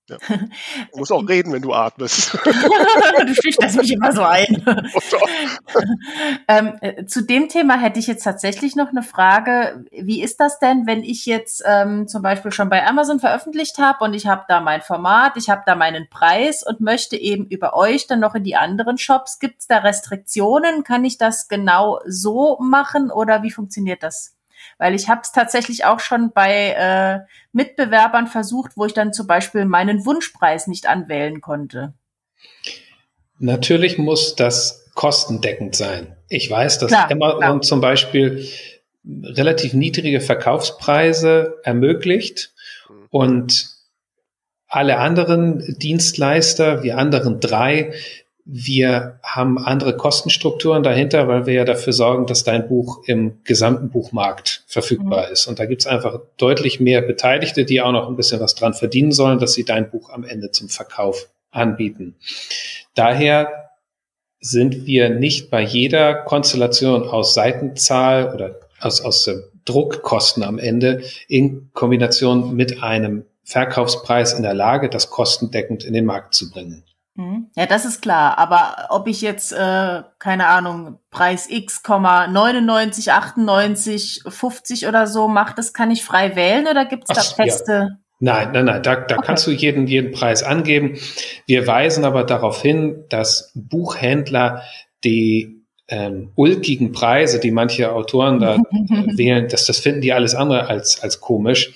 ja. 0.10 0.18
Du 0.92 1.00
musst 1.00 1.12
auch 1.12 1.28
reden, 1.28 1.54
wenn 1.54 1.62
du 1.62 1.74
atmest. 1.74 2.34
du 2.44 3.34
schüchterst 3.34 3.78
mich 3.78 3.94
immer 3.94 4.12
so 4.12 4.24
ein. 4.24 4.64
ähm, 6.48 6.74
äh, 6.82 7.06
zu 7.06 7.24
dem 7.24 7.50
Thema 7.50 7.80
hätte 7.80 8.00
ich 8.00 8.08
jetzt 8.08 8.24
tatsächlich 8.24 8.76
noch 8.76 8.90
eine 8.90 9.04
Frage. 9.04 9.86
Wie 9.92 10.22
ist 10.22 10.40
das 10.40 10.60
denn, 10.60 10.86
wenn 10.86 11.04
ich 11.04 11.26
jetzt 11.26 11.64
ähm, 11.66 12.08
zum 12.08 12.22
Beispiel 12.22 12.52
schon 12.52 12.70
bei 12.70 12.86
Amazon 12.86 13.20
veröffentlicht 13.20 13.78
habe 13.78 14.04
und 14.04 14.14
ich 14.14 14.28
habe 14.28 14.44
da 14.48 14.60
mein 14.60 14.82
Format, 14.82 15.38
ich 15.38 15.50
habe 15.50 15.64
da 15.66 15.76
meinen 15.76 16.10
Preis 16.10 16.64
und 16.66 16.82
möchte 16.82 17.16
eben 17.16 17.46
über 17.46 17.74
euch 17.74 18.08
dann 18.08 18.20
noch 18.20 18.36
in 18.36 18.44
die 18.44 18.56
anderen 18.56 18.98
Shops? 18.98 19.40
Gibt 19.40 19.62
es 19.62 19.68
da 19.68 19.78
Restriktionen? 19.80 20.84
Kann 20.84 21.06
ich 21.06 21.18
das 21.18 21.48
genau 21.48 22.00
so 22.06 22.58
machen 22.60 23.12
oder 23.12 23.44
wie 23.44 23.52
funktioniert 23.52 24.04
das? 24.04 24.36
Weil 24.82 24.96
ich 24.96 25.10
habe 25.10 25.22
es 25.22 25.32
tatsächlich 25.32 25.86
auch 25.86 26.00
schon 26.00 26.32
bei 26.34 26.72
äh, 26.72 27.20
Mitbewerbern 27.54 28.26
versucht, 28.26 28.72
wo 28.76 28.86
ich 28.86 28.96
dann 28.96 29.14
zum 29.14 29.28
Beispiel 29.28 29.66
meinen 29.66 30.08
Wunschpreis 30.08 30.66
nicht 30.66 30.88
anwählen 30.88 31.40
konnte. 31.40 31.94
Natürlich 33.38 34.00
muss 34.00 34.36
das 34.36 34.90
kostendeckend 34.96 35.76
sein. 35.76 36.16
Ich 36.30 36.50
weiß, 36.50 36.80
dass 36.80 36.90
klar, 36.90 37.12
Amazon 37.12 37.40
klar. 37.40 37.62
zum 37.62 37.80
Beispiel 37.80 38.48
relativ 39.06 39.76
niedrige 39.76 40.20
Verkaufspreise 40.20 41.60
ermöglicht 41.64 42.52
und 43.12 43.68
alle 44.68 44.98
anderen 44.98 45.78
Dienstleister, 45.78 46.82
wir 46.82 46.98
anderen 46.98 47.40
drei, 47.40 47.94
wir 48.46 49.20
haben 49.24 49.58
andere 49.58 49.96
Kostenstrukturen 49.96 50.84
dahinter, 50.84 51.28
weil 51.28 51.46
wir 51.46 51.54
ja 51.54 51.66
dafür 51.66 51.94
sorgen, 51.94 52.26
dass 52.26 52.44
dein 52.44 52.68
Buch 52.68 53.04
im 53.06 53.44
gesamten 53.44 53.90
Buchmarkt 53.90 54.64
verfügbar 54.68 55.28
mhm. 55.28 55.34
ist. 55.34 55.48
Und 55.48 55.60
da 55.60 55.66
gibt's 55.66 55.88
einfach 55.88 56.20
deutlich 56.38 56.80
mehr 56.80 57.02
Beteiligte, 57.02 57.66
die 57.66 57.82
auch 57.82 57.92
noch 57.92 58.08
ein 58.08 58.16
bisschen 58.16 58.40
was 58.40 58.56
dran 58.56 58.74
verdienen 58.74 59.12
sollen, 59.12 59.40
dass 59.40 59.54
sie 59.54 59.64
dein 59.64 59.90
Buch 59.90 60.10
am 60.10 60.24
Ende 60.24 60.52
zum 60.52 60.70
Verkauf 60.70 61.30
anbieten. 61.52 62.16
Daher 62.96 63.70
sind 64.40 64.86
wir 64.86 65.10
nicht 65.10 65.52
bei 65.52 65.62
jeder 65.62 66.16
Konstellation 66.16 67.08
aus 67.08 67.34
Seitenzahl 67.34 68.34
oder 68.34 68.60
aus, 68.80 69.02
aus 69.02 69.30
Druckkosten 69.66 70.44
am 70.44 70.58
Ende 70.58 71.04
in 71.28 71.70
Kombination 71.74 72.56
mit 72.56 72.82
einem 72.82 73.26
Verkaufspreis 73.44 74.34
in 74.34 74.44
der 74.44 74.54
Lage, 74.54 74.90
das 74.90 75.10
kostendeckend 75.10 75.84
in 75.84 75.94
den 75.94 76.06
Markt 76.06 76.34
zu 76.34 76.50
bringen. 76.50 76.84
Mhm. 77.16 77.50
Ja, 77.56 77.66
das 77.66 77.86
ist 77.86 78.02
klar. 78.02 78.38
Aber 78.38 78.88
ob 78.90 79.08
ich 79.08 79.22
jetzt, 79.22 79.52
äh, 79.52 80.04
keine 80.20 80.48
Ahnung, 80.48 81.00
Preis 81.10 81.50
X, 81.50 81.82
99, 81.86 83.12
98, 83.12 84.24
50 84.28 84.88
oder 84.88 85.08
so 85.08 85.28
mache, 85.28 85.54
das 85.56 85.74
kann 85.74 85.92
ich 85.92 86.04
frei 86.04 86.36
wählen 86.36 86.68
oder 86.68 86.86
gibt 86.86 87.10
es 87.10 87.16
da 87.16 87.22
feste? 87.22 87.74
Ja. 87.74 87.88
Nein, 88.24 88.52
nein, 88.54 88.66
nein, 88.66 88.84
da, 88.84 88.96
da 88.98 89.16
okay. 89.16 89.26
kannst 89.26 89.48
du 89.48 89.52
jeden, 89.52 89.88
jeden 89.88 90.12
Preis 90.12 90.44
angeben. 90.44 90.98
Wir 91.48 91.66
weisen 91.66 92.06
aber 92.06 92.24
darauf 92.24 92.62
hin, 92.62 93.04
dass 93.10 93.52
Buchhändler 93.56 94.62
die 95.04 95.66
ähm, 95.88 96.32
ulkigen 96.36 96.92
Preise, 96.92 97.40
die 97.40 97.50
manche 97.50 97.92
Autoren 97.92 98.40
da 98.40 98.58
wählen, 99.16 99.48
dass 99.50 99.66
das 99.66 99.80
finden 99.80 100.02
die 100.02 100.14
alles 100.14 100.36
andere 100.36 100.68
als, 100.68 101.02
als 101.02 101.20
komisch. 101.20 101.74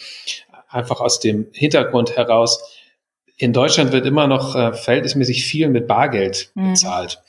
Einfach 0.69 1.01
aus 1.01 1.19
dem 1.19 1.47
Hintergrund 1.51 2.15
heraus, 2.15 2.74
in 3.37 3.53
Deutschland 3.53 3.91
wird 3.91 4.05
immer 4.05 4.27
noch 4.27 4.55
äh, 4.55 4.73
verhältnismäßig 4.73 5.45
viel 5.45 5.69
mit 5.69 5.87
Bargeld 5.87 6.51
mhm. 6.55 6.71
bezahlt. 6.71 7.21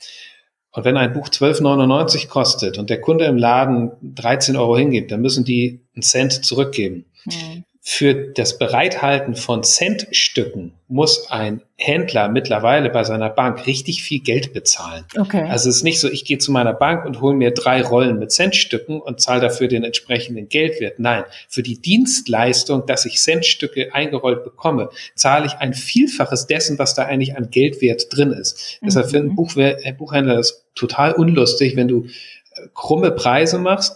Und 0.71 0.85
wenn 0.85 0.97
ein 0.97 1.13
Buch 1.13 1.29
12,99 1.29 2.27
kostet 2.27 2.77
und 2.77 2.89
der 2.89 3.01
Kunde 3.01 3.25
im 3.25 3.37
Laden 3.37 3.91
13 4.01 4.55
Euro 4.55 4.77
hingibt, 4.77 5.11
dann 5.11 5.21
müssen 5.21 5.43
die 5.43 5.81
einen 5.95 6.03
Cent 6.03 6.45
zurückgeben. 6.45 7.05
Mhm 7.25 7.63
für 7.89 8.13
das 8.13 8.57
Bereithalten 8.57 9.33
von 9.33 9.63
Centstücken 9.63 10.73
muss 10.89 11.31
ein 11.31 11.61
Händler 11.77 12.27
mittlerweile 12.27 12.89
bei 12.89 13.05
seiner 13.05 13.29
Bank 13.29 13.65
richtig 13.65 14.03
viel 14.03 14.19
Geld 14.19 14.51
bezahlen. 14.51 15.05
Okay. 15.17 15.43
Also 15.43 15.69
es 15.69 15.77
ist 15.77 15.83
nicht 15.83 16.01
so, 16.01 16.09
ich 16.09 16.25
gehe 16.25 16.37
zu 16.37 16.51
meiner 16.51 16.73
Bank 16.73 17.05
und 17.05 17.21
hole 17.21 17.33
mir 17.33 17.51
drei 17.51 17.81
Rollen 17.81 18.19
mit 18.19 18.33
Centstücken 18.33 18.99
und 18.99 19.21
zahle 19.21 19.39
dafür 19.39 19.69
den 19.69 19.85
entsprechenden 19.85 20.49
Geldwert. 20.49 20.99
Nein, 20.99 21.23
für 21.47 21.63
die 21.63 21.81
Dienstleistung, 21.81 22.85
dass 22.85 23.05
ich 23.05 23.21
Centstücke 23.21 23.93
eingerollt 23.95 24.43
bekomme, 24.43 24.89
zahle 25.15 25.45
ich 25.45 25.53
ein 25.53 25.73
Vielfaches 25.73 26.45
dessen, 26.45 26.77
was 26.77 26.93
da 26.93 27.05
eigentlich 27.05 27.37
an 27.37 27.51
Geldwert 27.51 28.07
drin 28.09 28.33
ist. 28.33 28.79
Mhm. 28.81 28.87
Deshalb 28.87 29.11
finden 29.11 29.35
Buch, 29.35 29.53
Buchhändler 29.97 30.35
das 30.35 30.65
total 30.75 31.13
unlustig, 31.13 31.77
wenn 31.77 31.87
du 31.87 32.03
äh, 32.03 32.67
krumme 32.73 33.11
Preise 33.11 33.59
machst 33.59 33.95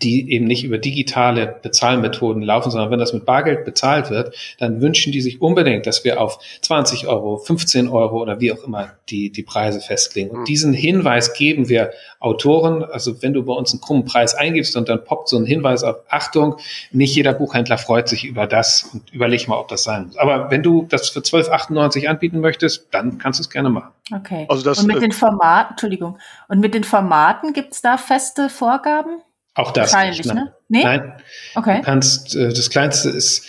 die 0.00 0.32
eben 0.32 0.46
nicht 0.46 0.62
über 0.62 0.78
digitale 0.78 1.58
Bezahlmethoden 1.60 2.42
laufen, 2.42 2.70
sondern 2.70 2.92
wenn 2.92 3.00
das 3.00 3.12
mit 3.12 3.26
Bargeld 3.26 3.64
bezahlt 3.64 4.10
wird, 4.10 4.34
dann 4.58 4.80
wünschen 4.80 5.12
die 5.12 5.20
sich 5.20 5.42
unbedingt, 5.42 5.86
dass 5.86 6.04
wir 6.04 6.20
auf 6.20 6.38
20 6.60 7.08
Euro, 7.08 7.38
15 7.38 7.88
Euro 7.88 8.22
oder 8.22 8.40
wie 8.40 8.52
auch 8.52 8.62
immer 8.62 8.92
die, 9.08 9.30
die 9.30 9.42
Preise 9.42 9.80
festlegen. 9.80 10.30
Und 10.30 10.38
hm. 10.38 10.44
diesen 10.44 10.72
Hinweis 10.72 11.34
geben 11.34 11.68
wir 11.68 11.90
Autoren. 12.20 12.84
Also 12.84 13.22
wenn 13.22 13.32
du 13.32 13.44
bei 13.44 13.52
uns 13.52 13.72
einen 13.72 13.80
krummen 13.80 14.04
Preis 14.04 14.36
eingibst 14.36 14.76
und 14.76 14.88
dann 14.88 15.02
poppt 15.04 15.28
so 15.28 15.36
ein 15.36 15.46
Hinweis 15.46 15.82
auf 15.82 15.96
Achtung, 16.08 16.56
nicht 16.92 17.16
jeder 17.16 17.32
Buchhändler 17.32 17.76
freut 17.76 18.08
sich 18.08 18.24
über 18.24 18.46
das 18.46 18.88
und 18.92 19.12
überleg 19.12 19.48
mal, 19.48 19.58
ob 19.58 19.66
das 19.66 19.82
sein 19.82 20.06
muss. 20.06 20.16
Aber 20.16 20.50
wenn 20.52 20.62
du 20.62 20.86
das 20.88 21.08
für 21.08 21.20
12,98 21.20 22.06
anbieten 22.06 22.38
möchtest, 22.38 22.86
dann 22.92 23.18
kannst 23.18 23.40
du 23.40 23.42
es 23.42 23.50
gerne 23.50 23.68
machen. 23.68 23.90
Okay. 24.14 24.46
Also 24.48 24.62
das, 24.62 24.78
und 24.78 24.86
mit 24.86 24.98
äh, 24.98 25.00
den 25.00 25.12
Formaten, 25.12 25.72
Entschuldigung, 25.72 26.18
und 26.48 26.60
mit 26.60 26.74
den 26.74 26.84
Formaten 26.84 27.52
gibt 27.52 27.72
es 27.72 27.82
da 27.82 27.96
feste 27.96 28.48
Vorgaben? 28.48 29.22
Auch 29.54 29.72
das 29.72 29.94
nicht. 29.94 30.24
Nein. 30.24 30.36
Ne? 30.36 30.54
Nee? 30.68 30.84
Nein. 30.84 31.22
Okay. 31.54 31.78
Du 31.78 31.82
kannst, 31.82 32.34
äh, 32.36 32.48
das 32.48 32.70
kleinste 32.70 33.10
ist 33.10 33.46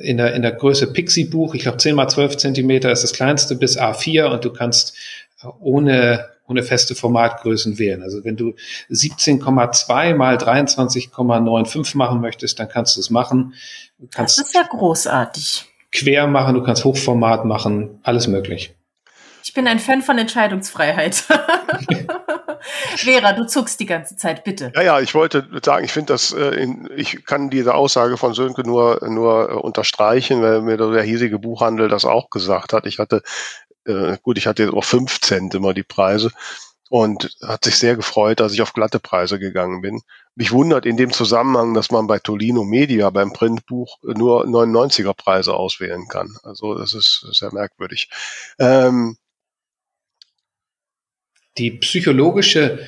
in 0.00 0.18
der, 0.18 0.34
in 0.34 0.42
der 0.42 0.52
Größe 0.52 0.92
Pixie-Buch, 0.92 1.54
ich 1.54 1.62
glaube 1.62 1.78
10 1.78 1.94
mal 1.94 2.08
12 2.08 2.36
Zentimeter 2.36 2.92
ist 2.92 3.02
das 3.02 3.12
kleinste 3.12 3.56
bis 3.56 3.78
A4 3.78 4.26
und 4.26 4.44
du 4.44 4.52
kannst 4.52 4.94
äh, 5.42 5.46
ohne, 5.60 6.28
ohne 6.46 6.62
feste 6.62 6.94
Formatgrößen 6.94 7.78
wählen. 7.78 8.02
Also 8.02 8.24
wenn 8.24 8.36
du 8.36 8.54
17,2 8.90 10.14
mal 10.14 10.36
23,95 10.36 11.96
machen 11.96 12.20
möchtest, 12.20 12.58
dann 12.58 12.68
kannst 12.68 12.96
du 12.96 13.00
es 13.00 13.08
machen. 13.08 13.54
Du 13.98 14.08
kannst 14.14 14.38
das 14.38 14.48
ist 14.48 14.54
ja 14.54 14.62
großartig. 14.68 15.66
Quer 15.90 16.26
machen, 16.26 16.54
du 16.54 16.62
kannst 16.62 16.84
Hochformat 16.84 17.44
machen, 17.44 18.00
alles 18.02 18.26
möglich. 18.26 18.74
Ich 19.44 19.54
bin 19.54 19.66
ein 19.66 19.78
Fan 19.78 20.02
von 20.02 20.18
Entscheidungsfreiheit. 20.18 21.24
Vera, 22.96 23.32
du 23.32 23.46
zuckst 23.46 23.80
die 23.80 23.86
ganze 23.86 24.16
Zeit, 24.16 24.44
bitte. 24.44 24.72
Ja, 24.74 24.82
ja, 24.82 25.00
ich 25.00 25.14
wollte 25.14 25.46
sagen, 25.64 25.84
ich 25.84 25.92
finde 25.92 26.12
das, 26.12 26.32
äh, 26.32 26.66
ich 26.96 27.24
kann 27.24 27.50
diese 27.50 27.74
Aussage 27.74 28.16
von 28.16 28.34
Sönke 28.34 28.62
nur, 28.62 29.06
nur 29.08 29.50
äh, 29.50 29.54
unterstreichen, 29.54 30.42
weil 30.42 30.62
mir 30.62 30.76
der 30.76 31.02
hiesige 31.02 31.38
Buchhandel 31.38 31.88
das 31.88 32.04
auch 32.04 32.30
gesagt 32.30 32.72
hat. 32.72 32.86
Ich 32.86 32.98
hatte, 32.98 33.22
äh, 33.86 34.16
gut, 34.22 34.38
ich 34.38 34.46
hatte 34.46 34.62
jetzt 34.64 34.74
auch 34.74 34.84
fünf 34.84 35.20
Cent 35.20 35.54
immer 35.54 35.74
die 35.74 35.82
Preise 35.82 36.30
und 36.92 37.38
hat 37.42 37.64
sich 37.64 37.78
sehr 37.78 37.96
gefreut, 37.96 38.38
dass 38.38 38.52
ich 38.52 38.60
auf 38.60 38.74
glatte 38.74 39.00
Preise 39.00 39.38
gegangen 39.38 39.80
bin. 39.80 40.02
Mich 40.34 40.52
wundert 40.52 40.84
in 40.84 40.98
dem 40.98 41.10
Zusammenhang, 41.10 41.72
dass 41.72 41.90
man 41.90 42.06
bei 42.06 42.18
Tolino 42.18 42.64
Media 42.64 43.08
beim 43.08 43.32
Printbuch 43.32 43.96
nur 44.02 44.44
99er 44.44 45.14
Preise 45.14 45.54
auswählen 45.54 46.06
kann. 46.08 46.36
Also 46.42 46.74
das 46.74 46.92
ist 46.92 47.26
sehr 47.32 47.50
merkwürdig. 47.50 48.10
Ähm, 48.58 49.16
die 51.58 51.72
psychologische 51.72 52.78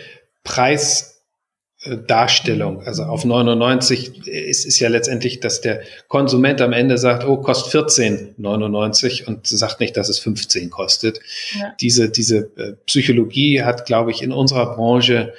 Preisdarstellung, 0.43 2.83
also 2.83 3.03
auf 3.05 3.25
99, 3.25 4.27
ist, 4.27 4.65
ist 4.65 4.81
ja 4.81 4.89
letztendlich, 4.89 5.39
dass 5.41 5.61
der 5.61 5.83
Konsument 6.09 6.61
am 6.61 6.73
Ende 6.73 6.99
sagt, 6.99 7.25
oh, 7.25 7.37
kostet 7.39 7.89
14,99 7.89 9.27
und 9.27 9.47
sagt 9.47 9.79
nicht, 9.81 9.97
dass 9.97 10.09
es 10.09 10.19
15 10.19 10.71
kostet. 10.71 11.21
Ja. 11.59 11.75
Diese, 11.81 12.11
diese 12.11 12.51
äh, 12.57 12.73
Psychologie 12.87 13.63
hat, 13.63 13.87
glaube 13.87 14.11
ich, 14.11 14.23
in 14.23 14.33
unserer 14.33 14.75
Branche 14.75 15.35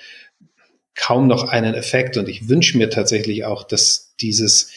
kaum 0.96 1.28
noch 1.28 1.50
einen 1.50 1.74
Effekt 1.74 2.16
und 2.18 2.30
ich 2.30 2.48
wünsche 2.48 2.78
mir 2.78 2.90
tatsächlich 2.90 3.44
auch, 3.46 3.64
dass 3.64 4.14
dieses 4.22 4.72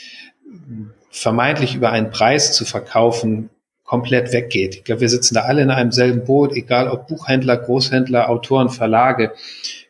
vermeintlich 1.10 1.74
über 1.74 1.90
einen 1.90 2.10
Preis 2.10 2.52
zu 2.52 2.64
verkaufen 2.64 3.50
komplett 3.88 4.34
weggeht. 4.34 4.76
Ich 4.76 4.84
glaube, 4.84 5.00
wir 5.00 5.08
sitzen 5.08 5.34
da 5.34 5.42
alle 5.42 5.62
in 5.62 5.70
einem 5.70 5.92
selben 5.92 6.24
Boot, 6.24 6.52
egal 6.52 6.88
ob 6.88 7.08
Buchhändler, 7.08 7.56
Großhändler, 7.56 8.28
Autoren, 8.28 8.68
Verlage. 8.68 9.32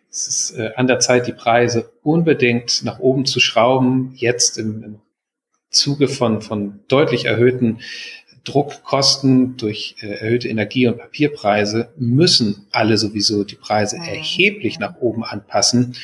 Es 0.08 0.28
ist 0.28 0.56
äh, 0.56 0.70
an 0.76 0.86
der 0.86 1.00
Zeit, 1.00 1.26
die 1.26 1.32
Preise 1.32 1.90
unbedingt 2.04 2.84
nach 2.84 3.00
oben 3.00 3.26
zu 3.26 3.40
schrauben. 3.40 4.12
Jetzt 4.14 4.56
im, 4.56 4.84
im 4.84 5.00
Zuge 5.70 6.06
von, 6.06 6.42
von 6.42 6.78
deutlich 6.86 7.24
erhöhten 7.24 7.80
Druckkosten 8.44 9.56
durch 9.56 9.96
äh, 10.00 10.06
erhöhte 10.06 10.48
Energie- 10.48 10.86
und 10.86 10.98
Papierpreise 10.98 11.92
müssen 11.96 12.68
alle 12.70 12.98
sowieso 12.98 13.42
die 13.42 13.56
Preise 13.56 13.96
erheblich 13.96 14.78
nach 14.78 14.98
oben 15.00 15.24
anpassen. 15.24 15.96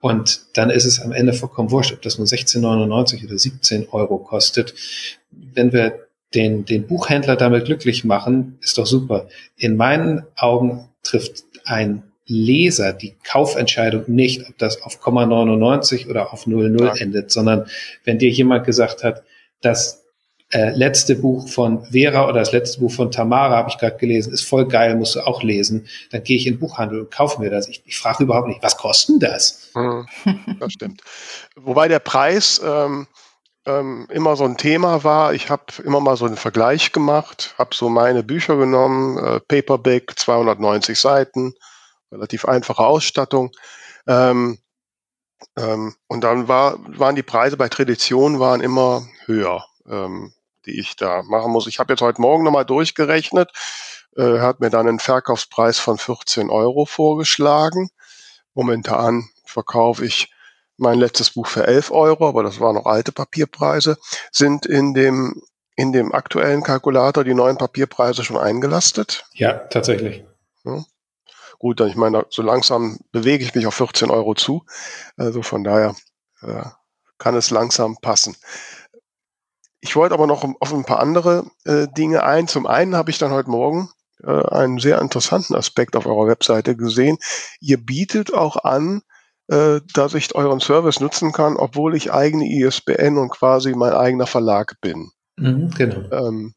Und 0.00 0.40
dann 0.54 0.70
ist 0.70 0.84
es 0.84 1.00
am 1.00 1.12
Ende 1.12 1.32
vollkommen 1.32 1.70
wurscht, 1.70 1.92
ob 1.92 2.02
das 2.02 2.18
nur 2.18 2.26
16,99 2.26 3.24
oder 3.24 3.38
17 3.38 3.88
Euro 3.90 4.18
kostet. 4.18 4.74
Wenn 5.30 5.72
wir 5.72 6.05
den, 6.34 6.64
den 6.64 6.86
Buchhändler 6.86 7.36
damit 7.36 7.66
glücklich 7.66 8.04
machen, 8.04 8.58
ist 8.60 8.78
doch 8.78 8.86
super. 8.86 9.28
In 9.56 9.76
meinen 9.76 10.24
Augen 10.36 10.88
trifft 11.02 11.44
ein 11.64 12.02
Leser 12.26 12.92
die 12.92 13.14
Kaufentscheidung 13.22 14.04
nicht, 14.08 14.48
ob 14.48 14.58
das 14.58 14.82
auf 14.82 15.00
0,99 15.00 16.08
oder 16.08 16.32
auf 16.32 16.46
00 16.46 16.80
ja. 16.80 16.94
endet, 16.96 17.30
sondern 17.30 17.66
wenn 18.04 18.18
dir 18.18 18.30
jemand 18.30 18.66
gesagt 18.66 19.04
hat, 19.04 19.22
das 19.60 20.04
äh, 20.50 20.70
letzte 20.70 21.16
Buch 21.16 21.48
von 21.48 21.84
Vera 21.86 22.24
oder 22.28 22.40
das 22.40 22.52
letzte 22.52 22.80
Buch 22.80 22.92
von 22.92 23.10
Tamara 23.10 23.56
habe 23.56 23.70
ich 23.70 23.78
gerade 23.78 23.96
gelesen, 23.96 24.32
ist 24.32 24.42
voll 24.42 24.66
geil, 24.66 24.96
musst 24.96 25.16
du 25.16 25.20
auch 25.20 25.42
lesen, 25.42 25.86
dann 26.10 26.22
gehe 26.22 26.36
ich 26.36 26.46
in 26.46 26.54
den 26.54 26.60
Buchhandel 26.60 27.00
und 27.00 27.10
kaufe 27.10 27.40
mir 27.40 27.50
das. 27.50 27.68
Ich, 27.68 27.82
ich 27.86 27.96
frage 27.96 28.24
überhaupt 28.24 28.48
nicht, 28.48 28.62
was 28.62 28.76
kostet 28.76 29.22
das? 29.22 29.70
Hm, 29.74 30.06
das 30.60 30.72
stimmt. 30.72 31.02
Wobei 31.56 31.88
der 31.88 31.98
Preis 31.98 32.60
ähm, 32.64 33.06
ähm, 33.66 34.06
immer 34.10 34.36
so 34.36 34.44
ein 34.44 34.56
Thema 34.56 35.04
war. 35.04 35.34
Ich 35.34 35.50
habe 35.50 35.64
immer 35.84 36.00
mal 36.00 36.16
so 36.16 36.24
einen 36.24 36.36
Vergleich 36.36 36.92
gemacht, 36.92 37.54
habe 37.58 37.74
so 37.74 37.88
meine 37.88 38.22
Bücher 38.22 38.56
genommen, 38.56 39.18
äh, 39.18 39.40
Paperback, 39.40 40.18
290 40.18 40.98
Seiten, 40.98 41.54
relativ 42.12 42.44
einfache 42.44 42.84
Ausstattung. 42.84 43.50
Ähm, 44.06 44.58
ähm, 45.56 45.94
und 46.06 46.22
dann 46.22 46.48
war, 46.48 46.78
waren 46.98 47.16
die 47.16 47.22
Preise 47.22 47.56
bei 47.56 47.68
Tradition 47.68 48.38
waren 48.40 48.60
immer 48.60 49.06
höher, 49.26 49.64
ähm, 49.88 50.32
die 50.64 50.78
ich 50.78 50.96
da 50.96 51.22
machen 51.22 51.52
muss. 51.52 51.66
Ich 51.66 51.78
habe 51.78 51.92
jetzt 51.92 52.02
heute 52.02 52.20
Morgen 52.20 52.44
nochmal 52.44 52.64
durchgerechnet, 52.64 53.50
äh, 54.16 54.38
hat 54.38 54.60
mir 54.60 54.70
dann 54.70 54.88
einen 54.88 55.00
Verkaufspreis 55.00 55.78
von 55.78 55.98
14 55.98 56.50
Euro 56.50 56.86
vorgeschlagen. 56.86 57.90
Momentan 58.54 59.28
verkaufe 59.44 60.04
ich 60.04 60.32
mein 60.76 60.98
letztes 60.98 61.30
Buch 61.30 61.46
für 61.46 61.66
11 61.66 61.90
Euro, 61.90 62.28
aber 62.28 62.42
das 62.42 62.60
waren 62.60 62.74
noch 62.74 62.86
alte 62.86 63.12
Papierpreise, 63.12 63.98
sind 64.30 64.66
in 64.66 64.94
dem, 64.94 65.42
in 65.74 65.92
dem 65.92 66.12
aktuellen 66.12 66.62
Kalkulator 66.62 67.24
die 67.24 67.34
neuen 67.34 67.58
Papierpreise 67.58 68.24
schon 68.24 68.36
eingelastet. 68.36 69.24
Ja, 69.34 69.54
tatsächlich. 69.54 70.24
Ja. 70.64 70.84
Gut, 71.58 71.80
dann 71.80 71.88
ich 71.88 71.96
meine, 71.96 72.26
so 72.28 72.42
langsam 72.42 72.98
bewege 73.12 73.44
ich 73.44 73.54
mich 73.54 73.66
auf 73.66 73.74
14 73.74 74.10
Euro 74.10 74.34
zu. 74.34 74.64
Also 75.16 75.42
von 75.42 75.64
daher 75.64 75.94
äh, 76.42 76.64
kann 77.18 77.34
es 77.34 77.50
langsam 77.50 77.96
passen. 78.00 78.36
Ich 79.80 79.96
wollte 79.96 80.14
aber 80.14 80.26
noch 80.26 80.44
auf 80.60 80.72
ein 80.74 80.84
paar 80.84 81.00
andere 81.00 81.46
äh, 81.64 81.86
Dinge 81.96 82.24
ein. 82.24 82.48
Zum 82.48 82.66
einen 82.66 82.96
habe 82.96 83.10
ich 83.10 83.18
dann 83.18 83.30
heute 83.30 83.50
Morgen 83.50 83.90
äh, 84.22 84.30
einen 84.30 84.78
sehr 84.78 85.00
interessanten 85.00 85.54
Aspekt 85.54 85.96
auf 85.96 86.06
eurer 86.06 86.26
Webseite 86.26 86.76
gesehen. 86.76 87.18
Ihr 87.60 87.78
bietet 87.78 88.34
auch 88.34 88.56
an, 88.56 89.02
äh, 89.48 89.80
dass 89.94 90.14
ich 90.14 90.34
euren 90.34 90.60
Service 90.60 91.00
nutzen 91.00 91.32
kann, 91.32 91.56
obwohl 91.56 91.94
ich 91.94 92.12
eigene 92.12 92.46
ISBN 92.46 93.18
und 93.18 93.30
quasi 93.30 93.74
mein 93.74 93.92
eigener 93.92 94.26
Verlag 94.26 94.74
bin. 94.80 95.10
Mhm, 95.36 95.70
genau. 95.70 96.10
Ähm, 96.10 96.54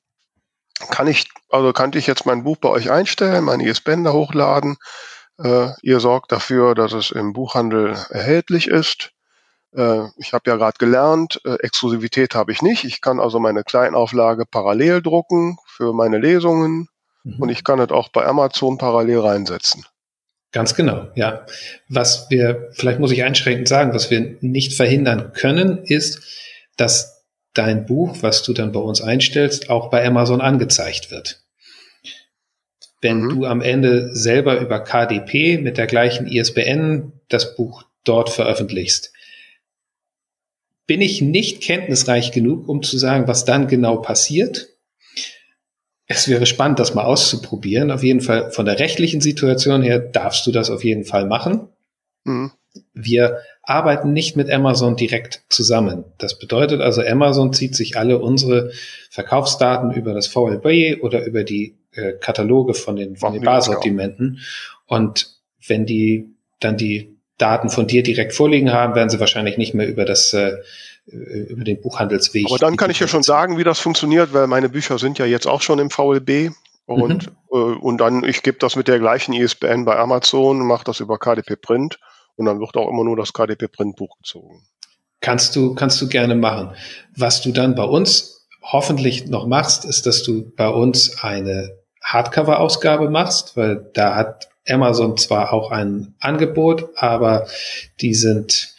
kann 0.89 1.07
ich, 1.07 1.29
also 1.49 1.73
kann 1.73 1.91
ich 1.93 2.07
jetzt 2.07 2.25
mein 2.25 2.43
Buch 2.43 2.57
bei 2.57 2.69
euch 2.69 2.89
einstellen, 2.89 3.43
meine 3.43 3.65
ISBN 3.65 4.05
da 4.05 4.13
hochladen. 4.13 4.77
Äh, 5.37 5.71
ihr 5.81 5.99
sorgt 5.99 6.31
dafür, 6.31 6.75
dass 6.75 6.93
es 6.93 7.11
im 7.11 7.33
Buchhandel 7.33 7.95
erhältlich 8.09 8.67
ist. 8.67 9.11
Äh, 9.75 10.07
ich 10.17 10.33
habe 10.33 10.49
ja 10.49 10.55
gerade 10.55 10.77
gelernt, 10.79 11.41
äh, 11.45 11.55
Exklusivität 11.55 12.33
habe 12.33 12.51
ich 12.51 12.61
nicht. 12.61 12.85
Ich 12.85 13.01
kann 13.01 13.19
also 13.19 13.39
meine 13.39 13.63
Kleinauflage 13.63 14.45
parallel 14.45 15.01
drucken 15.01 15.57
für 15.67 15.93
meine 15.93 16.17
Lesungen 16.17 16.87
mhm. 17.23 17.35
und 17.39 17.49
ich 17.49 17.63
kann 17.63 17.79
es 17.79 17.91
auch 17.91 18.09
bei 18.09 18.25
Amazon 18.25 18.77
parallel 18.77 19.19
reinsetzen. 19.19 19.85
Ganz 20.51 20.73
genau, 20.73 21.09
ja. 21.15 21.45
Was 21.87 22.27
wir, 22.29 22.69
vielleicht 22.73 22.99
muss 22.99 23.11
ich 23.11 23.23
einschränkend 23.23 23.67
sagen, 23.67 23.93
was 23.93 24.09
wir 24.09 24.37
nicht 24.41 24.73
verhindern 24.73 25.31
können, 25.33 25.83
ist, 25.83 26.21
dass 26.75 27.23
dein 27.53 27.85
Buch, 27.85 28.17
was 28.21 28.41
du 28.43 28.53
dann 28.53 28.71
bei 28.71 28.79
uns 28.79 29.01
einstellst, 29.01 29.69
auch 29.69 29.89
bei 29.89 30.05
Amazon 30.05 30.41
angezeigt 30.41 31.11
wird. 31.11 31.43
Wenn 33.01 33.21
mhm. 33.21 33.29
du 33.29 33.45
am 33.45 33.61
Ende 33.61 34.15
selber 34.15 34.59
über 34.59 34.79
KDP 34.79 35.59
mit 35.59 35.77
der 35.77 35.87
gleichen 35.87 36.27
ISBN 36.27 37.13
das 37.27 37.55
Buch 37.55 37.83
dort 38.03 38.29
veröffentlichst, 38.29 39.13
bin 40.87 41.01
ich 41.01 41.21
nicht 41.21 41.61
kenntnisreich 41.61 42.31
genug, 42.31 42.67
um 42.67 42.81
zu 42.81 42.97
sagen, 42.97 43.27
was 43.27 43.45
dann 43.45 43.67
genau 43.67 43.97
passiert 43.97 44.69
es 46.11 46.27
wäre 46.27 46.47
spannend, 46.47 46.79
das 46.79 46.95
mal 46.95 47.05
auszuprobieren. 47.05 47.91
Auf 47.91 48.03
jeden 48.03 48.19
Fall 48.19 48.51
von 48.51 48.65
der 48.65 48.79
rechtlichen 48.79 49.21
Situation 49.21 49.83
her 49.83 49.99
darfst 49.99 50.45
du 50.45 50.51
das 50.51 50.71
auf 50.71 50.83
jeden 50.83 51.05
Fall 51.05 51.25
machen. 51.25 51.69
Mhm. 52.23 52.51
Wir 52.93 53.37
arbeiten 53.61 54.11
nicht 54.11 54.35
mit 54.35 54.49
Amazon 54.49 54.95
direkt 54.95 55.43
zusammen. 55.49 56.03
Das 56.17 56.39
bedeutet 56.39 56.81
also, 56.81 57.03
Amazon 57.03 57.53
zieht 57.53 57.75
sich 57.75 57.95
alle 57.95 58.17
unsere 58.17 58.71
Verkaufsdaten 59.11 59.93
über 59.93 60.13
das 60.15 60.25
VLB 60.25 61.03
oder 61.03 61.23
über 61.25 61.43
die 61.43 61.77
äh, 61.93 62.13
Kataloge 62.13 62.73
von 62.73 62.95
den, 62.95 63.15
von 63.15 63.33
den 63.33 63.43
Barsortimenten. 63.43 64.39
Und 64.87 65.35
wenn 65.67 65.85
die 65.85 66.25
dann 66.59 66.75
die 66.75 67.19
Daten 67.37 67.69
von 67.69 67.85
dir 67.85 68.01
direkt 68.01 68.33
vorliegen 68.33 68.73
haben, 68.73 68.95
werden 68.95 69.11
sie 69.11 69.19
wahrscheinlich 69.19 69.57
nicht 69.57 69.75
mehr 69.75 69.87
über 69.87 70.05
das 70.05 70.33
äh, 70.33 70.57
über 71.11 71.63
den 71.63 71.81
Buchhandelsweg. 71.81 72.45
Aber 72.47 72.57
dann 72.57 72.77
kann 72.77 72.91
ich 72.91 72.99
ja 72.99 73.07
schon 73.07 73.23
sagen, 73.23 73.57
wie 73.57 73.63
das 73.63 73.79
funktioniert, 73.79 74.33
weil 74.33 74.47
meine 74.47 74.69
Bücher 74.69 74.99
sind 74.99 75.17
ja 75.17 75.25
jetzt 75.25 75.47
auch 75.47 75.61
schon 75.61 75.79
im 75.79 75.89
VLB 75.89 76.51
und, 76.85 77.27
mhm. 77.27 77.33
äh, 77.51 77.55
und 77.55 77.97
dann, 77.99 78.23
ich 78.23 78.43
gebe 78.43 78.57
das 78.57 78.75
mit 78.75 78.87
der 78.87 78.99
gleichen 78.99 79.33
ISBN 79.33 79.85
bei 79.85 79.97
Amazon, 79.97 80.59
mache 80.65 80.83
das 80.85 80.99
über 80.99 81.17
KDP 81.17 81.55
Print 81.55 81.99
und 82.35 82.45
dann 82.45 82.59
wird 82.59 82.75
auch 82.77 82.89
immer 82.89 83.03
nur 83.03 83.15
das 83.15 83.33
KDP 83.33 83.67
Print 83.67 83.95
Buch 83.95 84.17
gezogen. 84.17 84.63
Kannst 85.21 85.55
du, 85.55 85.75
kannst 85.75 86.01
du 86.01 86.07
gerne 86.07 86.35
machen. 86.35 86.71
Was 87.15 87.41
du 87.41 87.51
dann 87.51 87.75
bei 87.75 87.83
uns 87.83 88.47
hoffentlich 88.61 89.27
noch 89.27 89.47
machst, 89.47 89.85
ist, 89.85 90.05
dass 90.05 90.23
du 90.23 90.51
bei 90.55 90.69
uns 90.69 91.21
eine 91.21 91.77
Hardcover-Ausgabe 92.03 93.09
machst, 93.09 93.57
weil 93.57 93.89
da 93.93 94.15
hat 94.15 94.49
Amazon 94.67 95.17
zwar 95.17 95.53
auch 95.53 95.71
ein 95.71 96.15
Angebot, 96.19 96.89
aber 96.95 97.47
die 98.01 98.13
sind 98.13 98.73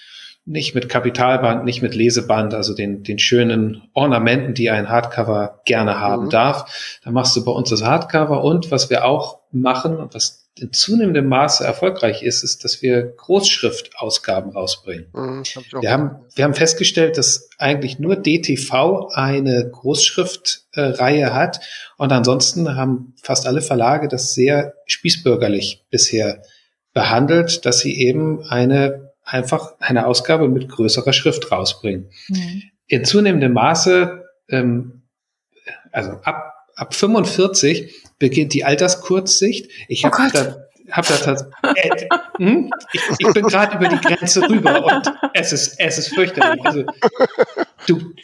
nicht 0.51 0.75
mit 0.75 0.89
Kapitalband, 0.89 1.65
nicht 1.65 1.81
mit 1.81 1.95
Leseband, 1.95 2.55
also 2.55 2.75
den, 2.75 3.05
den 3.05 3.21
schönen 3.21 3.83
Ornamenten, 3.95 4.53
die 4.53 4.69
ein 4.69 4.89
Hardcover 4.89 5.61
gerne 5.65 6.01
haben 6.01 6.25
mhm. 6.25 6.31
darf. 6.31 6.99
Dann 7.05 7.15
machst 7.15 7.37
du 7.37 7.45
bei 7.45 7.53
uns 7.53 7.71
das 7.71 7.85
Hardcover 7.85 8.43
und 8.43 8.73
was 8.73 8.91
wir 8.91 9.05
auch 9.05 9.39
machen 9.53 9.97
und 9.97 10.13
was 10.13 10.49
in 10.59 10.73
zunehmendem 10.73 11.29
Maße 11.29 11.65
erfolgreich 11.65 12.25
ist, 12.25 12.43
ist, 12.43 12.65
dass 12.65 12.83
wir 12.83 13.15
Großschriftausgaben 13.17 14.51
rausbringen. 14.51 15.07
Mhm, 15.13 15.45
hab 15.45 15.83
wir, 15.83 15.91
haben, 15.93 16.17
wir 16.35 16.45
haben 16.45 16.55
festgestellt, 16.55 17.17
dass 17.17 17.49
eigentlich 17.59 18.01
nur 18.01 18.17
DTV 18.17 19.09
eine 19.13 19.71
Großschriftreihe 19.71 21.27
äh, 21.27 21.31
hat 21.31 21.61
und 21.97 22.11
ansonsten 22.11 22.75
haben 22.75 23.15
fast 23.23 23.47
alle 23.47 23.63
Verlage 23.63 24.09
das 24.09 24.35
sehr 24.35 24.75
spießbürgerlich 24.87 25.85
bisher 25.91 26.43
behandelt, 26.93 27.65
dass 27.65 27.79
sie 27.79 27.97
eben 28.01 28.43
eine 28.43 29.10
einfach 29.31 29.75
eine 29.79 30.07
Ausgabe 30.07 30.49
mit 30.49 30.69
größerer 30.69 31.13
Schrift 31.13 31.51
rausbringen. 31.53 32.11
Mhm. 32.29 32.63
In 32.87 33.05
zunehmendem 33.05 33.53
Maße, 33.53 34.25
ähm, 34.49 35.03
also 35.93 36.13
ab, 36.25 36.67
ab 36.75 36.95
45 36.95 37.95
beginnt 38.19 38.55
die 38.55 38.65
Alterskurzsicht. 38.65 39.71
Ich 39.89 40.05
habe 40.05 40.17
oh 40.19 40.31
da, 40.33 40.57
hab 40.91 41.07
da 41.07 41.73
äh, 41.75 42.09
hm? 42.39 42.71
ich, 42.93 43.03
ich 43.19 43.33
bin 43.33 43.47
gerade 43.47 43.77
über 43.77 43.89
die 43.89 44.01
Grenze 44.01 44.49
rüber 44.49 44.85
und 44.85 45.13
es 45.35 45.53
ist, 45.53 45.79
es 45.79 45.99
ist 45.99 46.09
fürchterlich. 46.09 46.65
Also, 46.65 46.85
du, 47.87 48.15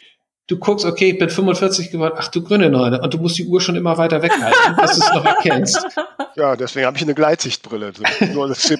du 0.47 0.57
guckst, 0.57 0.85
okay, 0.85 1.11
ich 1.11 1.19
bin 1.19 1.29
45 1.29 1.91
geworden, 1.91 2.15
ach 2.17 2.29
du 2.29 2.41
grüne 2.41 2.69
Neune, 2.69 3.01
und 3.01 3.13
du 3.13 3.17
musst 3.17 3.37
die 3.37 3.45
Uhr 3.45 3.59
schon 3.59 3.75
immer 3.75 3.97
weiter 3.97 4.21
weghalten, 4.23 4.77
dass 4.77 4.97
du 4.97 5.05
es 5.05 5.13
noch 5.13 5.25
erkennst. 5.25 5.85
Ja, 6.35 6.55
deswegen 6.55 6.85
habe 6.85 6.95
ich 6.95 7.01
eine 7.01 7.15
Gleitsichtbrille, 7.15 7.93
nur 8.31 8.47
das 8.47 8.59
Chip. 8.59 8.79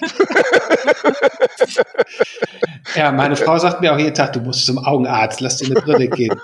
ja, 2.94 3.10
meine 3.10 3.34
Frau 3.34 3.58
sagt 3.58 3.80
mir 3.80 3.92
auch 3.92 3.98
jeden 3.98 4.14
Tag, 4.14 4.32
du 4.32 4.40
musst 4.40 4.64
zum 4.64 4.78
Augenarzt, 4.78 5.40
lass 5.40 5.56
dir 5.56 5.66
eine 5.66 5.80
Brille 5.80 6.06
geben. 6.08 6.40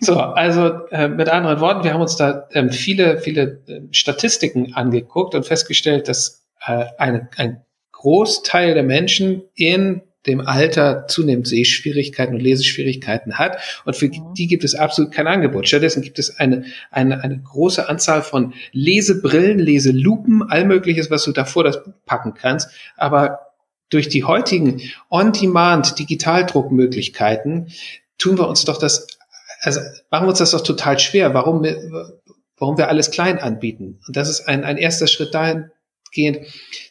So, 0.00 0.18
also 0.18 0.86
äh, 0.90 1.08
mit 1.08 1.30
anderen 1.30 1.60
Worten, 1.60 1.84
wir 1.84 1.94
haben 1.94 2.02
uns 2.02 2.16
da 2.16 2.46
ähm, 2.52 2.70
viele, 2.70 3.18
viele 3.18 3.62
äh, 3.66 3.80
Statistiken 3.92 4.74
angeguckt 4.74 5.34
und 5.34 5.46
festgestellt, 5.46 6.06
dass 6.06 6.44
äh, 6.66 6.84
eine, 6.98 7.30
ein 7.36 7.62
Großteil 7.92 8.74
der 8.74 8.82
Menschen 8.82 9.42
in 9.54 10.02
dem 10.26 10.40
Alter 10.40 11.06
zunehmend 11.08 11.46
Sehschwierigkeiten 11.46 12.34
und 12.34 12.40
Leseschwierigkeiten 12.40 13.38
hat. 13.38 13.58
Und 13.84 13.96
für 13.96 14.06
mhm. 14.06 14.34
die 14.36 14.46
gibt 14.46 14.64
es 14.64 14.74
absolut 14.74 15.12
kein 15.12 15.26
Angebot. 15.26 15.68
Stattdessen 15.68 16.02
gibt 16.02 16.18
es 16.18 16.38
eine, 16.38 16.64
eine, 16.90 17.22
eine 17.22 17.38
große 17.38 17.88
Anzahl 17.88 18.22
von 18.22 18.54
Lesebrillen, 18.72 19.58
Leselupen, 19.58 20.42
all 20.48 20.64
mögliches, 20.64 21.10
was 21.10 21.24
du 21.24 21.32
davor 21.32 21.64
das 21.64 21.84
Buch 21.84 21.92
packen 22.04 22.34
kannst. 22.34 22.70
Aber 22.96 23.40
durch 23.90 24.08
die 24.08 24.24
heutigen 24.24 24.80
On-Demand 25.10 25.98
Digitaldruckmöglichkeiten 25.98 27.68
tun 28.18 28.38
wir 28.38 28.48
uns 28.48 28.64
doch 28.64 28.78
das, 28.78 29.06
also 29.60 29.80
machen 30.10 30.24
wir 30.24 30.30
uns 30.30 30.38
das 30.38 30.50
doch 30.50 30.62
total 30.62 30.98
schwer. 30.98 31.34
Warum, 31.34 31.64
warum 32.58 32.78
wir 32.78 32.88
alles 32.88 33.10
klein 33.10 33.38
anbieten? 33.38 34.00
Und 34.06 34.16
das 34.16 34.28
ist 34.28 34.48
ein, 34.48 34.64
ein 34.64 34.76
erster 34.76 35.06
Schritt 35.06 35.34
dahin, 35.34 35.70
gehend 36.16 36.40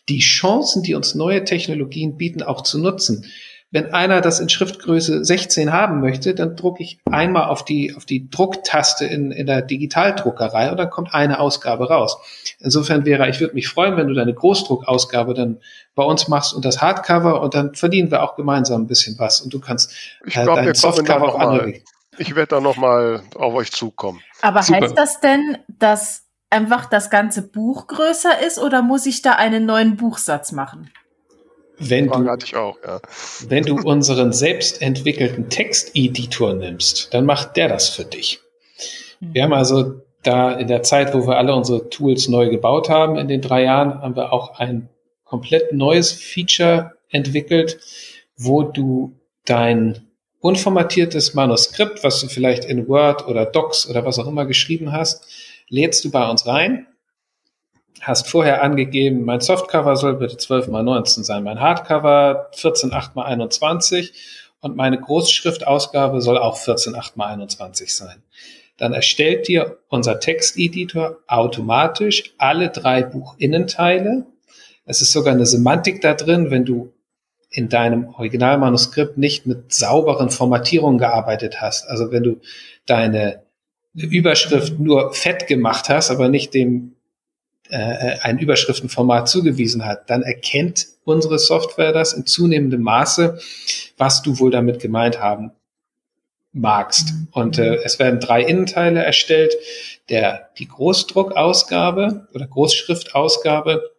die 0.07 0.19
Chancen, 0.19 0.83
die 0.83 0.95
uns 0.95 1.15
neue 1.15 1.43
Technologien 1.43 2.15
bieten, 2.15 2.41
auch 2.41 2.61
zu 2.61 2.79
nutzen. 2.79 3.25
Wenn 3.71 3.93
einer 3.93 4.21
das 4.21 4.39
in 4.39 4.47
Schriftgröße 4.47 5.25
16 5.25 5.73
haben 5.73 5.99
möchte, 5.99 6.33
dann 6.33 6.55
drucke 6.55 6.81
ich 6.81 6.99
einmal 7.11 7.49
auf 7.49 7.65
die, 7.65 7.93
auf 7.93 8.05
die 8.05 8.29
Drucktaste 8.29 9.05
in, 9.05 9.31
in 9.31 9.47
der 9.47 9.63
Digitaldruckerei 9.63 10.71
und 10.71 10.77
dann 10.77 10.89
kommt 10.89 11.13
eine 11.13 11.41
Ausgabe 11.41 11.89
raus. 11.89 12.17
Insofern 12.59 13.03
wäre, 13.05 13.27
ich 13.27 13.41
würde 13.41 13.55
mich 13.55 13.67
freuen, 13.67 13.97
wenn 13.97 14.07
du 14.07 14.13
deine 14.13 14.33
Großdruckausgabe 14.33 15.33
dann 15.33 15.57
bei 15.93 16.03
uns 16.03 16.29
machst 16.29 16.53
und 16.53 16.63
das 16.63 16.81
Hardcover 16.81 17.41
und 17.41 17.53
dann 17.53 17.75
verdienen 17.75 18.11
wir 18.11 18.23
auch 18.23 18.37
gemeinsam 18.37 18.83
ein 18.83 18.87
bisschen 18.87 19.19
was 19.19 19.41
und 19.41 19.53
du 19.53 19.59
kannst 19.59 19.91
ich 20.25 20.35
glaub, 20.35 20.55
dein 20.55 20.73
Softcover 20.73 21.35
auch 21.35 21.39
anregen. 21.39 21.83
Ich 22.17 22.33
werde 22.33 22.47
da 22.47 22.61
nochmal 22.61 23.23
auf 23.35 23.53
euch 23.55 23.71
zukommen. 23.71 24.21
Aber 24.41 24.63
Super. 24.63 24.81
heißt 24.81 24.97
das 24.97 25.19
denn, 25.19 25.57
dass 25.67 26.24
einfach 26.55 26.85
das 26.85 27.09
ganze 27.09 27.41
Buch 27.41 27.87
größer 27.87 28.41
ist 28.45 28.57
oder 28.57 28.81
muss 28.81 29.05
ich 29.05 29.21
da 29.21 29.33
einen 29.33 29.65
neuen 29.65 29.97
Buchsatz 29.97 30.51
machen? 30.53 30.89
Wenn 31.77 32.07
du, 32.07 32.13
auch, 32.13 32.77
ja. 32.85 33.01
wenn 33.49 33.63
du 33.63 33.75
unseren 33.75 34.31
selbst 34.31 34.81
entwickelten 34.81 35.49
Texteditor 35.49 36.53
nimmst, 36.53 37.13
dann 37.13 37.25
macht 37.25 37.57
der 37.57 37.67
das 37.67 37.89
für 37.89 38.05
dich. 38.05 38.39
Wir 39.19 39.43
haben 39.43 39.53
also 39.53 40.01
da 40.23 40.53
in 40.53 40.67
der 40.67 40.83
Zeit, 40.83 41.13
wo 41.13 41.27
wir 41.27 41.37
alle 41.37 41.53
unsere 41.53 41.89
Tools 41.89 42.29
neu 42.29 42.49
gebaut 42.49 42.89
haben, 42.89 43.17
in 43.17 43.27
den 43.27 43.41
drei 43.41 43.63
Jahren, 43.63 44.01
haben 44.01 44.15
wir 44.15 44.31
auch 44.31 44.57
ein 44.57 44.87
komplett 45.25 45.73
neues 45.73 46.13
Feature 46.13 46.93
entwickelt, 47.09 47.77
wo 48.37 48.63
du 48.63 49.19
dein 49.43 50.07
unformatiertes 50.39 51.33
Manuskript, 51.33 52.03
was 52.03 52.21
du 52.21 52.27
vielleicht 52.27 52.65
in 52.65 52.87
Word 52.87 53.27
oder 53.27 53.45
Docs 53.45 53.89
oder 53.89 54.05
was 54.05 54.19
auch 54.19 54.27
immer 54.27 54.45
geschrieben 54.45 54.91
hast, 54.91 55.27
lädst 55.69 56.03
du 56.05 56.11
bei 56.11 56.27
uns 56.29 56.45
rein, 56.47 56.87
hast 58.01 58.27
vorher 58.27 58.61
angegeben, 58.61 59.25
mein 59.25 59.41
Softcover 59.41 59.95
soll 59.95 60.15
bitte 60.15 60.37
12 60.37 60.67
mal 60.67 60.83
19 60.83 61.23
sein, 61.23 61.43
mein 61.43 61.59
Hardcover 61.59 62.49
14 62.53 62.93
8 62.93 63.15
mal 63.15 63.25
21 63.25 64.13
und 64.61 64.75
meine 64.75 64.99
Großschriftausgabe 64.99 66.21
soll 66.21 66.37
auch 66.37 66.57
14 66.57 66.95
8 66.95 67.17
mal 67.17 67.27
21 67.27 67.95
sein. 67.95 68.23
Dann 68.77 68.93
erstellt 68.93 69.47
dir 69.47 69.77
unser 69.87 70.19
Texteditor 70.19 71.19
automatisch 71.27 72.33
alle 72.37 72.69
drei 72.69 73.03
Buchinnenteile. 73.03 74.25
Es 74.85 75.01
ist 75.01 75.13
sogar 75.13 75.33
eine 75.33 75.45
Semantik 75.45 76.01
da 76.01 76.13
drin, 76.13 76.51
wenn 76.51 76.65
du 76.65 76.91
in 77.49 77.69
deinem 77.69 78.09
Originalmanuskript 78.09 79.17
nicht 79.17 79.45
mit 79.45 79.73
sauberen 79.73 80.29
Formatierungen 80.29 80.97
gearbeitet 80.97 81.61
hast. 81.61 81.87
Also 81.87 82.11
wenn 82.11 82.23
du 82.23 82.41
deine 82.85 83.44
Überschrift 83.95 84.79
nur 84.79 85.13
fett 85.13 85.47
gemacht 85.47 85.89
hast, 85.89 86.11
aber 86.11 86.29
nicht 86.29 86.53
dem 86.53 86.95
äh, 87.69 88.17
ein 88.21 88.37
Überschriftenformat 88.39 89.27
zugewiesen 89.27 89.85
hat, 89.85 90.09
dann 90.09 90.21
erkennt 90.21 90.87
unsere 91.03 91.39
Software 91.39 91.93
das 91.93 92.13
in 92.13 92.25
zunehmendem 92.25 92.81
Maße, 92.81 93.39
was 93.97 94.21
du 94.21 94.39
wohl 94.39 94.51
damit 94.51 94.79
gemeint 94.79 95.19
haben 95.19 95.51
magst. 96.51 97.13
Und 97.31 97.57
äh, 97.57 97.75
es 97.83 97.99
werden 97.99 98.19
drei 98.19 98.41
Innenteile 98.41 99.03
erstellt. 99.03 99.55
Der, 100.09 100.49
die 100.57 100.67
Großdruckausgabe 100.67 102.27
oder 102.33 102.47
Großschriftausgabe 102.47 103.91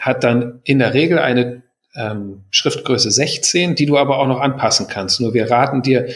hat 0.00 0.24
dann 0.24 0.60
in 0.64 0.78
der 0.78 0.94
Regel 0.94 1.18
eine 1.18 1.62
ähm, 1.94 2.44
Schriftgröße 2.50 3.10
16, 3.10 3.74
die 3.74 3.86
du 3.86 3.98
aber 3.98 4.18
auch 4.18 4.26
noch 4.26 4.40
anpassen 4.40 4.86
kannst. 4.88 5.20
Nur 5.20 5.34
wir 5.34 5.50
raten 5.50 5.82
dir, 5.82 6.08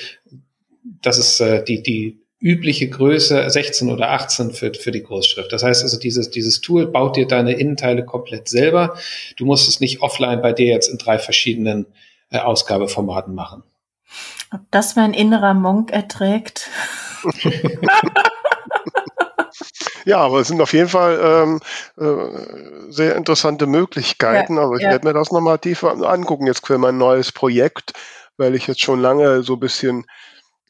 das 1.03 1.19
ist 1.19 1.41
äh, 1.41 1.65
die, 1.65 1.83
die 1.83 2.22
übliche 2.43 2.89
Größe 2.89 3.49
16 3.49 3.91
oder 3.91 4.11
18 4.11 4.51
für, 4.51 4.75
für 4.75 4.91
die 4.91 5.05
Großschrift. 5.05 5.53
Das 5.53 5.63
heißt 5.63 5.85
also, 5.85 5.99
dieses, 5.99 6.29
dieses 6.31 6.61
Tool 6.61 6.89
baut 6.89 7.17
dir 7.17 7.27
deine 7.27 7.53
Innenteile 7.53 8.05
komplett 8.05 8.49
selber. 8.49 8.97
Du 9.37 9.45
musst 9.47 9.69
es 9.69 9.79
nicht 9.79 10.03
offline 10.03 10.43
bei 10.43 10.53
dir 10.53 10.67
jetzt 10.67 10.89
in 10.89 10.99
drei 10.99 11.19
verschiedenen 11.21 11.87
äh, 12.31 12.39
Ausgabeformaten 12.39 13.35
machen. 13.35 13.63
Ob 14.53 14.61
das 14.73 14.97
mein 14.97 15.15
innerer 15.15 15.55
Monk 15.55 15.93
erträgt? 15.93 16.69
ja, 20.05 20.19
aber 20.19 20.41
es 20.41 20.49
sind 20.49 20.61
auf 20.61 20.73
jeden 20.73 20.89
Fall 20.89 21.21
ähm, 21.23 21.61
äh, 21.97 22.91
sehr 22.91 23.15
interessante 23.15 23.67
Möglichkeiten. 23.67 24.57
Ja, 24.57 24.65
aber 24.65 24.75
ich 24.75 24.83
ja. 24.83 24.91
werde 24.91 25.07
mir 25.07 25.15
das 25.15 25.31
nochmal 25.31 25.61
tiefer 25.61 25.93
angucken 25.93 26.49
jetzt 26.49 26.67
für 26.67 26.77
mein 26.77 26.99
neues 26.99 27.31
Projekt, 27.31 27.93
weil 28.37 28.57
ich 28.57 28.67
jetzt 28.67 28.83
schon 28.83 29.01
lange 29.01 29.45
so 29.45 29.55
ein 29.55 29.61
bisschen 29.61 30.07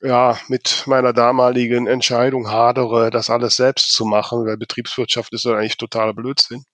ja, 0.03 0.37
mit 0.49 0.85
meiner 0.87 1.13
damaligen 1.13 1.87
Entscheidung 1.87 2.51
hadere, 2.51 3.11
das 3.11 3.31
alles 3.31 3.57
selbst 3.57 3.93
zu 3.93 4.05
machen, 4.05 4.45
weil 4.47 4.57
Betriebswirtschaft 4.57 5.33
ist 5.33 5.45
ja 5.45 5.53
eigentlich 5.53 5.77
totaler 5.77 6.13
Blödsinn. 6.13 6.65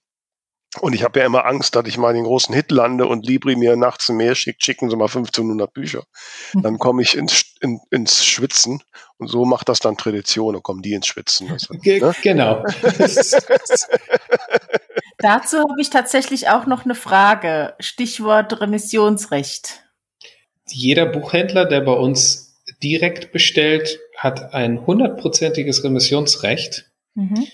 Und 0.80 0.92
ich 0.92 1.02
habe 1.02 1.18
ja 1.18 1.26
immer 1.26 1.46
Angst, 1.46 1.74
dass 1.76 1.86
ich 1.86 1.96
mal 1.96 2.12
den 2.12 2.24
großen 2.24 2.54
Hit 2.54 2.70
lande 2.70 3.06
und 3.06 3.26
Libri 3.26 3.56
mir 3.56 3.74
nachts 3.76 4.10
ein 4.10 4.16
Mail 4.16 4.34
schickt, 4.34 4.62
schicken 4.62 4.90
Sie 4.90 4.96
mal 4.96 5.06
1500 5.06 5.72
Bücher. 5.72 6.04
Hm. 6.52 6.62
Dann 6.62 6.78
komme 6.78 7.00
ich 7.02 7.16
ins, 7.16 7.54
in, 7.60 7.80
ins 7.90 8.24
Schwitzen 8.24 8.82
und 9.16 9.28
so 9.28 9.46
macht 9.46 9.70
das 9.70 9.80
dann 9.80 9.96
Tradition 9.96 10.54
und 10.56 10.62
kommen 10.62 10.82
die 10.82 10.92
ins 10.92 11.06
Schwitzen. 11.06 11.50
Also, 11.50 11.72
ne? 11.72 12.14
Genau. 12.22 12.64
Dazu 15.18 15.58
habe 15.58 15.80
ich 15.80 15.88
tatsächlich 15.90 16.48
auch 16.50 16.66
noch 16.66 16.84
eine 16.84 16.94
Frage. 16.94 17.74
Stichwort 17.80 18.60
Remissionsrecht. 18.60 19.82
Jeder 20.66 21.06
Buchhändler, 21.06 21.64
der 21.64 21.80
bei 21.80 21.92
uns 21.92 22.47
direkt 22.82 23.32
bestellt, 23.32 23.98
hat 24.16 24.54
ein 24.54 24.86
hundertprozentiges 24.86 25.84
Remissionsrecht. 25.84 26.90
Mhm. 27.14 27.46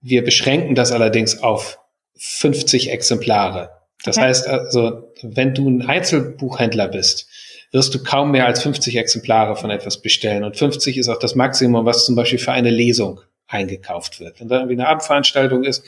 Wir 0.00 0.22
beschränken 0.24 0.74
das 0.74 0.92
allerdings 0.92 1.42
auf 1.42 1.78
50 2.16 2.90
Exemplare. 2.90 3.70
Das 4.04 4.16
okay. 4.16 4.26
heißt 4.26 4.46
also, 4.46 5.12
wenn 5.22 5.54
du 5.54 5.68
ein 5.68 5.82
Einzelbuchhändler 5.82 6.88
bist, 6.88 7.28
wirst 7.72 7.94
du 7.94 8.02
kaum 8.02 8.30
mehr 8.30 8.46
als 8.46 8.62
50 8.62 8.96
Exemplare 8.96 9.56
von 9.56 9.70
etwas 9.70 10.00
bestellen. 10.00 10.44
Und 10.44 10.56
50 10.56 10.96
ist 10.96 11.08
auch 11.08 11.18
das 11.18 11.34
Maximum, 11.34 11.84
was 11.84 12.06
zum 12.06 12.14
Beispiel 12.14 12.38
für 12.38 12.52
eine 12.52 12.70
Lesung 12.70 13.20
eingekauft 13.46 14.20
wird. 14.20 14.40
Wenn 14.40 14.48
da 14.48 14.56
irgendwie 14.56 14.74
eine 14.74 14.88
Abendveranstaltung 14.88 15.64
ist, 15.64 15.82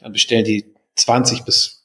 dann 0.00 0.12
bestellen 0.12 0.44
die 0.44 0.66
20 0.96 1.44
bis 1.44 1.75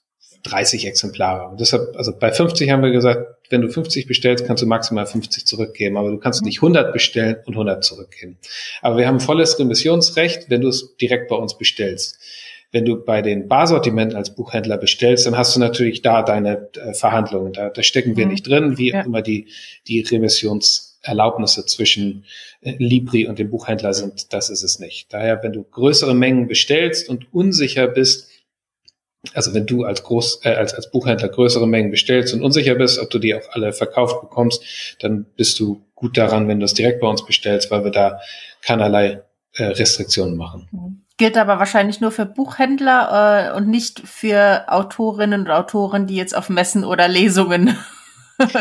30 0.43 0.87
Exemplare. 0.87 1.49
Und 1.49 1.59
deshalb, 1.59 1.95
also 1.95 2.11
bei 2.17 2.31
50 2.31 2.69
haben 2.69 2.83
wir 2.83 2.91
gesagt, 2.91 3.41
wenn 3.49 3.61
du 3.61 3.69
50 3.69 4.07
bestellst, 4.07 4.45
kannst 4.45 4.63
du 4.63 4.67
maximal 4.67 5.05
50 5.05 5.45
zurückgeben, 5.45 5.97
aber 5.97 6.09
du 6.09 6.17
kannst 6.17 6.43
nicht 6.43 6.57
100 6.59 6.93
bestellen 6.93 7.37
und 7.45 7.53
100 7.53 7.83
zurückgeben. 7.83 8.37
Aber 8.81 8.97
wir 8.97 9.07
haben 9.07 9.19
volles 9.19 9.59
Remissionsrecht, 9.59 10.49
wenn 10.49 10.61
du 10.61 10.69
es 10.69 10.95
direkt 10.97 11.29
bei 11.29 11.35
uns 11.35 11.57
bestellst. 11.57 12.17
Wenn 12.71 12.85
du 12.85 13.03
bei 13.03 13.21
den 13.21 13.49
Barsortimenten 13.49 14.15
als 14.15 14.33
Buchhändler 14.33 14.77
bestellst, 14.77 15.25
dann 15.25 15.37
hast 15.37 15.55
du 15.55 15.59
natürlich 15.59 16.01
da 16.01 16.23
deine 16.23 16.69
äh, 16.77 16.93
Verhandlungen. 16.93 17.51
Da, 17.51 17.69
da 17.69 17.83
stecken 17.83 18.15
wir 18.15 18.25
mhm. 18.25 18.31
nicht 18.31 18.47
drin, 18.47 18.77
wie 18.77 18.91
ja. 18.91 19.01
immer 19.01 19.21
die, 19.21 19.47
die 19.87 19.99
Remissionserlaubnisse 19.99 21.65
zwischen 21.65 22.23
äh, 22.61 22.75
Libri 22.77 23.27
und 23.27 23.39
dem 23.39 23.49
Buchhändler 23.49 23.93
sind. 23.93 24.31
Das 24.31 24.49
ist 24.49 24.63
es 24.63 24.79
nicht. 24.79 25.13
Daher, 25.13 25.43
wenn 25.43 25.51
du 25.51 25.63
größere 25.63 26.15
Mengen 26.15 26.47
bestellst 26.47 27.09
und 27.09 27.33
unsicher 27.33 27.87
bist, 27.87 28.30
also 29.33 29.53
wenn 29.53 29.65
du 29.65 29.83
als 29.83 30.03
Groß, 30.03 30.41
äh, 30.43 30.49
als, 30.49 30.73
als 30.73 30.89
Buchhändler 30.89 31.29
größere 31.29 31.67
Mengen 31.67 31.91
bestellst 31.91 32.33
und 32.33 32.43
unsicher 32.43 32.75
bist, 32.75 32.99
ob 32.99 33.09
du 33.09 33.19
die 33.19 33.35
auch 33.35 33.49
alle 33.51 33.73
verkauft 33.73 34.21
bekommst, 34.21 34.63
dann 34.99 35.25
bist 35.35 35.59
du 35.59 35.81
gut 35.95 36.17
daran, 36.17 36.47
wenn 36.47 36.59
du 36.59 36.65
es 36.65 36.73
direkt 36.73 37.01
bei 37.01 37.07
uns 37.07 37.25
bestellst, 37.25 37.69
weil 37.71 37.83
wir 37.83 37.91
da 37.91 38.19
keinerlei 38.61 39.21
äh, 39.53 39.63
Restriktionen 39.63 40.37
machen. 40.37 40.67
Mhm. 40.71 41.01
Gilt 41.17 41.37
aber 41.37 41.59
wahrscheinlich 41.59 42.01
nur 42.01 42.11
für 42.11 42.25
Buchhändler 42.25 43.51
äh, 43.53 43.57
und 43.57 43.67
nicht 43.67 43.99
für 43.99 44.65
Autorinnen 44.69 45.41
und 45.41 45.51
Autoren, 45.51 46.07
die 46.07 46.15
jetzt 46.15 46.35
auf 46.35 46.49
Messen 46.49 46.83
oder 46.83 47.07
Lesungen 47.07 47.77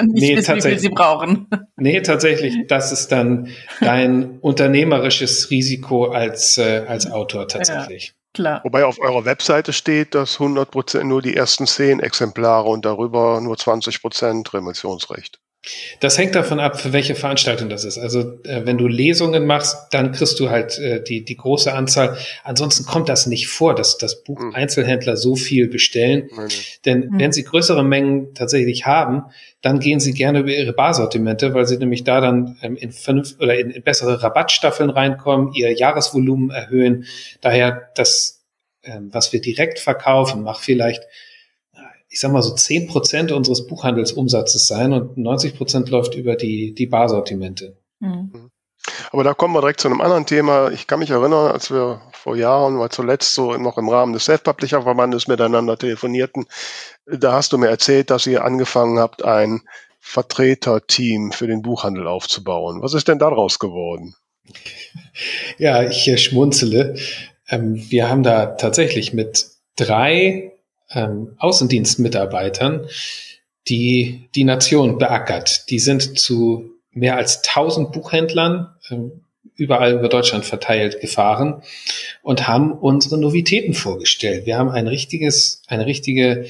Nicht 0.03 0.23
Nee, 0.23 0.37
wissen, 0.37 0.57
wie 0.57 0.63
viel 0.63 0.79
sie 0.79 0.89
brauchen. 0.89 1.47
Nee, 1.83 2.03
tatsächlich, 2.03 2.67
das 2.69 2.93
ist 2.93 3.11
dann 3.11 3.49
dein 3.81 4.39
unternehmerisches 4.41 5.51
Risiko 5.51 6.09
als, 6.09 6.59
äh, 6.59 6.85
als 6.87 7.11
Autor 7.11 7.49
tatsächlich. 7.49 8.13
Klar. 8.33 8.61
Wobei 8.65 8.85
auf 8.85 8.99
eurer 9.01 9.25
Webseite 9.25 9.73
steht, 9.73 10.15
dass 10.15 10.39
100% 10.39 11.03
nur 11.05 11.21
die 11.23 11.37
ersten 11.37 11.67
10 11.67 12.01
Exemplare 12.01 12.69
und 12.69 12.85
darüber 12.85 13.41
nur 13.41 13.57
20% 13.57 14.53
Remissionsrecht. 14.55 15.41
Das 16.01 16.17
hängt 16.17 16.35
davon 16.35 16.59
ab, 16.59 16.81
für 16.81 16.95
welche 16.95 17.15
Veranstaltung 17.15 17.69
das 17.69 17.85
ist. 17.85 17.99
Also 17.99 18.21
äh, 18.45 18.65
wenn 18.65 18.79
du 18.79 18.87
Lesungen 18.87 19.45
machst, 19.45 19.77
dann 19.91 20.11
kriegst 20.13 20.41
du 20.41 20.49
halt 20.49 20.79
äh, 20.79 21.03
die, 21.05 21.23
die 21.23 21.37
große 21.37 21.71
Anzahl. 21.75 22.17
Ansonsten 22.45 22.87
kommt 22.87 23.11
das 23.11 23.27
nicht 23.27 23.49
vor, 23.49 23.75
dass 23.75 23.99
das 23.99 24.23
Buch 24.25 24.41
Hm. 24.41 24.55
Einzelhändler 24.55 25.19
so 25.19 25.37
viel 25.37 25.69
bestellen. 25.69 26.31
Nee. 26.35 26.49
Denn 26.87 27.03
Hm. 27.03 27.19
wenn 27.19 27.33
sie 27.33 27.45
größere 27.45 27.85
Mengen 27.85 28.33
tatsächlich 28.35 28.87
haben, 28.87 29.25
dann 29.63 29.79
gehen 29.79 30.01
sie 30.01 30.15
gerne 30.15 30.41
über 30.41 30.51
ihre 30.51 30.73
Barsortimente, 30.73 31.53
weil 31.55 31.67
sie 31.67 31.77
nämlich 31.77 32.05
da 32.05 32.21
dann 32.21 32.59
ähm, 32.63 32.77
in, 32.77 32.93
vernünft 32.93 33.41
oder 33.41 33.59
in, 33.59 33.71
in 33.71 33.83
bessere 33.83 34.23
Rabattstaffeln 34.23 34.91
reinkommen, 34.91 35.53
ihr 35.53 35.73
Jahresvolumen 35.73 36.51
erhöhen. 36.51 37.05
Daher 37.41 37.91
das, 37.95 38.43
ähm, 38.83 39.11
was 39.13 39.33
wir 39.33 39.41
direkt 39.41 39.79
verkaufen, 39.79 40.43
macht 40.43 40.65
vielleicht, 40.65 41.03
äh, 41.75 41.81
ich 42.09 42.21
sag 42.21 42.33
mal 42.33 42.43
so 42.43 42.55
10 42.55 42.89
Prozent 42.89 43.33
unseres 43.33 43.67
Buchhandelsumsatzes 43.67 44.67
sein 44.67 44.93
und 44.95 45.19
90 45.19 45.57
Prozent 45.57 45.91
läuft 45.91 46.15
über 46.15 46.37
die, 46.37 46.75
die 46.75 46.87
Barsortimente. 46.87 47.77
Mhm. 47.99 48.51
Aber 49.13 49.25
da 49.25 49.35
kommen 49.35 49.55
wir 49.55 49.61
direkt 49.61 49.81
zu 49.81 49.89
einem 49.89 50.01
anderen 50.01 50.25
Thema. 50.25 50.71
Ich 50.71 50.87
kann 50.87 51.01
mich 51.01 51.11
erinnern, 51.11 51.51
als 51.51 51.71
wir 51.71 52.01
vor 52.21 52.37
Jahren, 52.37 52.75
mal 52.75 52.91
zuletzt 52.91 53.35
so 53.35 53.53
noch 53.57 53.79
im 53.79 53.89
Rahmen 53.89 54.13
des 54.13 54.27
Self-Publisher-Verbandes 54.27 55.27
miteinander 55.27 55.77
telefonierten, 55.77 56.47
da 57.07 57.33
hast 57.33 57.53
du 57.53 57.59
mir 57.59 57.69
erzählt, 57.69 58.11
dass 58.11 58.27
ihr 58.27 58.45
angefangen 58.45 58.99
habt, 58.99 59.25
ein 59.25 59.63
Vertreterteam 60.01 61.33
für 61.33 61.47
den 61.47 61.63
Buchhandel 61.63 62.07
aufzubauen. 62.07 62.83
Was 62.83 62.95
ist 62.95 63.09
denn 63.09 63.19
daraus 63.19 63.59
geworden? 63.59 64.15
Ja, 65.59 65.83
ich 65.83 66.09
äh, 66.09 66.19
schmunzele. 66.19 66.97
Ähm, 67.49 67.75
wir 67.91 68.09
haben 68.09 68.23
da 68.23 68.47
tatsächlich 68.47 69.13
mit 69.13 69.47
drei 69.77 70.53
ähm, 70.91 71.35
Außendienstmitarbeitern 71.39 72.89
die 73.69 74.29
die 74.35 74.45
Nation 74.45 74.99
beackert. 74.99 75.71
Die 75.71 75.79
sind 75.79 76.19
zu 76.19 76.71
mehr 76.91 77.17
als 77.17 77.43
1000 77.49 77.93
Buchhändlern 77.93 78.75
ähm, 78.91 79.25
überall 79.61 79.93
über 79.93 80.09
Deutschland 80.09 80.45
verteilt 80.45 81.01
gefahren 81.01 81.63
und 82.23 82.49
haben 82.49 82.73
unsere 82.73 83.19
Novitäten 83.19 83.75
vorgestellt. 83.75 84.47
Wir 84.47 84.59
haben 84.59 84.71
ein 84.71 84.89
richtiges, 84.89 85.63
eine 85.69 85.87
richtige 85.87 86.47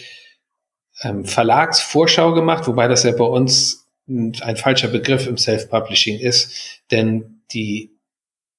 ähm, 1.02 1.24
Verlagsvorschau 1.24 2.32
gemacht, 2.32 2.66
wobei 2.66 2.88
das 2.88 3.02
ja 3.02 3.12
bei 3.12 3.24
uns 3.24 3.86
ein 4.08 4.56
falscher 4.56 4.88
Begriff 4.88 5.26
im 5.26 5.36
Self-Publishing 5.38 6.18
ist, 6.18 6.82
denn 6.90 7.42
die 7.52 7.90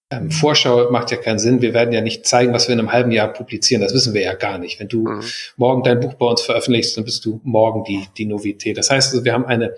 ähm, 0.10 0.30
Vorschau 0.32 0.92
macht 0.92 1.12
ja 1.12 1.18
keinen 1.18 1.40
Sinn. 1.40 1.62
Wir 1.62 1.74
werden 1.74 1.94
ja 1.94 2.02
nicht 2.02 2.26
zeigen, 2.26 2.54
was 2.54 2.68
wir 2.68 2.74
in 2.74 2.80
einem 2.80 2.92
halben 2.92 3.12
Jahr 3.12 3.32
publizieren. 3.32 3.82
Das 3.82 3.94
wissen 3.94 4.14
wir 4.14 4.22
ja 4.22 4.34
gar 4.34 4.58
nicht. 4.58 4.80
Wenn 4.80 4.90
du 4.90 5.08
Mhm. 5.08 5.24
morgen 5.58 5.84
dein 5.84 6.00
Buch 6.02 6.16
bei 6.16 6.26
uns 6.26 6.42
veröffentlichst, 6.42 6.98
dann 6.98 7.06
bist 7.06 7.24
du 7.26 7.40
morgen 7.44 7.84
die, 7.86 8.06
die 8.18 8.26
Novität. 8.26 8.78
Das 8.78 8.90
heißt, 8.90 9.14
also, 9.14 9.24
wir 9.26 9.34
haben 9.34 9.46
eine 9.46 9.74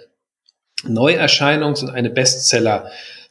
Neuerscheinungs- 0.85 1.83
und 1.83 1.89
eine 1.91 2.09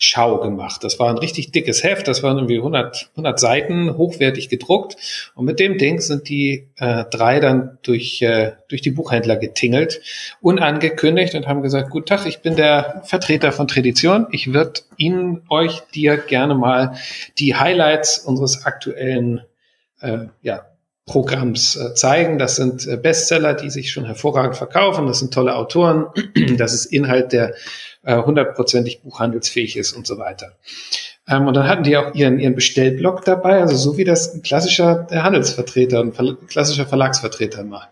Bestseller-Schau 0.02 0.38
gemacht. 0.40 0.82
Das 0.84 0.98
war 0.98 1.10
ein 1.10 1.18
richtig 1.18 1.52
dickes 1.52 1.82
Heft, 1.82 2.08
das 2.08 2.22
waren 2.22 2.36
irgendwie 2.36 2.58
100, 2.58 3.10
100 3.12 3.38
Seiten, 3.40 3.96
hochwertig 3.96 4.48
gedruckt. 4.48 4.96
Und 5.34 5.44
mit 5.44 5.60
dem 5.60 5.78
Ding 5.78 6.00
sind 6.00 6.28
die 6.28 6.68
äh, 6.76 7.04
drei 7.10 7.40
dann 7.40 7.78
durch, 7.82 8.20
äh, 8.22 8.52
durch 8.68 8.82
die 8.82 8.90
Buchhändler 8.90 9.36
getingelt, 9.36 10.00
unangekündigt 10.40 11.34
und 11.34 11.46
haben 11.46 11.62
gesagt, 11.62 11.90
guten 11.90 12.06
Tag, 12.06 12.26
ich 12.26 12.40
bin 12.40 12.56
der 12.56 13.02
Vertreter 13.04 13.52
von 13.52 13.68
Tradition. 13.68 14.26
Ich 14.32 14.52
würde 14.52 14.80
Ihnen, 14.96 15.42
euch, 15.48 15.80
dir 15.94 16.16
gerne 16.16 16.54
mal 16.54 16.96
die 17.38 17.54
Highlights 17.54 18.18
unseres 18.18 18.66
aktuellen 18.66 19.42
äh, 20.00 20.26
ja, 20.42 20.66
Programms 21.06 21.76
äh, 21.76 21.94
zeigen. 21.94 22.38
Das 22.38 22.56
sind 22.56 22.86
äh, 22.86 22.96
Bestseller, 22.96 23.54
die 23.54 23.70
sich 23.70 23.90
schon 23.90 24.04
hervorragend 24.04 24.56
verkaufen. 24.56 25.06
Das 25.06 25.18
sind 25.18 25.34
tolle 25.34 25.56
Autoren. 25.56 26.06
Das 26.56 26.74
ist 26.74 26.86
Inhalt, 26.86 27.32
der 27.32 27.54
äh, 28.02 28.16
hundertprozentig 28.22 29.02
buchhandelsfähig 29.02 29.76
ist 29.76 29.92
und 29.92 30.06
so 30.06 30.18
weiter. 30.18 30.56
Ähm, 31.28 31.46
und 31.46 31.54
dann 31.54 31.66
hatten 31.66 31.82
die 31.82 31.96
auch 31.96 32.14
ihren, 32.14 32.38
ihren 32.38 32.54
Bestellblock 32.54 33.24
dabei, 33.24 33.60
also 33.60 33.76
so 33.76 33.96
wie 33.96 34.04
das 34.04 34.34
ein 34.34 34.42
klassischer 34.42 35.06
Handelsvertreter, 35.10 36.00
ein 36.00 36.12
klassischer 36.46 36.86
Verlagsvertreter 36.86 37.64
macht. 37.64 37.88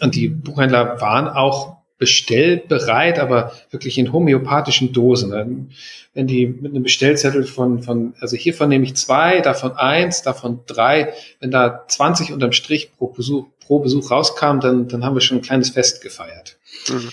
Und 0.00 0.14
die 0.14 0.28
Buchhändler 0.28 1.00
waren 1.00 1.28
auch 1.28 1.73
bestellbereit, 1.98 3.18
aber 3.18 3.52
wirklich 3.70 3.98
in 3.98 4.12
homöopathischen 4.12 4.92
Dosen. 4.92 5.70
Wenn 6.12 6.26
die 6.26 6.46
mit 6.46 6.72
einem 6.72 6.82
Bestellzettel 6.82 7.44
von, 7.44 7.82
von, 7.82 8.14
also 8.20 8.36
hiervon 8.36 8.68
nehme 8.68 8.84
ich 8.84 8.96
zwei, 8.96 9.40
davon 9.40 9.72
eins, 9.72 10.22
davon 10.22 10.60
drei, 10.66 11.12
wenn 11.40 11.50
da 11.50 11.84
20 11.86 12.32
unterm 12.32 12.52
Strich 12.52 12.92
pro 12.96 13.08
Besuch, 13.08 13.46
pro 13.60 13.78
Besuch 13.78 14.10
rauskam, 14.10 14.60
dann, 14.60 14.88
dann 14.88 15.04
haben 15.04 15.14
wir 15.14 15.20
schon 15.20 15.38
ein 15.38 15.42
kleines 15.42 15.70
Fest 15.70 16.02
gefeiert. 16.02 16.56
Mhm. 16.88 17.10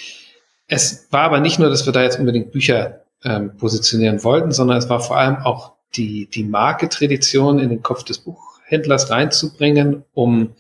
Es 0.68 1.08
war 1.12 1.24
aber 1.24 1.40
nicht 1.40 1.60
nur, 1.60 1.70
dass 1.70 1.86
wir 1.86 1.94
da 1.94 2.02
jetzt 2.02 2.20
unbedingt 2.20 2.52
Bücher 2.52 3.02
ähm, 3.24 3.56
positionieren 3.58 4.24
wollten, 4.24 4.52
sondern 4.52 4.78
es 4.78 4.90
war 4.90 5.00
vor 5.00 5.18
allem 5.18 5.38
auch 5.38 5.74
die, 5.96 6.28
die 6.28 6.44
Marketradition 6.44 7.60
in 7.60 7.70
den 7.70 7.84
Kopf 7.84 8.04
des 8.04 8.20
Buchhändlers 8.20 9.10
reinzubringen, 9.10 10.04
um 10.14 10.54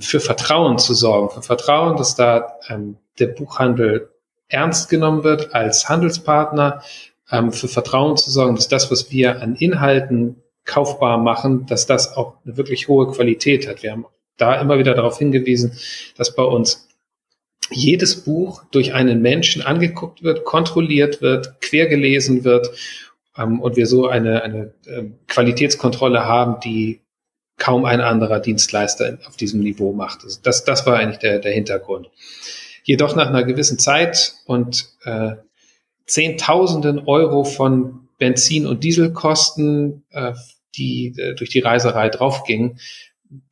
für 0.00 0.20
Vertrauen 0.20 0.78
zu 0.78 0.94
sorgen. 0.94 1.30
Für 1.30 1.42
Vertrauen, 1.42 1.96
dass 1.96 2.14
da 2.14 2.58
ähm, 2.68 2.96
der 3.18 3.28
Buchhandel 3.28 4.10
ernst 4.48 4.88
genommen 4.88 5.24
wird 5.24 5.54
als 5.54 5.88
Handelspartner, 5.88 6.82
ähm, 7.30 7.52
für 7.52 7.68
Vertrauen 7.68 8.16
zu 8.16 8.30
sorgen, 8.30 8.54
dass 8.54 8.68
das, 8.68 8.90
was 8.90 9.10
wir 9.10 9.40
an 9.40 9.56
Inhalten 9.56 10.42
kaufbar 10.64 11.18
machen, 11.18 11.66
dass 11.66 11.86
das 11.86 12.16
auch 12.16 12.34
eine 12.44 12.56
wirklich 12.56 12.88
hohe 12.88 13.10
Qualität 13.10 13.68
hat. 13.68 13.82
Wir 13.82 13.92
haben 13.92 14.06
da 14.36 14.60
immer 14.60 14.78
wieder 14.78 14.94
darauf 14.94 15.18
hingewiesen, 15.18 15.72
dass 16.16 16.34
bei 16.34 16.42
uns 16.42 16.88
jedes 17.70 18.24
Buch 18.24 18.62
durch 18.70 18.94
einen 18.94 19.22
Menschen 19.22 19.62
angeguckt 19.62 20.22
wird, 20.22 20.44
kontrolliert 20.44 21.22
wird, 21.22 21.60
quer 21.60 21.86
gelesen 21.86 22.44
wird 22.44 22.70
ähm, 23.36 23.60
und 23.60 23.76
wir 23.76 23.86
so 23.86 24.06
eine, 24.06 24.42
eine 24.42 24.74
ähm, 24.86 25.18
Qualitätskontrolle 25.28 26.24
haben, 26.24 26.60
die 26.60 27.00
kaum 27.56 27.84
ein 27.84 28.00
anderer 28.00 28.40
Dienstleister 28.40 29.18
auf 29.26 29.36
diesem 29.36 29.60
Niveau 29.60 29.92
macht. 29.92 30.24
Also 30.24 30.40
das, 30.42 30.64
das 30.64 30.86
war 30.86 30.96
eigentlich 30.96 31.18
der, 31.18 31.38
der 31.38 31.52
Hintergrund. 31.52 32.10
Jedoch 32.82 33.16
nach 33.16 33.28
einer 33.28 33.44
gewissen 33.44 33.78
Zeit 33.78 34.34
und 34.46 34.88
äh, 35.04 35.36
Zehntausenden 36.06 36.98
Euro 37.06 37.44
von 37.44 38.08
Benzin- 38.18 38.66
und 38.66 38.84
Dieselkosten, 38.84 40.04
äh, 40.10 40.34
die 40.76 41.14
äh, 41.16 41.34
durch 41.34 41.50
die 41.50 41.60
Reiserei 41.60 42.10
draufgingen, 42.10 42.78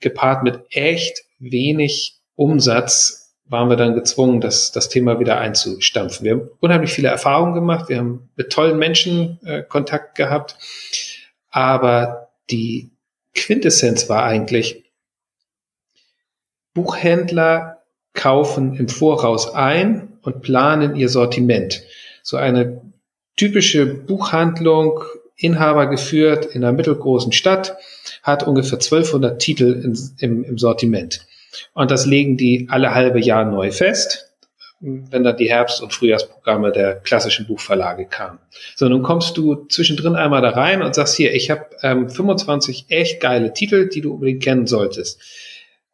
gepaart 0.00 0.42
mit 0.42 0.60
echt 0.70 1.22
wenig 1.38 2.18
Umsatz, 2.34 3.34
waren 3.46 3.68
wir 3.68 3.76
dann 3.76 3.94
gezwungen, 3.94 4.40
das, 4.40 4.72
das 4.72 4.88
Thema 4.88 5.18
wieder 5.18 5.38
einzustampfen. 5.38 6.24
Wir 6.24 6.32
haben 6.32 6.50
unheimlich 6.60 6.92
viele 6.92 7.08
Erfahrungen 7.08 7.54
gemacht, 7.54 7.88
wir 7.88 7.98
haben 7.98 8.30
mit 8.36 8.50
tollen 8.50 8.78
Menschen 8.78 9.38
äh, 9.44 9.62
Kontakt 9.62 10.14
gehabt, 10.14 10.56
aber 11.50 12.28
die 12.50 12.91
Quintessenz 13.34 14.08
war 14.08 14.24
eigentlich, 14.24 14.84
Buchhändler 16.74 17.82
kaufen 18.14 18.74
im 18.74 18.88
Voraus 18.88 19.52
ein 19.52 20.18
und 20.22 20.42
planen 20.42 20.96
ihr 20.96 21.08
Sortiment. 21.08 21.82
So 22.22 22.36
eine 22.36 22.82
typische 23.36 23.86
Buchhandlung, 23.86 25.00
Inhaber 25.36 25.88
geführt 25.88 26.46
in 26.46 26.62
einer 26.62 26.72
mittelgroßen 26.72 27.32
Stadt, 27.32 27.76
hat 28.22 28.46
ungefähr 28.46 28.78
1200 28.78 29.40
Titel 29.40 29.82
in, 29.84 29.98
im, 30.18 30.44
im 30.44 30.58
Sortiment. 30.58 31.26
Und 31.74 31.90
das 31.90 32.06
legen 32.06 32.36
die 32.36 32.68
alle 32.70 32.94
halbe 32.94 33.20
Jahr 33.20 33.44
neu 33.44 33.72
fest, 33.72 34.31
wenn 34.82 35.22
dann 35.22 35.36
die 35.36 35.48
Herbst- 35.48 35.80
und 35.80 35.94
Frühjahrsprogramme 35.94 36.72
der 36.72 36.96
klassischen 36.96 37.46
Buchverlage 37.46 38.06
kamen. 38.06 38.40
So, 38.74 38.88
nun 38.88 39.04
kommst 39.04 39.36
du 39.36 39.66
zwischendrin 39.66 40.16
einmal 40.16 40.42
da 40.42 40.50
rein 40.50 40.82
und 40.82 40.94
sagst 40.94 41.14
hier, 41.14 41.32
ich 41.34 41.50
habe 41.50 41.66
ähm, 41.82 42.10
25 42.10 42.86
echt 42.88 43.20
geile 43.20 43.52
Titel, 43.52 43.88
die 43.88 44.00
du 44.00 44.14
unbedingt 44.14 44.42
kennen 44.42 44.66
solltest. 44.66 45.22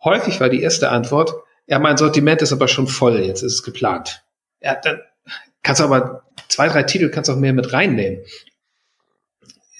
Häufig 0.02 0.40
war 0.40 0.48
die 0.48 0.62
erste 0.62 0.88
Antwort, 0.88 1.34
ja, 1.66 1.78
mein 1.78 1.98
Sortiment 1.98 2.40
ist 2.40 2.52
aber 2.52 2.66
schon 2.66 2.88
voll, 2.88 3.20
jetzt 3.20 3.42
ist 3.42 3.52
es 3.52 3.62
geplant. 3.62 4.24
Ja, 4.62 4.74
dann 4.82 5.00
kannst 5.62 5.82
du 5.82 5.84
aber 5.84 6.22
zwei, 6.48 6.68
drei 6.68 6.82
Titel 6.84 7.10
kannst 7.10 7.28
du 7.28 7.34
auch 7.34 7.38
mehr 7.38 7.52
mit 7.52 7.74
reinnehmen. 7.74 8.24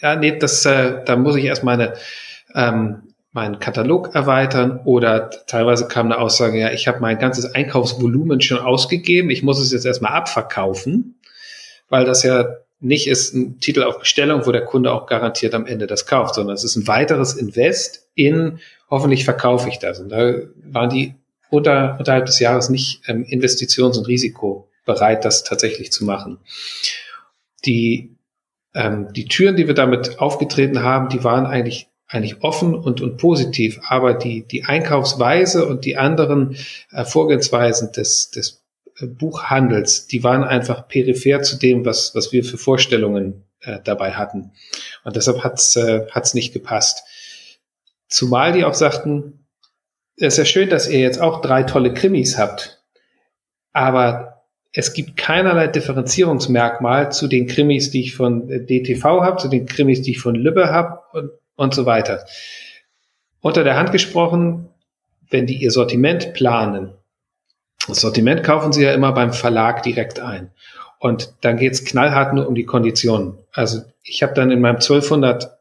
Ja, 0.03 0.17
nee, 0.17 0.37
das, 0.39 0.67
äh, 0.67 1.03
da 1.07 1.17
muss 1.17 1.37
ich 1.37 1.45
erst 1.45 1.65
meine, 1.65 1.95
ähm, 2.55 3.08
meinen 3.33 3.59
Katalog 3.59 4.15
erweitern 4.15 4.81
oder 4.85 5.31
teilweise 5.47 5.87
kam 5.87 6.07
eine 6.07 6.19
Aussage, 6.19 6.59
ja, 6.59 6.73
ich 6.73 6.89
habe 6.89 7.01
mein 7.01 7.19
ganzes 7.19 7.55
Einkaufsvolumen 7.55 8.41
schon 8.41 8.59
ausgegeben, 8.59 9.31
ich 9.31 9.43
muss 9.43 9.61
es 9.61 9.73
jetzt 9.73 9.85
erstmal 9.85 10.13
abverkaufen, 10.13 11.21
weil 11.89 12.05
das 12.05 12.23
ja 12.23 12.47
nicht 12.81 13.09
ist 13.09 13.35
ein 13.35 13.59
Titel 13.61 13.83
auf 13.83 13.99
Bestellung, 13.99 14.47
wo 14.47 14.53
der 14.53 14.65
Kunde 14.65 14.93
auch 14.93 15.07
garantiert 15.07 15.55
am 15.55 15.67
Ende 15.67 15.87
das 15.87 16.07
kauft, 16.07 16.37
sondern 16.37 16.55
es 16.55 16.65
ist 16.65 16.77
ein 16.77 16.87
weiteres 16.87 17.35
Invest 17.35 18.09
in, 18.15 18.61
hoffentlich 18.89 19.25
verkaufe 19.25 19.69
ich 19.69 19.79
das. 19.79 19.99
Und 19.99 20.11
da 20.11 20.35
waren 20.65 20.91
die 20.91 21.15
unter, 21.51 21.97
unterhalb 21.99 22.27
des 22.27 22.39
Jahres 22.39 22.69
nicht 22.69 23.03
ähm, 23.09 23.25
investitions- 23.25 23.99
und 23.99 24.07
risikobereit, 24.07 25.25
das 25.25 25.45
tatsächlich 25.45 25.91
zu 25.91 26.05
machen. 26.05 26.39
Die, 27.65 28.17
ähm, 28.75 29.13
die 29.13 29.27
Türen, 29.27 29.57
die 29.57 29.67
wir 29.67 29.75
damit 29.75 30.21
aufgetreten 30.21 30.83
haben, 30.83 31.09
die 31.09 31.25
waren 31.25 31.47
eigentlich 31.47 31.89
eigentlich 32.09 32.43
offen 32.43 32.75
und, 32.75 33.01
und 33.01 33.19
positiv, 33.19 33.81
aber 33.87 34.15
die, 34.15 34.47
die 34.47 34.65
Einkaufsweise 34.65 35.67
und 35.67 35.85
die 35.85 35.99
anderen 35.99 36.57
äh, 36.91 37.05
Vorgehensweisen 37.05 37.93
des, 37.93 38.31
des 38.31 38.65
äh, 38.99 39.07
Buchhandels, 39.07 40.07
die 40.07 40.25
waren 40.25 40.43
einfach 40.43 40.89
peripher 40.89 41.43
zu 41.43 41.59
dem, 41.59 41.85
was, 41.85 42.15
was 42.15 42.33
wir 42.33 42.45
für 42.45 42.57
Vorstellungen 42.57 43.45
äh, 43.61 43.79
dabei 43.85 44.13
hatten. 44.13 44.53
Und 45.05 45.17
deshalb 45.17 45.45
hat's 45.45 45.77
äh, 45.77 46.07
hat's 46.11 46.33
nicht 46.33 46.55
gepasst. 46.55 47.05
Zumal 48.09 48.53
die 48.53 48.65
auch 48.65 48.75
sagten, 48.75 49.47
es 50.17 50.35
ist 50.35 50.39
ja 50.39 50.45
schön, 50.47 50.71
dass 50.71 50.89
ihr 50.89 51.01
jetzt 51.01 51.21
auch 51.21 51.43
drei 51.43 51.63
tolle 51.63 51.93
Krimis 51.93 52.39
habt, 52.39 52.83
aber 53.73 54.45
es 54.73 54.95
gibt 54.95 55.17
keinerlei 55.17 55.67
Differenzierungsmerkmal 55.67 57.13
zu 57.13 57.29
den 57.29 57.47
Krimis, 57.47 57.91
die 57.91 58.01
ich 58.01 58.15
von 58.15 58.49
äh, 58.49 58.65
DTV 58.65 59.05
habe, 59.05 59.37
zu 59.37 59.49
den 59.49 59.67
Krimis, 59.67 60.01
die 60.01 60.13
ich 60.13 60.21
von 60.21 60.35
Lübbe 60.35 60.71
habe 60.71 61.01
und, 61.13 61.31
und 61.59 61.75
so 61.75 61.85
weiter. 61.85 62.25
Unter 63.41 63.65
der 63.65 63.77
Hand 63.77 63.93
gesprochen, 63.93 64.69
wenn 65.29 65.47
die 65.47 65.57
ihr 65.57 65.71
Sortiment 65.71 66.33
planen, 66.33 66.95
das 67.87 68.01
Sortiment 68.01 68.45
kaufen 68.45 68.73
sie 68.73 68.85
ja 68.85 68.93
immer 68.93 69.13
beim 69.13 69.33
Verlag 69.33 69.83
direkt 69.83 70.21
ein. 70.21 70.51
Und 70.99 71.35
dann 71.41 71.57
geht's 71.57 71.85
knallhart 71.85 72.35
nur 72.35 72.47
um 72.47 72.55
die 72.55 72.65
Konditionen. 72.65 73.39
Also 73.53 73.83
ich 74.03 74.23
habe 74.23 74.35
dann 74.35 74.51
in 74.51 74.61
meinem 74.61 74.77
1200 74.77 75.59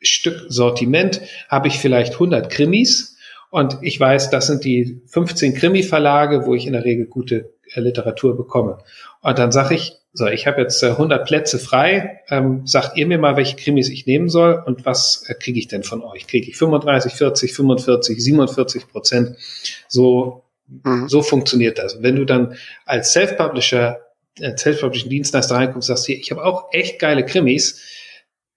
Stück 0.00 0.46
Sortiment, 0.48 1.20
habe 1.48 1.68
ich 1.68 1.78
vielleicht 1.78 2.14
100 2.14 2.50
Krimis 2.50 3.16
und 3.50 3.78
ich 3.82 3.98
weiß, 3.98 4.30
das 4.30 4.46
sind 4.46 4.64
die 4.64 5.02
15 5.06 5.54
Krimi-Verlage, 5.54 6.46
wo 6.46 6.54
ich 6.54 6.66
in 6.66 6.72
der 6.72 6.84
Regel 6.84 7.06
gute 7.06 7.52
äh, 7.74 7.80
Literatur 7.80 8.36
bekomme. 8.36 8.78
Und 9.22 9.38
dann 9.38 9.52
sage 9.52 9.74
ich, 9.74 9.96
so, 10.12 10.26
ich 10.26 10.46
habe 10.46 10.60
jetzt 10.60 10.82
100 10.82 11.20
äh, 11.20 11.24
Plätze 11.24 11.58
frei, 11.58 12.20
ähm, 12.30 12.66
sagt 12.66 12.96
ihr 12.96 13.06
mir 13.06 13.18
mal, 13.18 13.36
welche 13.36 13.56
Krimis 13.56 13.88
ich 13.88 14.06
nehmen 14.06 14.28
soll 14.28 14.60
und 14.64 14.84
was 14.84 15.24
äh, 15.28 15.34
kriege 15.34 15.58
ich 15.58 15.68
denn 15.68 15.82
von 15.82 16.02
euch? 16.02 16.26
Kriege 16.26 16.48
ich 16.48 16.56
35, 16.56 17.12
40, 17.12 17.52
45, 17.54 18.22
47 18.22 18.88
Prozent? 18.88 19.36
So, 19.88 20.44
mhm. 20.84 21.08
so 21.08 21.22
funktioniert 21.22 21.78
das. 21.78 22.02
wenn 22.02 22.16
du 22.16 22.24
dann 22.24 22.56
als 22.86 23.12
Self-Publisher, 23.12 24.00
äh, 24.40 24.56
Self-Publishing 24.56 25.10
Dienstleister 25.10 25.56
reinkommst, 25.56 25.88
sagst 25.88 26.06
hier, 26.06 26.18
ich 26.18 26.30
habe 26.32 26.44
auch 26.44 26.72
echt 26.72 26.98
geile 26.98 27.24
Krimis, 27.24 27.80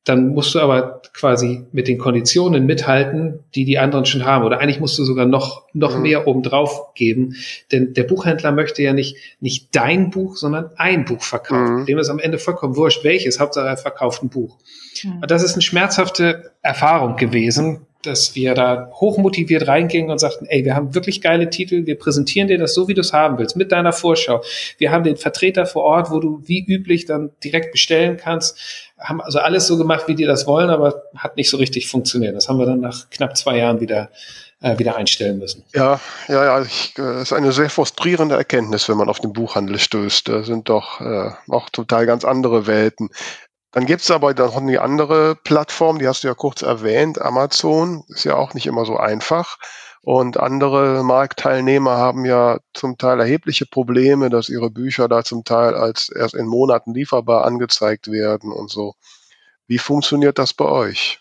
dann 0.03 0.29
musst 0.29 0.53
du 0.53 0.59
aber 0.59 1.01
quasi 1.13 1.65
mit 1.71 1.87
den 1.87 1.97
Konditionen 1.97 2.65
mithalten, 2.65 3.39
die 3.55 3.63
die 3.63 3.79
anderen 3.79 4.05
schon 4.05 4.25
haben. 4.25 4.43
Oder 4.43 4.59
eigentlich 4.59 4.81
musst 4.81 4.99
du 4.99 5.05
sogar 5.05 5.25
noch, 5.25 5.63
noch 5.73 5.95
mhm. 5.95 6.01
mehr 6.01 6.27
obendrauf 6.27 6.93
geben. 6.93 7.35
Denn 7.71 7.93
der 7.93 8.03
Buchhändler 8.03 8.51
möchte 8.51 8.83
ja 8.83 8.91
nicht, 8.91 9.15
nicht 9.39 9.73
dein 9.73 10.09
Buch, 10.09 10.35
sondern 10.35 10.71
ein 10.75 11.05
Buch 11.05 11.23
verkaufen. 11.23 11.81
Mhm. 11.81 11.85
Dem 11.85 11.99
ist 11.99 12.09
am 12.09 12.19
Ende 12.19 12.37
vollkommen 12.37 12.75
wurscht, 12.75 13.05
welches. 13.05 13.39
Hauptsache 13.39 13.67
er 13.67 13.77
verkauft 13.77 14.23
ein 14.23 14.29
Buch. 14.29 14.57
Mhm. 15.03 15.21
Und 15.21 15.31
das 15.31 15.41
ist 15.41 15.53
eine 15.53 15.61
schmerzhafte 15.61 16.51
Erfahrung 16.61 17.15
gewesen, 17.15 17.85
dass 18.05 18.35
wir 18.35 18.53
da 18.53 18.91
hochmotiviert 18.93 19.67
reingingen 19.67 20.11
und 20.11 20.19
sagten, 20.19 20.45
ey, 20.45 20.65
wir 20.65 20.75
haben 20.75 20.93
wirklich 20.93 21.21
geile 21.21 21.49
Titel, 21.49 21.85
wir 21.85 21.97
präsentieren 21.97 22.47
dir 22.47 22.57
das 22.57 22.73
so, 22.73 22.87
wie 22.87 22.93
du 22.93 23.01
es 23.01 23.13
haben 23.13 23.37
willst, 23.37 23.55
mit 23.55 23.71
deiner 23.71 23.93
Vorschau. 23.93 24.43
Wir 24.77 24.91
haben 24.91 25.03
den 25.03 25.17
Vertreter 25.17 25.65
vor 25.65 25.83
Ort, 25.83 26.11
wo 26.11 26.19
du 26.19 26.41
wie 26.45 26.65
üblich 26.65 27.05
dann 27.05 27.31
direkt 27.43 27.71
bestellen 27.71 28.17
kannst. 28.17 28.82
Haben 29.03 29.21
also 29.21 29.39
alles 29.39 29.67
so 29.67 29.77
gemacht, 29.77 30.07
wie 30.07 30.15
die 30.15 30.25
das 30.25 30.47
wollen, 30.47 30.69
aber 30.69 31.03
hat 31.15 31.37
nicht 31.37 31.49
so 31.49 31.57
richtig 31.57 31.87
funktioniert. 31.87 32.35
Das 32.35 32.49
haben 32.49 32.57
wir 32.57 32.65
dann 32.65 32.79
nach 32.79 33.09
knapp 33.09 33.37
zwei 33.37 33.57
Jahren 33.57 33.79
wieder 33.79 34.09
äh, 34.63 34.79
wieder 34.79 34.95
einstellen 34.95 35.37
müssen. 35.39 35.63
Ja, 35.75 35.99
ja, 36.29 36.45
ja, 36.45 36.61
ich, 36.61 36.93
äh, 36.97 37.21
ist 37.21 37.33
eine 37.33 37.51
sehr 37.51 37.69
frustrierende 37.69 38.35
Erkenntnis, 38.35 38.87
wenn 38.87 38.97
man 38.97 39.09
auf 39.09 39.19
den 39.19 39.33
Buchhandel 39.33 39.77
stößt. 39.77 40.29
Da 40.29 40.43
sind 40.43 40.69
doch 40.69 41.01
äh, 41.01 41.31
auch 41.49 41.69
total 41.69 42.05
ganz 42.05 42.23
andere 42.23 42.65
Welten. 42.65 43.09
Dann 43.73 43.85
gibt's 43.85 44.09
aber 44.09 44.33
noch 44.33 44.55
eine 44.55 44.81
andere 44.81 45.35
Plattform, 45.35 45.99
die 45.99 46.07
hast 46.07 46.23
du 46.23 46.27
ja 46.27 46.33
kurz 46.33 46.61
erwähnt, 46.61 47.19
Amazon, 47.19 48.03
ist 48.07 48.23
ja 48.23 48.35
auch 48.35 48.53
nicht 48.53 48.67
immer 48.67 48.85
so 48.85 48.97
einfach. 48.97 49.57
Und 50.05 50.37
andere 50.37 51.01
Marktteilnehmer 51.01 51.91
haben 51.95 52.25
ja 52.25 52.59
zum 52.73 52.97
Teil 52.97 53.21
erhebliche 53.21 53.65
Probleme, 53.65 54.29
dass 54.29 54.49
ihre 54.49 54.69
Bücher 54.69 55.07
da 55.07 55.23
zum 55.23 55.45
Teil 55.45 55.75
als 55.75 56.09
erst 56.09 56.35
in 56.35 56.45
Monaten 56.45 56.93
lieferbar 56.93 57.45
angezeigt 57.45 58.11
werden 58.11 58.51
und 58.51 58.69
so. 58.69 58.95
Wie 59.65 59.77
funktioniert 59.77 60.37
das 60.37 60.53
bei 60.53 60.65
euch? 60.65 61.19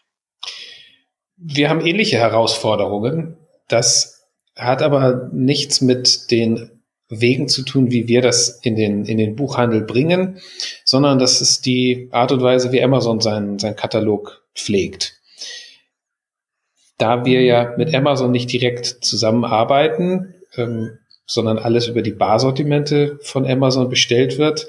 Wir 1.36 1.70
haben 1.70 1.86
ähnliche 1.86 2.18
Herausforderungen. 2.18 3.36
Das 3.68 4.26
hat 4.56 4.82
aber 4.82 5.30
nichts 5.32 5.80
mit 5.80 6.32
den 6.32 6.82
Wegen 7.08 7.46
zu 7.46 7.62
tun, 7.62 7.92
wie 7.92 8.08
wir 8.08 8.20
das 8.20 8.60
in 8.62 8.74
den, 8.74 9.04
in 9.04 9.16
den 9.16 9.36
Buchhandel 9.36 9.82
bringen, 9.82 10.40
sondern 10.84 11.20
das 11.20 11.40
ist 11.40 11.66
die 11.66 12.08
Art 12.10 12.32
und 12.32 12.42
Weise, 12.42 12.72
wie 12.72 12.82
Amazon 12.82 13.20
seinen, 13.20 13.60
seinen 13.60 13.76
Katalog 13.76 14.42
pflegt. 14.56 15.21
Da 17.02 17.24
wir 17.24 17.42
ja 17.42 17.74
mit 17.76 17.92
Amazon 17.92 18.30
nicht 18.30 18.52
direkt 18.52 18.86
zusammenarbeiten, 18.86 20.34
ähm, 20.56 20.98
sondern 21.26 21.58
alles 21.58 21.88
über 21.88 22.00
die 22.00 22.12
Barsortimente 22.12 23.18
von 23.22 23.44
Amazon 23.44 23.88
bestellt 23.88 24.38
wird, 24.38 24.68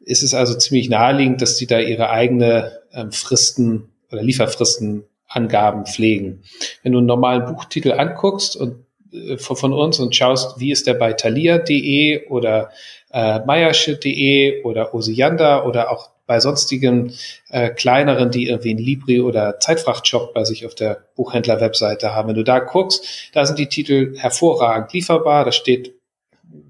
ist 0.00 0.22
es 0.22 0.34
also 0.34 0.54
ziemlich 0.58 0.90
naheliegend, 0.90 1.40
dass 1.40 1.56
die 1.56 1.66
da 1.66 1.78
ihre 1.78 2.10
eigene 2.10 2.80
ähm, 2.92 3.12
Fristen 3.12 3.88
oder 4.12 4.22
Lieferfristenangaben 4.22 5.86
pflegen. 5.86 6.42
Wenn 6.82 6.92
du 6.92 6.98
einen 6.98 7.06
normalen 7.06 7.46
Buchtitel 7.46 7.92
anguckst 7.92 8.56
und 8.56 8.84
äh, 9.14 9.38
von 9.38 9.72
uns 9.72 9.98
und 10.00 10.14
schaust, 10.14 10.60
wie 10.60 10.72
ist 10.72 10.86
der 10.86 10.92
bei 10.92 11.14
thalia.de 11.14 12.26
oder 12.26 12.72
äh, 13.10 13.40
meiersche.de 13.46 14.64
oder 14.64 14.94
Osiander 14.94 15.64
oder 15.64 15.90
auch 15.90 16.10
bei 16.30 16.38
sonstigen 16.38 17.12
äh, 17.48 17.70
kleineren, 17.70 18.30
die 18.30 18.46
irgendwie 18.46 18.72
ein 18.72 18.78
Libri 18.78 19.20
oder 19.20 19.58
Zeitfrachtshop 19.58 20.32
bei 20.32 20.44
sich 20.44 20.64
auf 20.64 20.76
der 20.76 21.02
Buchhändler-Webseite 21.16 22.14
haben. 22.14 22.28
Wenn 22.28 22.36
du 22.36 22.44
da 22.44 22.60
guckst, 22.60 23.04
da 23.32 23.44
sind 23.44 23.58
die 23.58 23.66
Titel 23.66 24.16
hervorragend 24.16 24.92
lieferbar. 24.92 25.44
Da 25.44 25.50
steht, 25.50 25.92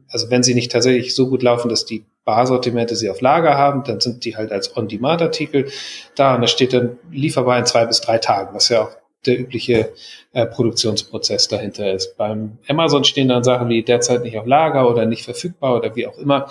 also 0.08 0.30
wenn 0.30 0.42
sie 0.42 0.54
nicht 0.54 0.72
tatsächlich 0.72 1.14
so 1.14 1.28
gut 1.28 1.42
laufen, 1.42 1.68
dass 1.68 1.84
die 1.84 2.06
Barsortimente 2.24 2.96
sie 2.96 3.10
auf 3.10 3.20
Lager 3.20 3.58
haben, 3.58 3.84
dann 3.84 4.00
sind 4.00 4.24
die 4.24 4.34
halt 4.34 4.50
als 4.50 4.74
On-Demand-Artikel 4.74 5.70
da 6.14 6.36
und 6.36 6.40
da 6.40 6.46
steht 6.46 6.72
dann 6.72 6.96
lieferbar 7.10 7.58
in 7.58 7.66
zwei 7.66 7.84
bis 7.84 8.00
drei 8.00 8.16
Tagen, 8.16 8.54
was 8.54 8.70
ja 8.70 8.84
auch 8.84 8.92
der 9.26 9.38
übliche 9.38 9.92
äh, 10.32 10.46
Produktionsprozess 10.46 11.48
dahinter 11.48 11.92
ist. 11.92 12.16
Beim 12.16 12.56
Amazon 12.66 13.04
stehen 13.04 13.28
dann 13.28 13.44
Sachen 13.44 13.68
wie 13.68 13.82
derzeit 13.82 14.22
nicht 14.22 14.38
auf 14.38 14.46
Lager 14.46 14.88
oder 14.88 15.04
nicht 15.04 15.26
verfügbar 15.26 15.76
oder 15.76 15.94
wie 15.96 16.06
auch 16.06 16.16
immer. 16.16 16.50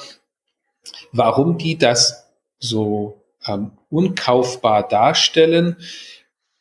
Warum 1.12 1.58
die 1.58 1.76
das 1.76 2.29
so 2.60 3.22
ähm, 3.46 3.72
unkaufbar 3.90 4.88
darstellen 4.88 5.78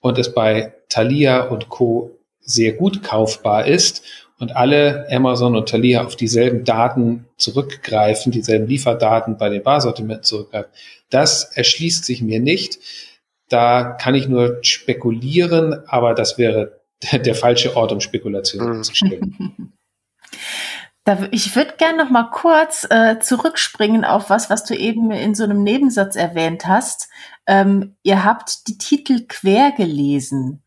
und 0.01 0.19
es 0.19 0.33
bei 0.33 0.75
Thalia 0.89 1.43
und 1.43 1.69
Co. 1.69 2.19
sehr 2.41 2.73
gut 2.73 3.03
kaufbar 3.03 3.67
ist 3.67 4.03
und 4.39 4.55
alle 4.55 5.07
Amazon 5.11 5.57
und 5.57 5.69
Thalia 5.69 6.05
auf 6.05 6.17
dieselben 6.17 6.65
Daten 6.65 7.27
zurückgreifen, 7.37 8.33
dieselben 8.33 8.69
Lieferdaten 8.69 9.37
bei 9.37 9.49
den 9.49 9.63
Barsortimenten 9.63 10.25
zurückgreifen, 10.25 10.71
das 11.11 11.45
erschließt 11.45 12.05
sich 12.05 12.23
mir 12.23 12.41
nicht. 12.41 12.79
Da 13.49 13.85
kann 13.85 14.15
ich 14.15 14.29
nur 14.29 14.59
spekulieren, 14.63 15.83
aber 15.87 16.15
das 16.15 16.39
wäre 16.39 16.81
der 17.13 17.35
falsche 17.35 17.77
Ort, 17.77 17.93
um 17.93 18.01
Spekulationen 18.01 18.79
mhm. 18.79 18.83
zu 18.83 18.95
stellen. 18.95 19.73
Ich 21.31 21.57
würde 21.57 21.75
gerne 21.79 22.05
noch 22.05 22.11
mal 22.11 22.31
kurz 22.31 22.87
äh, 22.91 23.19
zurückspringen 23.19 24.05
auf 24.05 24.29
was, 24.29 24.51
was 24.51 24.65
du 24.65 24.75
eben 24.75 25.11
in 25.11 25.35
so 25.35 25.45
einem 25.45 25.63
Nebensatz 25.63 26.17
erwähnt 26.17 26.67
hast. 26.67 27.09
Ähm, 27.47 27.97
ihr 28.03 28.25
habt 28.25 28.69
die 28.69 28.77
Titel 28.77 29.25
quer 29.27 29.73
gelesen. 29.73 30.63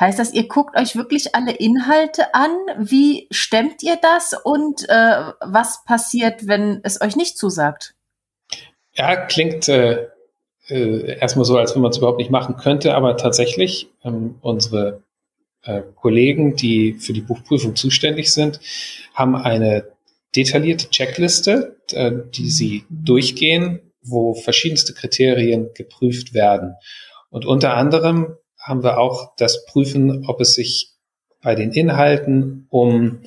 Heißt 0.00 0.18
das, 0.18 0.32
ihr 0.32 0.48
guckt 0.48 0.78
euch 0.78 0.96
wirklich 0.96 1.34
alle 1.34 1.52
Inhalte 1.52 2.34
an? 2.34 2.50
Wie 2.78 3.28
stemmt 3.30 3.82
ihr 3.82 3.96
das? 4.00 4.34
Und 4.42 4.88
äh, 4.88 5.32
was 5.40 5.84
passiert, 5.84 6.46
wenn 6.46 6.80
es 6.82 7.00
euch 7.00 7.14
nicht 7.14 7.36
zusagt? 7.36 7.94
Ja, 8.94 9.16
klingt 9.16 9.68
äh, 9.68 10.08
äh, 10.68 11.18
erstmal 11.18 11.44
so, 11.44 11.58
als 11.58 11.74
wenn 11.74 11.82
man 11.82 11.90
es 11.90 11.98
überhaupt 11.98 12.18
nicht 12.18 12.30
machen 12.30 12.56
könnte, 12.56 12.94
aber 12.94 13.16
tatsächlich 13.16 13.90
ähm, 14.04 14.36
unsere 14.40 15.02
äh, 15.64 15.82
Kollegen, 15.94 16.56
die 16.56 16.94
für 16.94 17.12
die 17.12 17.20
Buchprüfung 17.20 17.76
zuständig 17.76 18.32
sind, 18.32 18.60
haben 19.14 19.36
eine 19.36 19.86
detaillierte 20.34 20.90
Checkliste, 20.90 21.76
äh, 21.92 22.12
die 22.34 22.50
sie 22.50 22.84
durchgehen, 22.90 23.80
wo 24.02 24.34
verschiedenste 24.34 24.94
Kriterien 24.94 25.70
geprüft 25.74 26.34
werden. 26.34 26.74
Und 27.30 27.46
unter 27.46 27.74
anderem 27.74 28.36
haben 28.58 28.82
wir 28.82 28.98
auch 28.98 29.34
das 29.36 29.64
Prüfen, 29.66 30.26
ob 30.26 30.40
es 30.40 30.54
sich 30.54 30.90
bei 31.42 31.54
den 31.54 31.72
Inhalten 31.72 32.66
um 32.70 33.20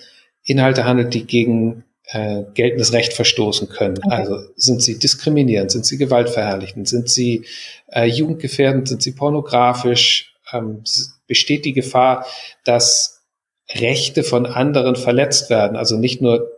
Inhalte 0.44 0.86
handelt, 0.86 1.14
die 1.14 1.26
gegen 1.26 1.84
äh, 2.08 2.44
geltendes 2.54 2.94
Recht 2.94 3.14
verstoßen 3.14 3.68
können. 3.68 3.98
Okay. 3.98 4.16
Also 4.16 4.40
sind 4.56 4.82
sie 4.82 5.00
diskriminierend, 5.00 5.72
sind 5.72 5.86
sie 5.86 5.98
gewaltverherrlichend, 5.98 6.88
sind 6.88 7.10
sie 7.10 7.46
äh, 7.88 8.06
jugendgefährdend, 8.06 8.88
sind 8.88 9.02
sie 9.02 9.12
pornografisch, 9.12 10.35
ähm, 10.52 10.84
besteht 11.28 11.66
die 11.66 11.74
Gefahr, 11.74 12.26
dass 12.64 13.24
Rechte 13.70 14.24
von 14.24 14.46
anderen 14.46 14.96
verletzt 14.96 15.50
werden. 15.50 15.76
Also 15.76 15.98
nicht 15.98 16.22
nur 16.22 16.52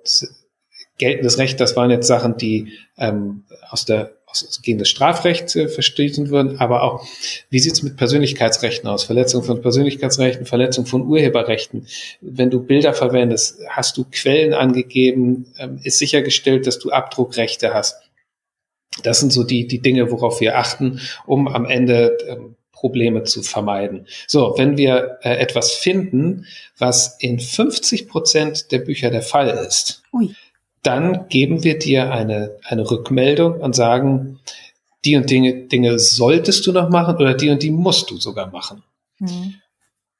geltendes 0.98 1.38
Recht, 1.38 1.60
das 1.60 1.76
waren 1.76 1.92
jetzt 1.92 2.08
Sachen, 2.08 2.38
die 2.38 2.74
ähm, 2.98 3.46
aus 3.70 3.86
der 3.86 4.18
aus, 4.28 4.62
gegen 4.62 4.78
das 4.78 4.90
Strafrecht 4.90 5.56
äh, 5.56 5.68
verstehen 5.70 6.30
würden, 6.30 6.60
aber 6.60 6.84
auch, 6.84 7.06
wie 7.50 7.60
sieht 7.60 7.74
es 7.74 7.84
mit 7.84 7.96
Persönlichkeitsrechten 7.96 8.88
aus? 8.90 9.04
Verletzung 9.04 9.44
von 9.44 9.62
Persönlichkeitsrechten, 9.62 10.46
Verletzung 10.46 10.86
von 10.86 11.08
Urheberrechten. 11.08 11.88
Wenn 12.22 12.50
du 12.50 12.62
Bilder 12.62 12.94
verwendest, 12.94 13.60
hast 13.70 13.98
du 13.98 14.06
Quellen 14.12 14.54
angegeben, 14.54 15.54
ähm, 15.58 15.80
ist 15.84 15.98
sichergestellt, 15.98 16.68
dass 16.68 16.80
du 16.80 16.92
Abdruckrechte 16.92 17.74
hast. 17.74 18.02
Das 19.04 19.20
sind 19.20 19.32
so 19.32 19.44
die, 19.44 19.68
die 19.68 19.80
Dinge, 19.80 20.12
worauf 20.12 20.42
wir 20.42 20.58
achten, 20.58 21.00
um 21.26 21.48
am 21.48 21.66
Ende 21.66 22.18
ähm, 22.28 22.56
Probleme 22.80 23.23
zu 23.23 23.43
vermeiden. 23.43 24.07
So, 24.28 24.53
wenn 24.57 24.78
wir 24.78 25.17
äh, 25.21 25.36
etwas 25.38 25.73
finden, 25.73 26.45
was 26.78 27.17
in 27.19 27.39
50 27.39 28.07
Prozent 28.07 28.71
der 28.71 28.80
Bücher 28.80 29.09
der 29.09 29.21
Fall 29.21 29.49
ist, 29.49 30.03
Ui 30.13 30.36
dann 30.88 31.28
geben 31.28 31.65
wir 31.65 31.78
dir 31.78 32.13
eine, 32.13 32.55
eine 32.63 32.89
Rückmeldung 32.89 33.59
und 33.59 33.75
sagen, 33.75 34.39
die 35.03 35.17
und 35.17 35.30
Dinge, 35.30 35.67
Dinge 35.67 35.99
solltest 35.99 36.65
du 36.65 36.71
noch 36.71 36.89
machen 36.89 37.17
oder 37.17 37.34
die 37.34 37.49
und 37.49 37.61
die 37.61 37.71
musst 37.71 38.09
du 38.09 38.17
sogar 38.17 38.49
machen. 38.51 38.84
Mhm. 39.19 39.55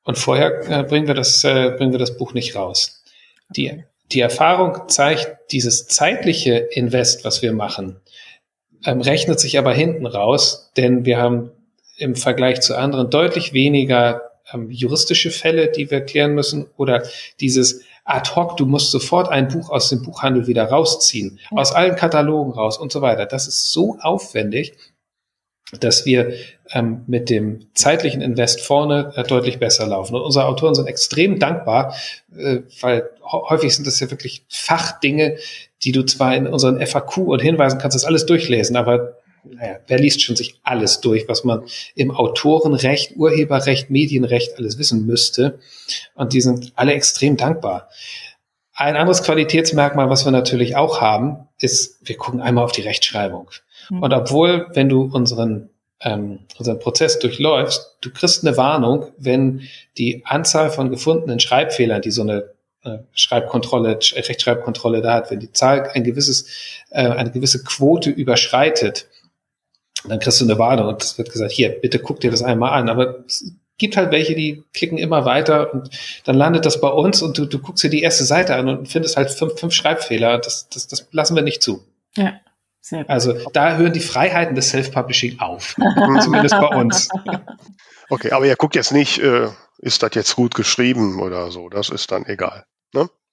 Und 0.03 0.17
vorher 0.17 0.69
äh, 0.69 0.83
bringen, 0.83 1.07
wir 1.07 1.13
das, 1.13 1.43
äh, 1.45 1.71
bringen 1.77 1.93
wir 1.93 1.99
das 1.99 2.17
Buch 2.17 2.33
nicht 2.33 2.55
raus. 2.55 3.01
Die, 3.55 3.81
die 4.11 4.19
Erfahrung 4.19 4.89
zeigt, 4.89 5.51
dieses 5.53 5.87
zeitliche 5.87 6.55
Invest, 6.57 7.23
was 7.23 7.41
wir 7.41 7.53
machen, 7.53 8.01
ähm, 8.85 8.99
rechnet 8.99 9.39
sich 9.39 9.57
aber 9.57 9.73
hinten 9.73 10.05
raus, 10.05 10.71
denn 10.75 11.05
wir 11.05 11.17
haben 11.17 11.51
im 11.97 12.15
Vergleich 12.15 12.61
zu 12.61 12.75
anderen 12.77 13.09
deutlich 13.09 13.53
weniger 13.53 14.31
ähm, 14.53 14.71
juristische 14.71 15.31
Fälle, 15.31 15.71
die 15.71 15.91
wir 15.91 16.01
klären 16.01 16.33
müssen 16.33 16.67
oder 16.77 17.03
dieses 17.39 17.81
ad 18.05 18.31
hoc, 18.35 18.55
du 18.55 18.65
musst 18.65 18.91
sofort 18.91 19.29
ein 19.29 19.49
Buch 19.49 19.69
aus 19.69 19.89
dem 19.89 20.01
Buchhandel 20.01 20.47
wieder 20.47 20.65
rausziehen, 20.65 21.39
aus 21.51 21.73
allen 21.73 21.95
Katalogen 21.95 22.53
raus 22.53 22.77
und 22.77 22.91
so 22.91 23.01
weiter. 23.01 23.25
Das 23.25 23.47
ist 23.47 23.71
so 23.71 23.97
aufwendig, 24.01 24.73
dass 25.81 26.05
wir 26.05 26.33
ähm, 26.71 27.03
mit 27.07 27.29
dem 27.29 27.67
zeitlichen 27.73 28.21
Invest 28.21 28.61
vorne 28.61 29.11
äh, 29.15 29.23
deutlich 29.23 29.59
besser 29.59 29.85
laufen. 29.85 30.15
Und 30.15 30.21
unsere 30.21 30.45
Autoren 30.45 30.75
sind 30.75 30.87
extrem 30.87 31.39
dankbar, 31.39 31.93
äh, 32.37 32.59
weil 32.79 33.09
häufig 33.23 33.75
sind 33.75 33.85
das 33.85 33.99
ja 33.99 34.09
wirklich 34.09 34.45
Fachdinge, 34.47 35.37
die 35.83 35.91
du 35.91 36.03
zwar 36.03 36.35
in 36.35 36.47
unseren 36.47 36.85
FAQ 36.85 37.17
und 37.17 37.41
Hinweisen 37.41 37.79
kannst, 37.79 37.95
das 37.95 38.05
alles 38.05 38.25
durchlesen, 38.25 38.77
aber 38.77 39.16
naja, 39.43 39.77
wer 39.88 39.99
liest 39.99 40.21
schon 40.21 40.35
sich 40.35 40.59
alles 40.63 40.99
durch, 40.99 41.27
was 41.27 41.43
man 41.43 41.63
im 41.95 42.11
Autorenrecht, 42.11 43.15
Urheberrecht, 43.15 43.89
Medienrecht 43.89 44.57
alles 44.57 44.77
wissen 44.77 45.05
müsste. 45.05 45.59
Und 46.15 46.33
die 46.33 46.41
sind 46.41 46.73
alle 46.75 46.93
extrem 46.93 47.38
dankbar. 47.38 47.89
Ein 48.73 48.95
anderes 48.95 49.23
Qualitätsmerkmal, 49.23 50.09
was 50.09 50.25
wir 50.25 50.31
natürlich 50.31 50.75
auch 50.75 51.01
haben, 51.01 51.47
ist, 51.59 51.97
wir 52.07 52.15
gucken 52.15 52.41
einmal 52.41 52.63
auf 52.63 52.71
die 52.71 52.81
Rechtschreibung. 52.81 53.49
Mhm. 53.89 54.03
Und 54.03 54.13
obwohl, 54.13 54.67
wenn 54.73 54.89
du 54.89 55.03
unseren, 55.03 55.69
ähm, 56.01 56.39
unseren 56.57 56.79
Prozess 56.79 57.17
durchläufst, 57.19 57.97
du 58.01 58.11
kriegst 58.11 58.45
eine 58.45 58.55
Warnung, 58.55 59.07
wenn 59.17 59.63
die 59.97 60.21
Anzahl 60.25 60.69
von 60.69 60.91
gefundenen 60.91 61.39
Schreibfehlern, 61.39 62.01
die 62.01 62.11
so 62.11 62.21
eine 62.21 62.51
äh, 62.83 62.99
Schreibkontrolle, 63.13 63.97
Rechtschreibkontrolle 63.97 65.01
da 65.01 65.15
hat, 65.15 65.31
wenn 65.31 65.39
die 65.39 65.51
Zahl 65.51 65.89
ein 65.93 66.03
gewisses, 66.03 66.47
äh, 66.91 67.07
eine 67.07 67.31
gewisse 67.31 67.63
Quote 67.63 68.11
überschreitet, 68.11 69.07
dann 70.05 70.19
kriegst 70.19 70.39
du 70.41 70.45
eine 70.45 70.59
Warnung 70.59 70.87
und 70.87 71.03
es 71.03 71.17
wird 71.17 71.31
gesagt, 71.31 71.51
hier, 71.51 71.69
bitte 71.69 71.99
guck 71.99 72.19
dir 72.19 72.31
das 72.31 72.43
einmal 72.43 72.71
an. 72.71 72.89
Aber 72.89 73.25
es 73.25 73.51
gibt 73.77 73.97
halt 73.97 74.11
welche, 74.11 74.35
die 74.35 74.63
klicken 74.73 74.97
immer 74.97 75.25
weiter 75.25 75.73
und 75.73 75.89
dann 76.25 76.35
landet 76.35 76.65
das 76.65 76.81
bei 76.81 76.89
uns 76.89 77.21
und 77.21 77.37
du, 77.37 77.45
du 77.45 77.59
guckst 77.59 77.83
dir 77.83 77.89
die 77.89 78.01
erste 78.01 78.23
Seite 78.23 78.55
an 78.55 78.67
und 78.69 78.87
findest 78.87 79.17
halt 79.17 79.31
fünf, 79.31 79.59
fünf 79.59 79.73
Schreibfehler. 79.73 80.39
Das, 80.39 80.69
das, 80.69 80.87
das 80.87 81.07
lassen 81.11 81.35
wir 81.35 81.43
nicht 81.43 81.61
zu. 81.61 81.83
Ja. 82.15 82.39
Sehr 82.81 83.01
gut. 83.01 83.09
Also 83.09 83.33
da 83.53 83.75
hören 83.75 83.93
die 83.93 83.99
Freiheiten 83.99 84.55
des 84.55 84.69
Self-Publishing 84.69 85.39
auf. 85.39 85.75
Zumindest 86.21 86.55
bei 86.59 86.67
uns. 86.67 87.09
Okay, 88.09 88.31
aber 88.31 88.45
ihr 88.45 88.55
guckt 88.55 88.75
jetzt 88.75 88.93
nicht, 88.93 89.19
äh, 89.19 89.49
ist 89.79 90.01
das 90.01 90.11
jetzt 90.13 90.35
gut 90.35 90.55
geschrieben 90.55 91.21
oder 91.21 91.51
so. 91.51 91.69
Das 91.69 91.89
ist 91.89 92.11
dann 92.11 92.25
egal. 92.25 92.65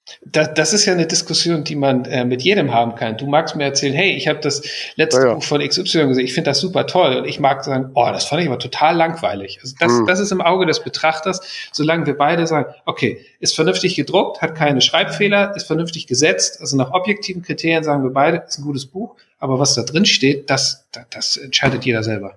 Ne? 0.06 0.14
Das, 0.24 0.54
das 0.54 0.72
ist 0.72 0.84
ja 0.84 0.92
eine 0.92 1.06
Diskussion, 1.06 1.64
die 1.64 1.76
man 1.76 2.04
äh, 2.04 2.24
mit 2.24 2.42
jedem 2.42 2.72
haben 2.72 2.94
kann. 2.94 3.16
Du 3.16 3.26
magst 3.26 3.56
mir 3.56 3.64
erzählen, 3.64 3.94
hey, 3.94 4.12
ich 4.12 4.28
habe 4.28 4.40
das 4.40 4.62
letzte 4.96 5.20
ja, 5.20 5.28
ja. 5.28 5.34
Buch 5.34 5.42
von 5.42 5.66
XY 5.66 6.08
gesehen, 6.08 6.24
ich 6.24 6.34
finde 6.34 6.50
das 6.50 6.60
super 6.60 6.86
toll. 6.86 7.16
Und 7.16 7.24
ich 7.26 7.40
mag 7.40 7.64
sagen, 7.64 7.90
oh, 7.94 8.08
das 8.12 8.24
fand 8.24 8.42
ich 8.42 8.48
aber 8.48 8.58
total 8.58 8.96
langweilig. 8.96 9.58
Also 9.62 9.74
das, 9.78 9.92
mhm. 9.92 10.06
das 10.06 10.20
ist 10.20 10.32
im 10.32 10.40
Auge 10.40 10.66
des 10.66 10.80
Betrachters, 10.80 11.40
solange 11.72 12.06
wir 12.06 12.16
beide 12.16 12.46
sagen, 12.46 12.72
okay, 12.84 13.24
ist 13.40 13.54
vernünftig 13.54 13.94
gedruckt, 13.94 14.42
hat 14.42 14.54
keine 14.54 14.80
Schreibfehler, 14.80 15.54
ist 15.56 15.66
vernünftig 15.66 16.06
gesetzt, 16.06 16.60
also 16.60 16.76
nach 16.76 16.92
objektiven 16.92 17.42
Kriterien 17.42 17.84
sagen 17.84 18.02
wir 18.02 18.10
beide, 18.10 18.44
ist 18.46 18.58
ein 18.58 18.64
gutes 18.64 18.86
Buch, 18.86 19.14
aber 19.38 19.58
was 19.58 19.74
da 19.74 19.82
drin 19.82 20.06
steht, 20.06 20.50
das, 20.50 20.84
das, 20.92 21.04
das 21.10 21.36
entscheidet 21.36 21.84
jeder 21.84 22.02
selber. 22.02 22.36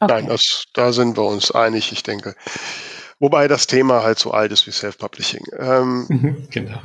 Okay. 0.00 0.12
Nein, 0.12 0.28
das, 0.28 0.64
da 0.72 0.92
sind 0.92 1.16
wir 1.16 1.24
uns 1.24 1.50
einig, 1.50 1.90
ich 1.92 2.02
denke. 2.04 2.34
Wobei 3.18 3.48
das 3.48 3.66
Thema 3.66 4.04
halt 4.04 4.18
so 4.18 4.30
alt 4.30 4.52
ist 4.52 4.66
wie 4.68 4.70
Self-Publishing. 4.70 5.44
Ähm, 5.58 6.46
genau. 6.50 6.78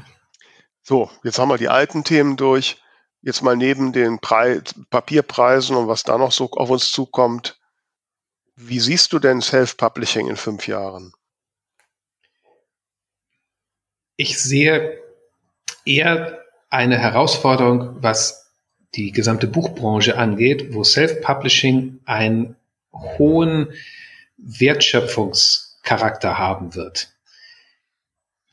So, 0.84 1.10
jetzt 1.24 1.40
haben 1.40 1.50
wir 1.50 1.58
die 1.58 1.70
alten 1.70 2.04
Themen 2.04 2.36
durch. 2.36 2.78
Jetzt 3.22 3.42
mal 3.42 3.56
neben 3.56 3.94
den 3.94 4.20
Pre 4.20 4.62
Papierpreisen 4.90 5.78
und 5.78 5.88
was 5.88 6.04
da 6.04 6.18
noch 6.18 6.34
so 6.34 6.52
auf 6.52 6.70
uns 6.70 6.92
zukommt. 6.92 7.58
Wie 8.58 8.82
siehst 8.82 9.14
du 9.14 9.20
denn 9.20 9.42
Self-Publishing 9.42 10.28
in 10.28 10.36
fünf 10.36 10.68
Jahren? 10.68 11.14
Ich 14.18 14.44
sehe 14.44 15.02
eher 15.86 16.44
eine 16.70 17.00
Herausforderung, 17.00 18.04
was 18.04 18.52
die 18.96 19.12
gesamte 19.12 19.48
Buchbranche 19.48 20.18
angeht, 20.18 20.74
wo 20.74 20.84
Self-Publishing 20.84 22.02
einen 22.04 22.58
hohen 22.92 23.74
Wertschöpfungscharakter 24.38 26.38
haben 26.38 26.76
wird. 26.76 27.13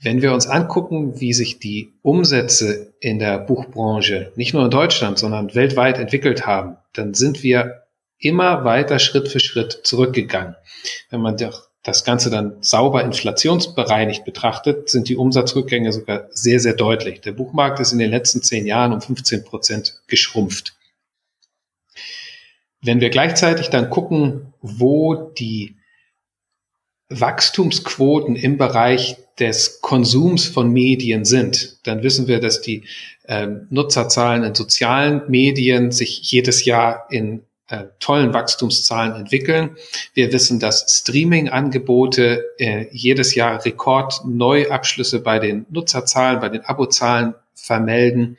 Wenn 0.03 0.23
wir 0.23 0.33
uns 0.33 0.47
angucken, 0.47 1.21
wie 1.21 1.35
sich 1.35 1.59
die 1.59 1.93
Umsätze 2.01 2.95
in 3.01 3.19
der 3.19 3.39
Buchbranche 3.39 4.33
nicht 4.35 4.55
nur 4.55 4.65
in 4.65 4.71
Deutschland, 4.71 5.19
sondern 5.19 5.55
weltweit 5.55 5.99
entwickelt 5.99 6.47
haben, 6.47 6.79
dann 6.95 7.13
sind 7.13 7.43
wir 7.43 7.85
immer 8.19 8.65
weiter 8.65 8.99
Schritt 8.99 9.29
für 9.29 9.41
Schritt 9.41 9.81
zurückgegangen. 9.85 10.57
Wenn 11.11 11.21
man 11.21 11.37
das 11.83 12.05
Ganze 12.05 12.31
dann 12.31 12.63
sauber 12.63 13.05
inflationsbereinigt 13.05 14.25
betrachtet, 14.25 14.89
sind 14.89 15.09
die 15.09 15.17
Umsatzrückgänge 15.17 15.93
sogar 15.93 16.29
sehr, 16.31 16.61
sehr 16.61 16.75
deutlich. 16.75 17.21
Der 17.21 17.33
Buchmarkt 17.33 17.81
ist 17.81 17.93
in 17.93 17.99
den 17.99 18.11
letzten 18.11 18.43
zehn 18.43 18.67
Jahren 18.67 18.95
um 18.95 19.03
15 19.03 19.45
Prozent 19.45 20.01
geschrumpft. 20.07 20.75
Wenn 22.83 23.01
wir 23.01 23.11
gleichzeitig 23.11 23.69
dann 23.69 23.91
gucken, 23.91 24.55
wo 24.63 25.15
die 25.15 25.77
Wachstumsquoten 27.11 28.37
im 28.37 28.57
Bereich 28.57 29.17
des 29.39 29.81
Konsums 29.81 30.47
von 30.47 30.73
Medien 30.73 31.25
sind, 31.25 31.79
dann 31.87 32.03
wissen 32.03 32.29
wir, 32.29 32.41
dass 32.41 32.61
die 32.61 32.85
äh, 33.27 33.49
Nutzerzahlen 33.69 34.45
in 34.45 34.55
sozialen 34.55 35.23
Medien 35.29 35.91
sich 35.91 36.21
jedes 36.31 36.65
Jahr 36.65 37.07
in 37.11 37.43
äh, 37.69 37.85
tollen 38.01 38.35
Wachstumszahlen 38.35 39.15
entwickeln. 39.15 39.77
Wir 40.15 40.33
wissen, 40.33 40.61
dass 40.61 40.87
Streaming-Angebote 40.89 42.45
äh, 42.59 42.87
jedes 42.91 43.35
Jahr 43.35 43.65
Rekordneuabschlüsse 43.65 45.21
bei 45.21 45.39
den 45.39 45.67
Nutzerzahlen, 45.71 46.41
bei 46.41 46.49
den 46.49 46.63
Abozahlen 46.63 47.35
vermelden. 47.55 48.39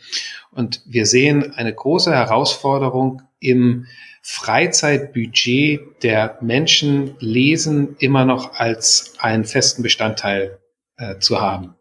Und 0.52 0.82
wir 0.86 1.06
sehen 1.06 1.54
eine 1.56 1.74
große 1.74 2.12
Herausforderung 2.12 3.22
im 3.40 3.86
Freizeitbudget 4.22 6.04
der 6.04 6.38
Menschen 6.42 7.16
lesen 7.20 7.96
immer 8.00 8.26
noch 8.26 8.54
als 8.54 9.16
einen 9.20 9.46
festen 9.46 9.82
Bestandteil 9.84 10.60
äh, 10.98 11.18
zu 11.18 11.42
haben. 11.42 11.76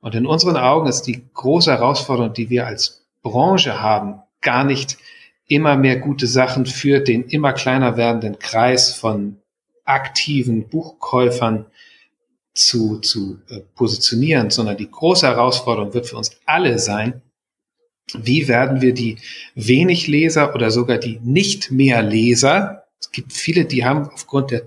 Und 0.00 0.14
in 0.14 0.26
unseren 0.26 0.56
Augen 0.56 0.86
ist 0.86 1.02
die 1.02 1.24
große 1.34 1.72
Herausforderung, 1.72 2.32
die 2.32 2.50
wir 2.50 2.66
als 2.66 3.04
Branche 3.22 3.80
haben, 3.80 4.20
gar 4.40 4.62
nicht 4.62 4.98
immer 5.48 5.76
mehr 5.76 5.98
gute 5.98 6.28
Sachen 6.28 6.66
für 6.66 7.00
den 7.00 7.24
immer 7.24 7.52
kleiner 7.52 7.96
werdenden 7.96 8.38
Kreis 8.38 8.94
von 8.94 9.38
aktiven 9.84 10.68
Buchkäufern 10.68 11.66
zu, 12.54 12.98
zu 13.00 13.40
äh, 13.48 13.60
positionieren, 13.74 14.50
sondern 14.50 14.76
die 14.76 14.90
große 14.90 15.26
Herausforderung 15.26 15.94
wird 15.94 16.06
für 16.06 16.16
uns 16.16 16.30
alle 16.46 16.78
sein, 16.78 17.22
wie 18.14 18.48
werden 18.48 18.80
wir 18.80 18.94
die 18.94 19.16
wenig 19.54 20.06
Leser 20.06 20.54
oder 20.54 20.70
sogar 20.70 20.98
die 20.98 21.18
nicht 21.22 21.70
mehr 21.70 22.02
Leser, 22.02 22.84
es 23.00 23.10
gibt 23.10 23.32
viele, 23.32 23.64
die 23.64 23.84
haben 23.84 24.08
aufgrund 24.12 24.50
der, 24.50 24.62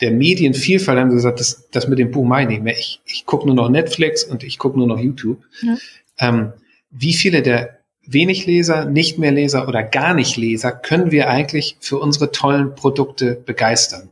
der 0.00 0.12
Medienvielfalt 0.12 0.98
haben 0.98 1.10
gesagt, 1.10 1.40
das, 1.40 1.68
das 1.70 1.88
mit 1.88 1.98
dem 1.98 2.10
Buch 2.10 2.24
meine 2.24 2.52
ich 2.52 2.58
nicht 2.58 2.64
mehr. 2.64 2.78
Ich, 2.78 3.00
ich 3.04 3.26
gucke 3.26 3.46
nur 3.46 3.54
noch 3.54 3.68
Netflix 3.68 4.24
und 4.24 4.44
ich 4.44 4.58
gucke 4.58 4.78
nur 4.78 4.86
noch 4.86 4.98
YouTube. 4.98 5.42
Ja. 5.62 5.76
Ähm, 6.18 6.52
wie 6.90 7.14
viele 7.14 7.42
der 7.42 7.80
wenig 8.06 8.46
Leser, 8.46 8.84
nicht 8.84 9.18
mehr 9.18 9.32
Leser 9.32 9.66
oder 9.66 9.82
gar 9.82 10.14
nicht 10.14 10.36
Leser 10.36 10.72
können 10.72 11.10
wir 11.10 11.28
eigentlich 11.28 11.76
für 11.80 11.98
unsere 11.98 12.30
tollen 12.30 12.74
Produkte 12.74 13.34
begeistern? 13.34 14.10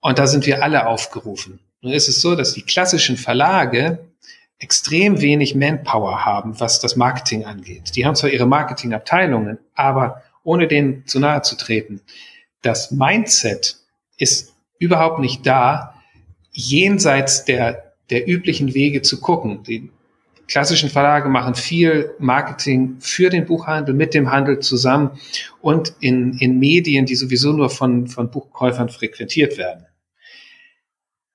Und 0.00 0.18
da 0.18 0.26
sind 0.26 0.46
wir 0.46 0.62
alle 0.62 0.86
aufgerufen. 0.86 1.60
Nun 1.80 1.92
ist 1.92 2.08
es 2.08 2.20
so, 2.20 2.34
dass 2.34 2.54
die 2.54 2.62
klassischen 2.62 3.16
Verlage 3.16 3.98
extrem 4.62 5.20
wenig 5.20 5.54
Manpower 5.56 6.24
haben, 6.24 6.60
was 6.60 6.80
das 6.80 6.94
Marketing 6.94 7.44
angeht. 7.44 7.96
Die 7.96 8.06
haben 8.06 8.14
zwar 8.14 8.30
ihre 8.30 8.46
Marketingabteilungen, 8.46 9.58
aber 9.74 10.22
ohne 10.44 10.68
denen 10.68 11.04
zu 11.06 11.18
nahe 11.18 11.42
zu 11.42 11.56
treten, 11.56 12.00
das 12.62 12.92
Mindset 12.92 13.76
ist 14.18 14.54
überhaupt 14.78 15.18
nicht 15.18 15.46
da, 15.46 16.00
jenseits 16.52 17.44
der, 17.44 17.94
der 18.10 18.28
üblichen 18.28 18.72
Wege 18.74 19.02
zu 19.02 19.20
gucken. 19.20 19.64
Die 19.64 19.90
klassischen 20.46 20.90
Verlage 20.90 21.28
machen 21.28 21.56
viel 21.56 22.14
Marketing 22.20 22.96
für 23.00 23.30
den 23.30 23.46
Buchhandel, 23.46 23.94
mit 23.94 24.14
dem 24.14 24.30
Handel 24.30 24.60
zusammen 24.60 25.18
und 25.60 25.94
in, 25.98 26.38
in 26.38 26.60
Medien, 26.60 27.04
die 27.04 27.16
sowieso 27.16 27.52
nur 27.52 27.68
von, 27.68 28.06
von 28.06 28.30
Buchkäufern 28.30 28.90
frequentiert 28.90 29.58
werden. 29.58 29.86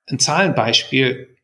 Ein 0.09 0.19
Zahlenbeispiel. 0.19 1.36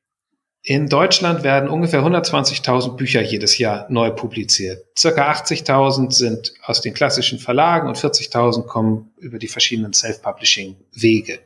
In 0.66 0.88
Deutschland 0.88 1.44
werden 1.44 1.68
ungefähr 1.68 2.02
120.000 2.02 2.96
Bücher 2.96 3.22
jedes 3.22 3.58
Jahr 3.58 3.86
neu 3.90 4.12
publiziert. 4.12 4.86
Circa 4.98 5.30
80.000 5.30 6.14
sind 6.14 6.54
aus 6.64 6.80
den 6.80 6.94
klassischen 6.94 7.38
Verlagen 7.38 7.90
und 7.90 7.98
40.000 7.98 8.66
kommen 8.66 9.12
über 9.18 9.40
die 9.40 9.50
verschiedenen 9.50 9.92
Self-Publishing-Wege. 9.92 11.40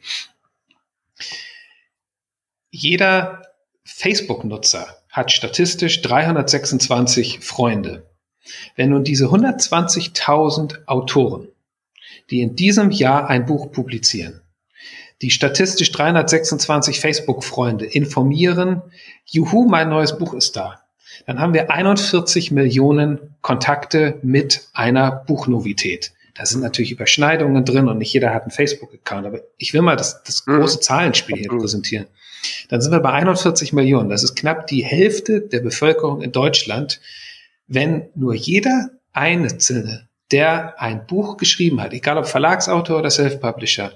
Jeder 2.70 3.42
Facebook-Nutzer 3.86 4.98
hat 5.10 5.32
statistisch 5.32 6.04
326 6.04 7.40
Freunde. 7.40 8.08
Wenn 8.76 8.92
nun 8.92 9.04
diese 9.04 9.26
120.000 9.26 10.86
Autoren, 10.86 11.48
die 12.30 12.42
in 12.42 12.56
diesem 12.56 12.92
Jahr 12.92 13.28
ein 13.28 13.48
Buch 13.48 13.72
publizieren, 13.72 14.42
die 15.22 15.32
statistisch 15.32 15.92
326 15.92 17.00
Facebook-Freunde 17.00 17.86
informieren, 17.86 18.82
juhu, 19.26 19.68
mein 19.68 19.90
neues 19.90 20.18
Buch 20.18 20.34
ist 20.34 20.56
da. 20.56 20.82
Dann 21.26 21.40
haben 21.40 21.54
wir 21.54 21.72
41 21.72 22.52
Millionen 22.52 23.36
Kontakte 23.42 24.20
mit 24.22 24.68
einer 24.74 25.12
Buchnovität. 25.12 26.14
Da 26.36 26.46
sind 26.46 26.62
natürlich 26.62 26.92
Überschneidungen 26.92 27.66
drin 27.66 27.88
und 27.88 27.98
nicht 27.98 28.14
jeder 28.14 28.34
hat 28.34 28.44
einen 28.44 28.52
Facebook-Account, 28.52 29.26
aber 29.26 29.40
ich 29.58 29.74
will 29.74 29.82
mal 29.82 29.96
das, 29.96 30.22
das 30.24 30.46
mhm. 30.46 30.60
große 30.60 30.80
Zahlenspiel 30.82 31.38
hier 31.38 31.50
präsentieren. 31.50 32.06
Dann 32.70 32.82
sind 32.82 32.92
wir 32.92 33.00
bei 33.00 33.12
41 33.12 33.74
Millionen. 33.74 34.10
Das 34.10 34.24
ist 34.24 34.36
knapp 34.36 34.68
die 34.68 34.84
Hälfte 34.86 35.42
der 35.42 35.62
Bevölkerung 35.62 36.22
in 36.22 36.32
Deutschland. 36.32 37.02
Wenn 37.68 38.10
nur 38.14 38.36
jeder 38.36 38.92
Einzelne, 39.14 40.08
der 40.32 40.80
ein 40.80 41.08
Buch 41.08 41.38
geschrieben 41.38 41.82
hat, 41.82 41.94
egal 41.94 42.18
ob 42.18 42.28
Verlagsautor 42.28 43.00
oder 43.00 43.10
Self-Publisher, 43.10 43.94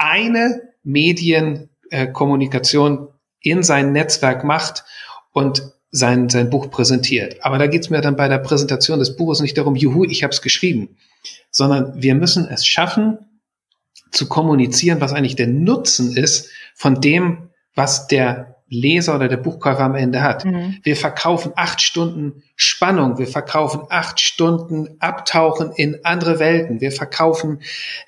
eine 0.00 0.62
Medienkommunikation 0.82 3.08
in 3.42 3.62
sein 3.62 3.92
Netzwerk 3.92 4.44
macht 4.44 4.84
und 5.32 5.72
sein, 5.90 6.28
sein 6.28 6.50
Buch 6.50 6.70
präsentiert. 6.70 7.44
Aber 7.44 7.58
da 7.58 7.66
geht 7.66 7.82
es 7.82 7.90
mir 7.90 8.00
dann 8.00 8.16
bei 8.16 8.28
der 8.28 8.38
Präsentation 8.38 8.98
des 8.98 9.16
Buches 9.16 9.40
nicht 9.40 9.58
darum, 9.58 9.76
juhu, 9.76 10.04
ich 10.04 10.22
habe 10.22 10.32
es 10.32 10.42
geschrieben, 10.42 10.96
sondern 11.50 12.00
wir 12.00 12.14
müssen 12.14 12.48
es 12.48 12.66
schaffen, 12.66 13.18
zu 14.12 14.28
kommunizieren, 14.28 15.00
was 15.00 15.12
eigentlich 15.12 15.36
der 15.36 15.46
Nutzen 15.46 16.16
ist 16.16 16.50
von 16.74 17.00
dem, 17.00 17.50
was 17.74 18.08
der 18.08 18.59
Leser 18.70 19.16
oder 19.16 19.26
der 19.26 19.36
Buchkäufer 19.36 19.80
am 19.80 19.96
Ende 19.96 20.22
hat. 20.22 20.44
Mhm. 20.44 20.78
Wir 20.84 20.96
verkaufen 20.96 21.52
acht 21.56 21.82
Stunden 21.82 22.44
Spannung, 22.54 23.18
wir 23.18 23.26
verkaufen 23.26 23.80
acht 23.90 24.20
Stunden 24.20 24.88
Abtauchen 25.00 25.72
in 25.72 26.04
andere 26.04 26.38
Welten, 26.38 26.80
wir 26.80 26.92
verkaufen 26.92 27.60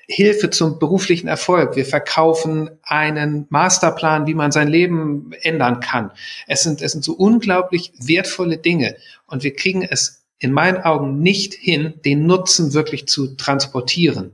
Hilfe 0.07 0.49
zum 0.49 0.79
beruflichen 0.79 1.27
Erfolg, 1.27 1.75
wir 1.75 1.85
verkaufen 1.85 2.69
einen 2.83 3.45
Masterplan, 3.49 4.25
wie 4.25 4.35
man 4.35 4.53
sein 4.53 4.69
Leben 4.69 5.31
ändern 5.41 5.81
kann. 5.81 6.11
Es 6.47 6.63
sind, 6.63 6.81
es 6.81 6.93
sind 6.93 7.03
so 7.03 7.13
unglaublich 7.13 7.91
wertvolle 7.99 8.57
Dinge 8.57 8.95
und 9.27 9.43
wir 9.43 9.53
kriegen 9.53 9.81
es 9.81 10.23
in 10.39 10.53
meinen 10.53 10.77
Augen 10.77 11.19
nicht 11.19 11.53
hin, 11.53 11.95
den 12.05 12.25
Nutzen 12.25 12.73
wirklich 12.73 13.07
zu 13.07 13.35
transportieren. 13.35 14.31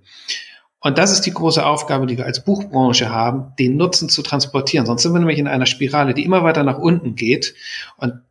Und 0.82 0.98
das 0.98 1.12
ist 1.12 1.22
die 1.22 1.34
große 1.34 1.66
Aufgabe, 1.66 2.06
die 2.06 2.18
wir 2.18 2.26
als 2.26 2.44
Buchbranche 2.44 3.10
haben, 3.10 3.54
den 3.60 3.76
Nutzen 3.76 4.08
zu 4.08 4.22
transportieren. 4.22 4.86
Sonst 4.86 5.04
sind 5.04 5.14
wir 5.14 5.20
nämlich 5.20 5.40
in 5.40 5.48
einer 5.48 5.66
Spirale, 5.66 6.14
die 6.14 6.24
immer 6.24 6.44
weiter 6.44 6.64
nach 6.64 6.78
unten 6.78 7.16
geht. 7.16 7.54
Und 7.98 8.22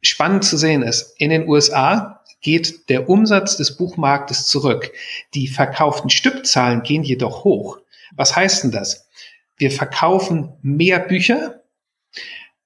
spannend 0.00 0.44
zu 0.44 0.56
sehen 0.56 0.82
ist, 0.82 1.14
in 1.18 1.30
den 1.30 1.48
USA 1.48 2.22
geht 2.40 2.88
der 2.88 3.08
Umsatz 3.08 3.56
des 3.56 3.76
Buchmarktes 3.76 4.46
zurück. 4.46 4.92
Die 5.34 5.48
verkauften 5.48 6.10
Stückzahlen 6.10 6.82
gehen 6.82 7.02
jedoch 7.02 7.44
hoch. 7.44 7.78
Was 8.14 8.36
heißt 8.36 8.64
denn 8.64 8.70
das? 8.70 9.08
Wir 9.56 9.70
verkaufen 9.70 10.54
mehr 10.62 11.00
Bücher 11.00 11.62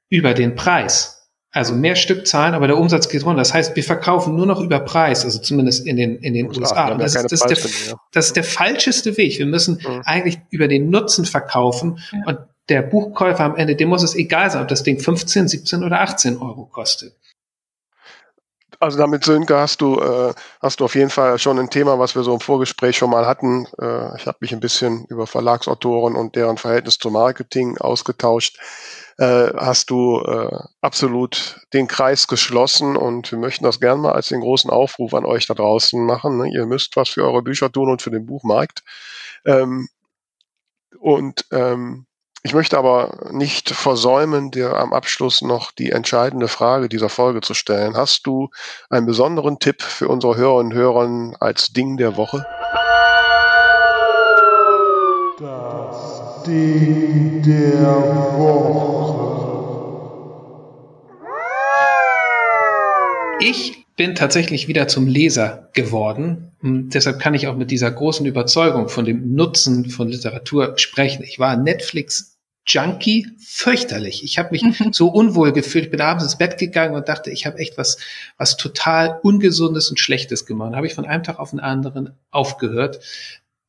über 0.09 0.35
den 0.35 0.55
Preis. 0.55 1.24
Also 1.55 1.73
mehr 1.73 1.95
Stückzahlen, 1.95 2.53
aber 2.53 2.67
der 2.67 2.77
Umsatz 2.77 3.09
geht 3.09 3.25
runter. 3.25 3.39
Das 3.39 3.55
heißt, 3.55 3.77
wir 3.77 3.85
verkaufen 3.85 4.35
nur 4.35 4.45
noch 4.45 4.61
über 4.61 4.81
Preis, 4.81 5.25
also 5.25 5.39
zumindest 5.39 5.87
in 5.87 5.97
den, 5.97 6.17
in 6.17 6.35
den 6.35 6.49
USA. 6.49 6.91
Und 6.91 6.99
das, 6.99 7.15
ist, 7.15 7.31
das, 7.31 7.49
ist 7.49 7.91
der, 7.91 7.97
das 8.11 8.27
ist 8.27 8.37
der 8.37 8.43
falscheste 8.43 9.17
Weg. 9.17 9.39
Wir 9.39 9.47
müssen 9.47 9.75
mhm. 9.75 10.03
eigentlich 10.05 10.41
über 10.51 10.67
den 10.67 10.91
Nutzen 10.91 11.25
verkaufen 11.25 12.01
ja. 12.11 12.19
und 12.27 12.39
der 12.69 12.83
Buchkäufer 12.83 13.45
am 13.45 13.55
Ende, 13.55 13.77
dem 13.77 13.89
muss 13.89 14.03
es 14.03 14.17
egal 14.17 14.51
sein, 14.51 14.63
ob 14.63 14.69
das 14.69 14.83
Ding 14.83 14.99
15, 14.99 15.47
17 15.47 15.85
oder 15.85 16.01
18 16.01 16.39
Euro 16.39 16.65
kostet. 16.65 17.15
Also 18.81 18.99
damit, 18.99 19.25
Sönke, 19.25 19.57
hast 19.57 19.81
du, 19.81 20.01
äh, 20.01 20.35
hast 20.61 20.81
du 20.81 20.85
auf 20.87 20.97
jeden 20.97 21.11
Fall 21.11 21.39
schon 21.39 21.61
ein 21.61 21.71
Thema, 21.71 22.01
was 22.01 22.17
wir 22.17 22.25
so 22.25 22.35
im 22.35 22.41
Vorgespräch 22.41 22.97
schon 22.97 23.11
mal 23.11 23.27
hatten. 23.27 23.69
Äh, 23.81 24.17
ich 24.17 24.27
habe 24.27 24.39
mich 24.41 24.53
ein 24.53 24.59
bisschen 24.59 25.05
über 25.05 25.29
Verlagsautoren 25.29 26.17
und 26.17 26.35
deren 26.35 26.57
Verhältnis 26.57 26.99
zum 26.99 27.13
Marketing 27.13 27.79
ausgetauscht 27.79 28.59
äh, 29.19 29.53
hast 29.57 29.91
du 29.91 30.21
äh, 30.21 30.57
absolut 30.81 31.61
den 31.73 31.87
Kreis 31.87 32.27
geschlossen 32.27 32.97
und 32.97 33.31
wir 33.31 33.39
möchten 33.39 33.65
das 33.65 33.81
gerne 33.81 34.01
mal 34.01 34.13
als 34.13 34.29
den 34.29 34.41
großen 34.41 34.71
Aufruf 34.71 35.15
an 35.15 35.25
euch 35.25 35.47
da 35.47 35.55
draußen 35.55 36.05
machen. 36.05 36.39
Ne? 36.39 36.51
Ihr 36.53 36.67
müsst 36.67 36.97
was 36.97 37.11
für 37.11 37.25
eure 37.25 37.43
Bücher 37.43 37.71
tun 37.71 37.91
und 37.91 38.03
für 38.03 38.11
den 38.11 38.27
Buchmarkt. 38.27 38.83
Ähm, 39.45 39.89
und 40.99 41.45
ähm, 41.53 42.07
ich 42.47 42.53
möchte 42.53 42.77
aber 42.77 43.31
nicht 43.31 43.71
versäumen, 43.71 44.51
dir 44.51 44.75
am 44.75 44.93
Abschluss 44.93 45.41
noch 45.41 45.73
die 45.73 45.93
entscheidende 45.93 46.47
Frage 46.47 46.91
dieser 46.91 47.09
Folge 47.09 47.41
zu 47.41 47.55
stellen. 47.55 47.97
Hast 47.97 48.27
du 48.27 48.51
einen 48.91 49.07
besonderen 49.07 49.59
Tipp 49.59 49.81
für 49.81 50.09
unsere 50.09 50.37
Hörerinnen 50.37 50.73
und 50.73 50.79
Hörer 50.79 51.37
als 51.41 51.69
Ding 51.69 51.97
der 51.97 52.19
Woche? 52.19 52.45
Das 55.39 56.43
Ding 56.47 57.43
der 57.43 58.37
Woche. 58.37 58.94
Ich 63.41 63.85
bin 63.97 64.15
tatsächlich 64.15 64.69
wieder 64.69 64.89
zum 64.89 65.07
Leser 65.07 65.69
geworden. 65.73 66.53
Und 66.63 66.91
deshalb 66.95 67.21
kann 67.21 67.35
ich 67.35 67.47
auch 67.47 67.57
mit 67.57 67.71
dieser 67.71 67.91
großen 67.91 68.27
Überzeugung 68.27 68.89
von 68.89 69.05
dem 69.05 69.35
Nutzen 69.35 69.91
von 69.91 70.09
Literatur 70.09 70.75
sprechen. 70.79 71.23
Ich 71.23 71.39
war 71.39 71.57
Netflix 71.57 72.39
Junkie, 72.67 73.27
fürchterlich. 73.39 74.25
Ich 74.25 74.39
habe 74.39 74.51
mich 74.53 74.65
so 74.93 75.09
unwohl 75.09 75.53
gefühlt. 75.53 75.87
Ich 75.87 75.91
bin 75.91 76.01
abends 76.01 76.25
ins 76.25 76.39
Bett 76.39 76.59
gegangen 76.59 76.95
und 76.95 77.09
dachte, 77.09 77.31
ich 77.31 77.45
habe 77.45 77.59
echt 77.59 77.77
was, 77.77 77.99
was 78.39 78.57
total 78.57 79.21
Ungesundes 79.23 79.91
und 79.91 80.01
Schlechtes 80.01 80.47
gemacht. 80.47 80.73
Da 80.73 80.77
habe 80.77 80.87
ich 80.87 80.95
von 80.95 81.05
einem 81.05 81.23
Tag 81.23 81.39
auf 81.39 81.51
den 81.51 81.61
anderen 81.61 82.15
aufgehört, 82.31 83.01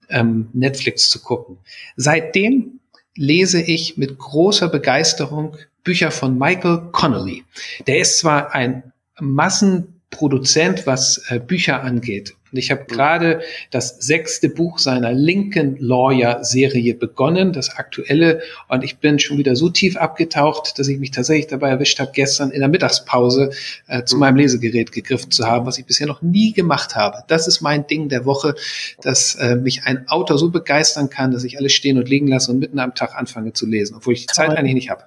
ähm, 0.09 0.49
Netflix 0.53 1.09
zu 1.09 1.21
gucken. 1.21 1.57
Seitdem 1.97 2.79
lese 3.15 3.61
ich 3.61 3.97
mit 3.97 4.17
großer 4.17 4.69
Begeisterung 4.69 5.57
Bücher 5.83 6.11
von 6.11 6.37
Michael 6.37 6.89
Connolly. 6.91 7.43
Der 7.87 7.99
ist 7.99 8.19
zwar 8.19 8.53
ein 8.55 8.91
Massenproduzent, 9.19 10.85
was 10.85 11.23
äh, 11.29 11.39
Bücher 11.39 11.83
angeht. 11.83 12.35
Und 12.55 12.59
ich 12.59 12.71
habe 12.71 12.83
mhm. 12.83 12.87
gerade 12.87 13.41
das 13.71 13.97
sechste 13.99 14.47
Buch 14.47 14.79
seiner 14.79 15.11
Lincoln 15.11 15.75
Lawyer 15.77 16.41
Serie 16.45 16.95
begonnen, 16.95 17.51
das 17.51 17.75
aktuelle. 17.75 18.41
Und 18.69 18.81
ich 18.85 18.99
bin 18.99 19.19
schon 19.19 19.37
wieder 19.37 19.57
so 19.57 19.67
tief 19.67 19.97
abgetaucht, 19.97 20.79
dass 20.79 20.87
ich 20.87 20.97
mich 20.97 21.11
tatsächlich 21.11 21.47
dabei 21.47 21.71
erwischt 21.71 21.99
habe, 21.99 22.11
gestern 22.13 22.51
in 22.51 22.61
der 22.61 22.69
Mittagspause 22.69 23.49
äh, 23.87 24.05
zu 24.05 24.15
mhm. 24.15 24.19
meinem 24.21 24.35
Lesegerät 24.37 24.93
gegriffen 24.93 25.31
zu 25.31 25.45
haben, 25.45 25.65
was 25.65 25.77
ich 25.77 25.85
bisher 25.85 26.07
noch 26.07 26.21
nie 26.21 26.53
gemacht 26.53 26.95
habe. 26.95 27.23
Das 27.27 27.45
ist 27.49 27.59
mein 27.59 27.87
Ding 27.87 28.07
der 28.07 28.23
Woche, 28.23 28.55
dass 29.01 29.35
äh, 29.35 29.57
mich 29.57 29.83
ein 29.83 30.07
Autor 30.07 30.37
so 30.37 30.49
begeistern 30.49 31.09
kann, 31.09 31.31
dass 31.31 31.43
ich 31.43 31.57
alles 31.57 31.73
stehen 31.73 31.97
und 31.97 32.07
liegen 32.07 32.27
lasse 32.27 32.51
und 32.51 32.59
mitten 32.59 32.79
am 32.79 32.95
Tag 32.95 33.17
anfange 33.17 33.51
zu 33.51 33.65
lesen, 33.65 33.95
obwohl 33.97 34.13
ich 34.13 34.27
die 34.27 34.33
Zeit 34.33 34.51
eigentlich 34.51 34.75
nicht 34.75 34.89
habe. 34.89 35.03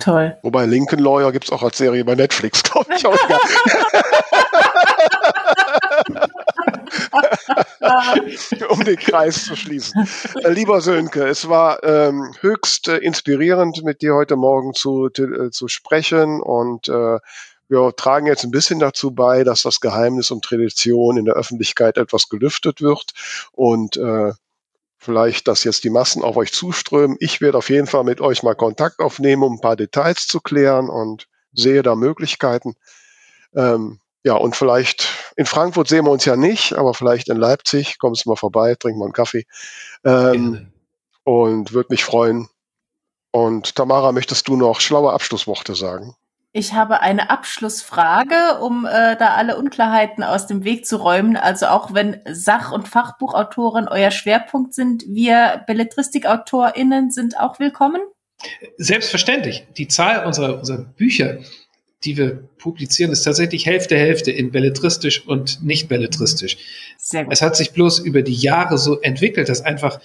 Toll. 0.00 0.36
Wobei 0.42 0.66
Lincoln 0.66 1.00
Lawyer 1.00 1.32
gibt 1.32 1.44
es 1.44 1.52
auch 1.52 1.62
als 1.62 1.78
Serie 1.78 2.04
bei 2.04 2.14
Netflix, 2.14 2.62
glaube 2.62 2.94
ich. 2.96 3.06
Auch 3.06 3.14
um 8.70 8.84
den 8.84 8.96
Kreis 8.96 9.44
zu 9.44 9.56
schließen. 9.56 10.06
Äh, 10.42 10.50
lieber 10.50 10.80
Sönke, 10.80 11.26
es 11.26 11.48
war 11.48 11.82
ähm, 11.84 12.34
höchst 12.40 12.88
äh, 12.88 12.96
inspirierend, 12.98 13.82
mit 13.84 14.02
dir 14.02 14.14
heute 14.14 14.36
Morgen 14.36 14.74
zu, 14.74 15.08
äh, 15.08 15.50
zu 15.50 15.68
sprechen 15.68 16.40
und 16.40 16.88
äh, 16.88 17.18
wir 17.68 17.94
tragen 17.94 18.26
jetzt 18.26 18.42
ein 18.42 18.50
bisschen 18.50 18.80
dazu 18.80 19.12
bei, 19.12 19.44
dass 19.44 19.62
das 19.62 19.80
Geheimnis 19.80 20.32
um 20.32 20.42
Tradition 20.42 21.16
in 21.16 21.24
der 21.24 21.34
Öffentlichkeit 21.34 21.98
etwas 21.98 22.28
gelüftet 22.28 22.82
wird 22.82 23.12
und 23.52 23.96
äh, 23.96 24.32
vielleicht, 25.00 25.48
dass 25.48 25.64
jetzt 25.64 25.82
die 25.82 25.90
Massen 25.90 26.22
auf 26.22 26.36
euch 26.36 26.52
zuströmen. 26.52 27.16
Ich 27.18 27.40
werde 27.40 27.58
auf 27.58 27.70
jeden 27.70 27.86
Fall 27.86 28.04
mit 28.04 28.20
euch 28.20 28.42
mal 28.42 28.54
Kontakt 28.54 29.00
aufnehmen, 29.00 29.42
um 29.42 29.54
ein 29.54 29.60
paar 29.60 29.76
Details 29.76 30.26
zu 30.26 30.40
klären 30.40 30.88
und 30.88 31.26
sehe 31.52 31.82
da 31.82 31.96
Möglichkeiten. 31.96 32.74
Ähm, 33.56 33.98
ja, 34.22 34.34
und 34.34 34.54
vielleicht 34.54 35.08
in 35.36 35.46
Frankfurt 35.46 35.88
sehen 35.88 36.04
wir 36.04 36.10
uns 36.10 36.26
ja 36.26 36.36
nicht, 36.36 36.74
aber 36.74 36.92
vielleicht 36.92 37.30
in 37.30 37.38
Leipzig 37.38 37.98
kommst 37.98 38.26
du 38.26 38.28
mal 38.28 38.36
vorbei, 38.36 38.74
trinken 38.74 39.00
wir 39.00 39.06
einen 39.06 39.14
Kaffee. 39.14 39.46
Ähm, 40.04 40.70
und 41.24 41.72
würde 41.72 41.88
mich 41.90 42.04
freuen. 42.04 42.48
Und 43.32 43.74
Tamara, 43.76 44.12
möchtest 44.12 44.48
du 44.48 44.56
noch 44.56 44.80
schlaue 44.80 45.12
Abschlussworte 45.12 45.74
sagen? 45.74 46.14
Ich 46.52 46.72
habe 46.72 47.00
eine 47.00 47.30
Abschlussfrage, 47.30 48.58
um 48.60 48.84
äh, 48.84 49.16
da 49.16 49.34
alle 49.34 49.56
Unklarheiten 49.56 50.24
aus 50.24 50.48
dem 50.48 50.64
Weg 50.64 50.84
zu 50.84 50.96
räumen. 50.96 51.36
Also 51.36 51.66
auch 51.66 51.94
wenn 51.94 52.20
Sach- 52.28 52.72
und 52.72 52.88
Fachbuchautoren 52.88 53.86
euer 53.86 54.10
Schwerpunkt 54.10 54.74
sind, 54.74 55.04
wir 55.06 55.62
BelletristikautorInnen 55.68 57.12
sind 57.12 57.38
auch 57.38 57.60
willkommen? 57.60 58.00
Selbstverständlich. 58.78 59.64
Die 59.76 59.86
Zahl 59.86 60.26
unserer, 60.26 60.58
unserer 60.58 60.78
Bücher, 60.78 61.38
die 62.02 62.16
wir 62.16 62.42
publizieren, 62.58 63.12
ist 63.12 63.22
tatsächlich 63.22 63.66
Hälfte 63.66 63.96
Hälfte 63.96 64.32
in 64.32 64.50
belletristisch 64.50 65.24
und 65.28 65.62
nicht 65.62 65.88
belletristisch. 65.88 66.56
Sehr 66.98 67.24
gut. 67.24 67.32
Es 67.32 67.42
hat 67.42 67.54
sich 67.54 67.70
bloß 67.72 68.00
über 68.00 68.22
die 68.22 68.34
Jahre 68.34 68.76
so 68.76 69.00
entwickelt, 69.00 69.48
dass 69.48 69.60
einfach 69.60 70.00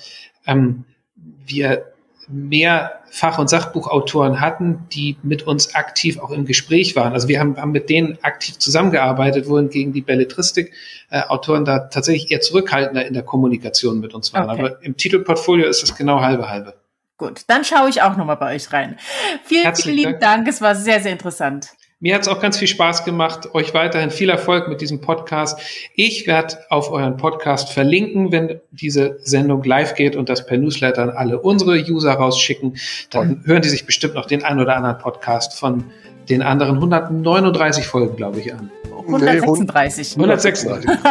ähm, 0.45 0.84
wir 1.15 1.94
mehr 2.27 2.99
Fach- 3.10 3.38
und 3.38 3.49
Sachbuchautoren 3.49 4.41
hatten, 4.41 4.88
die 4.91 5.18
mit 5.23 5.43
uns 5.43 5.76
aktiv 5.76 6.19
auch 6.19 6.31
im 6.31 6.45
Gespräch 6.45 6.95
waren. 6.95 7.14
Also 7.14 7.27
wir 7.27 7.39
haben, 7.39 7.57
haben 7.57 7.72
mit 7.72 7.89
denen 7.89 8.18
aktiv 8.23 8.57
zusammengearbeitet, 8.57 9.47
wohingegen 9.47 9.93
die 9.93 10.02
Belletristik-Autoren 10.02 11.64
äh, 11.64 11.65
da 11.65 11.80
tatsächlich 11.80 12.31
eher 12.31 12.41
zurückhaltender 12.41 13.06
in 13.06 13.14
der 13.14 13.23
Kommunikation 13.23 13.99
mit 13.99 14.14
uns 14.14 14.34
waren. 14.34 14.49
Okay. 14.49 14.60
Aber 14.60 14.84
im 14.84 14.97
Titelportfolio 14.97 15.68
ist 15.68 15.84
es 15.84 15.95
genau 15.95 16.22
halbe 16.22 16.49
halbe. 16.49 16.76
Gut, 17.18 17.43
dann 17.47 17.64
schaue 17.64 17.89
ich 17.89 18.02
auch 18.02 18.18
nochmal 18.18 18.35
bei 18.35 18.56
euch 18.56 18.73
rein. 18.73 18.97
Vielen, 19.45 19.73
vielen 19.76 19.95
lieben 19.95 20.11
Dank. 20.19 20.22
Dank. 20.22 20.47
Es 20.49 20.61
war 20.61 20.76
sehr, 20.76 20.99
sehr 20.99 21.14
interessant. 21.14 21.69
Mir 22.01 22.13
hat 22.13 22.23
es 22.23 22.27
auch 22.27 22.41
ganz 22.41 22.57
viel 22.57 22.67
Spaß 22.67 23.05
gemacht. 23.05 23.55
Euch 23.55 23.73
weiterhin 23.73 24.11
viel 24.11 24.30
Erfolg 24.30 24.67
mit 24.67 24.81
diesem 24.81 24.99
Podcast. 24.99 25.59
Ich 25.95 26.27
werde 26.27 26.57
auf 26.69 26.91
euren 26.91 27.15
Podcast 27.15 27.72
verlinken, 27.72 28.34
wenn 28.34 28.59
diese 28.72 29.17
Sendung 29.23 29.63
live 29.63 29.95
geht 29.95 30.17
und 30.17 30.27
das 30.27 30.45
per 30.45 30.57
Newsletter 30.57 31.03
an 31.03 31.09
alle 31.11 31.39
unsere 31.39 31.77
User 31.77 32.11
rausschicken. 32.11 32.76
Dann 33.11 33.43
hören 33.45 33.61
die 33.61 33.69
sich 33.69 33.85
bestimmt 33.85 34.13
noch 34.13 34.26
den 34.26 34.43
ein 34.43 34.59
oder 34.59 34.76
anderen 34.76 34.97
Podcast 34.97 35.57
von 35.57 35.85
den 36.27 36.41
anderen 36.41 36.76
139 36.76 37.88
Folgen, 37.88 38.17
glaube 38.17 38.41
ich, 38.41 38.53
an. 38.53 38.69
136. 38.91 40.17
136. 40.17 40.89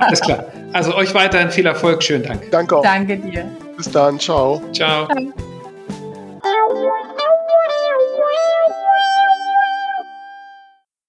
Alles 0.00 0.20
klar. 0.20 0.46
Also 0.72 0.94
euch 0.94 1.14
weiterhin 1.14 1.50
viel 1.50 1.64
Erfolg. 1.64 2.02
Schönen 2.02 2.24
Dank. 2.24 2.50
Danke 2.50 2.76
auch. 2.76 2.82
Danke 2.82 3.16
dir. 3.16 3.46
Bis 3.76 3.90
dann. 3.90 4.18
Ciao. 4.18 4.60
Ciao. 4.72 5.06
Ciao. 5.06 7.02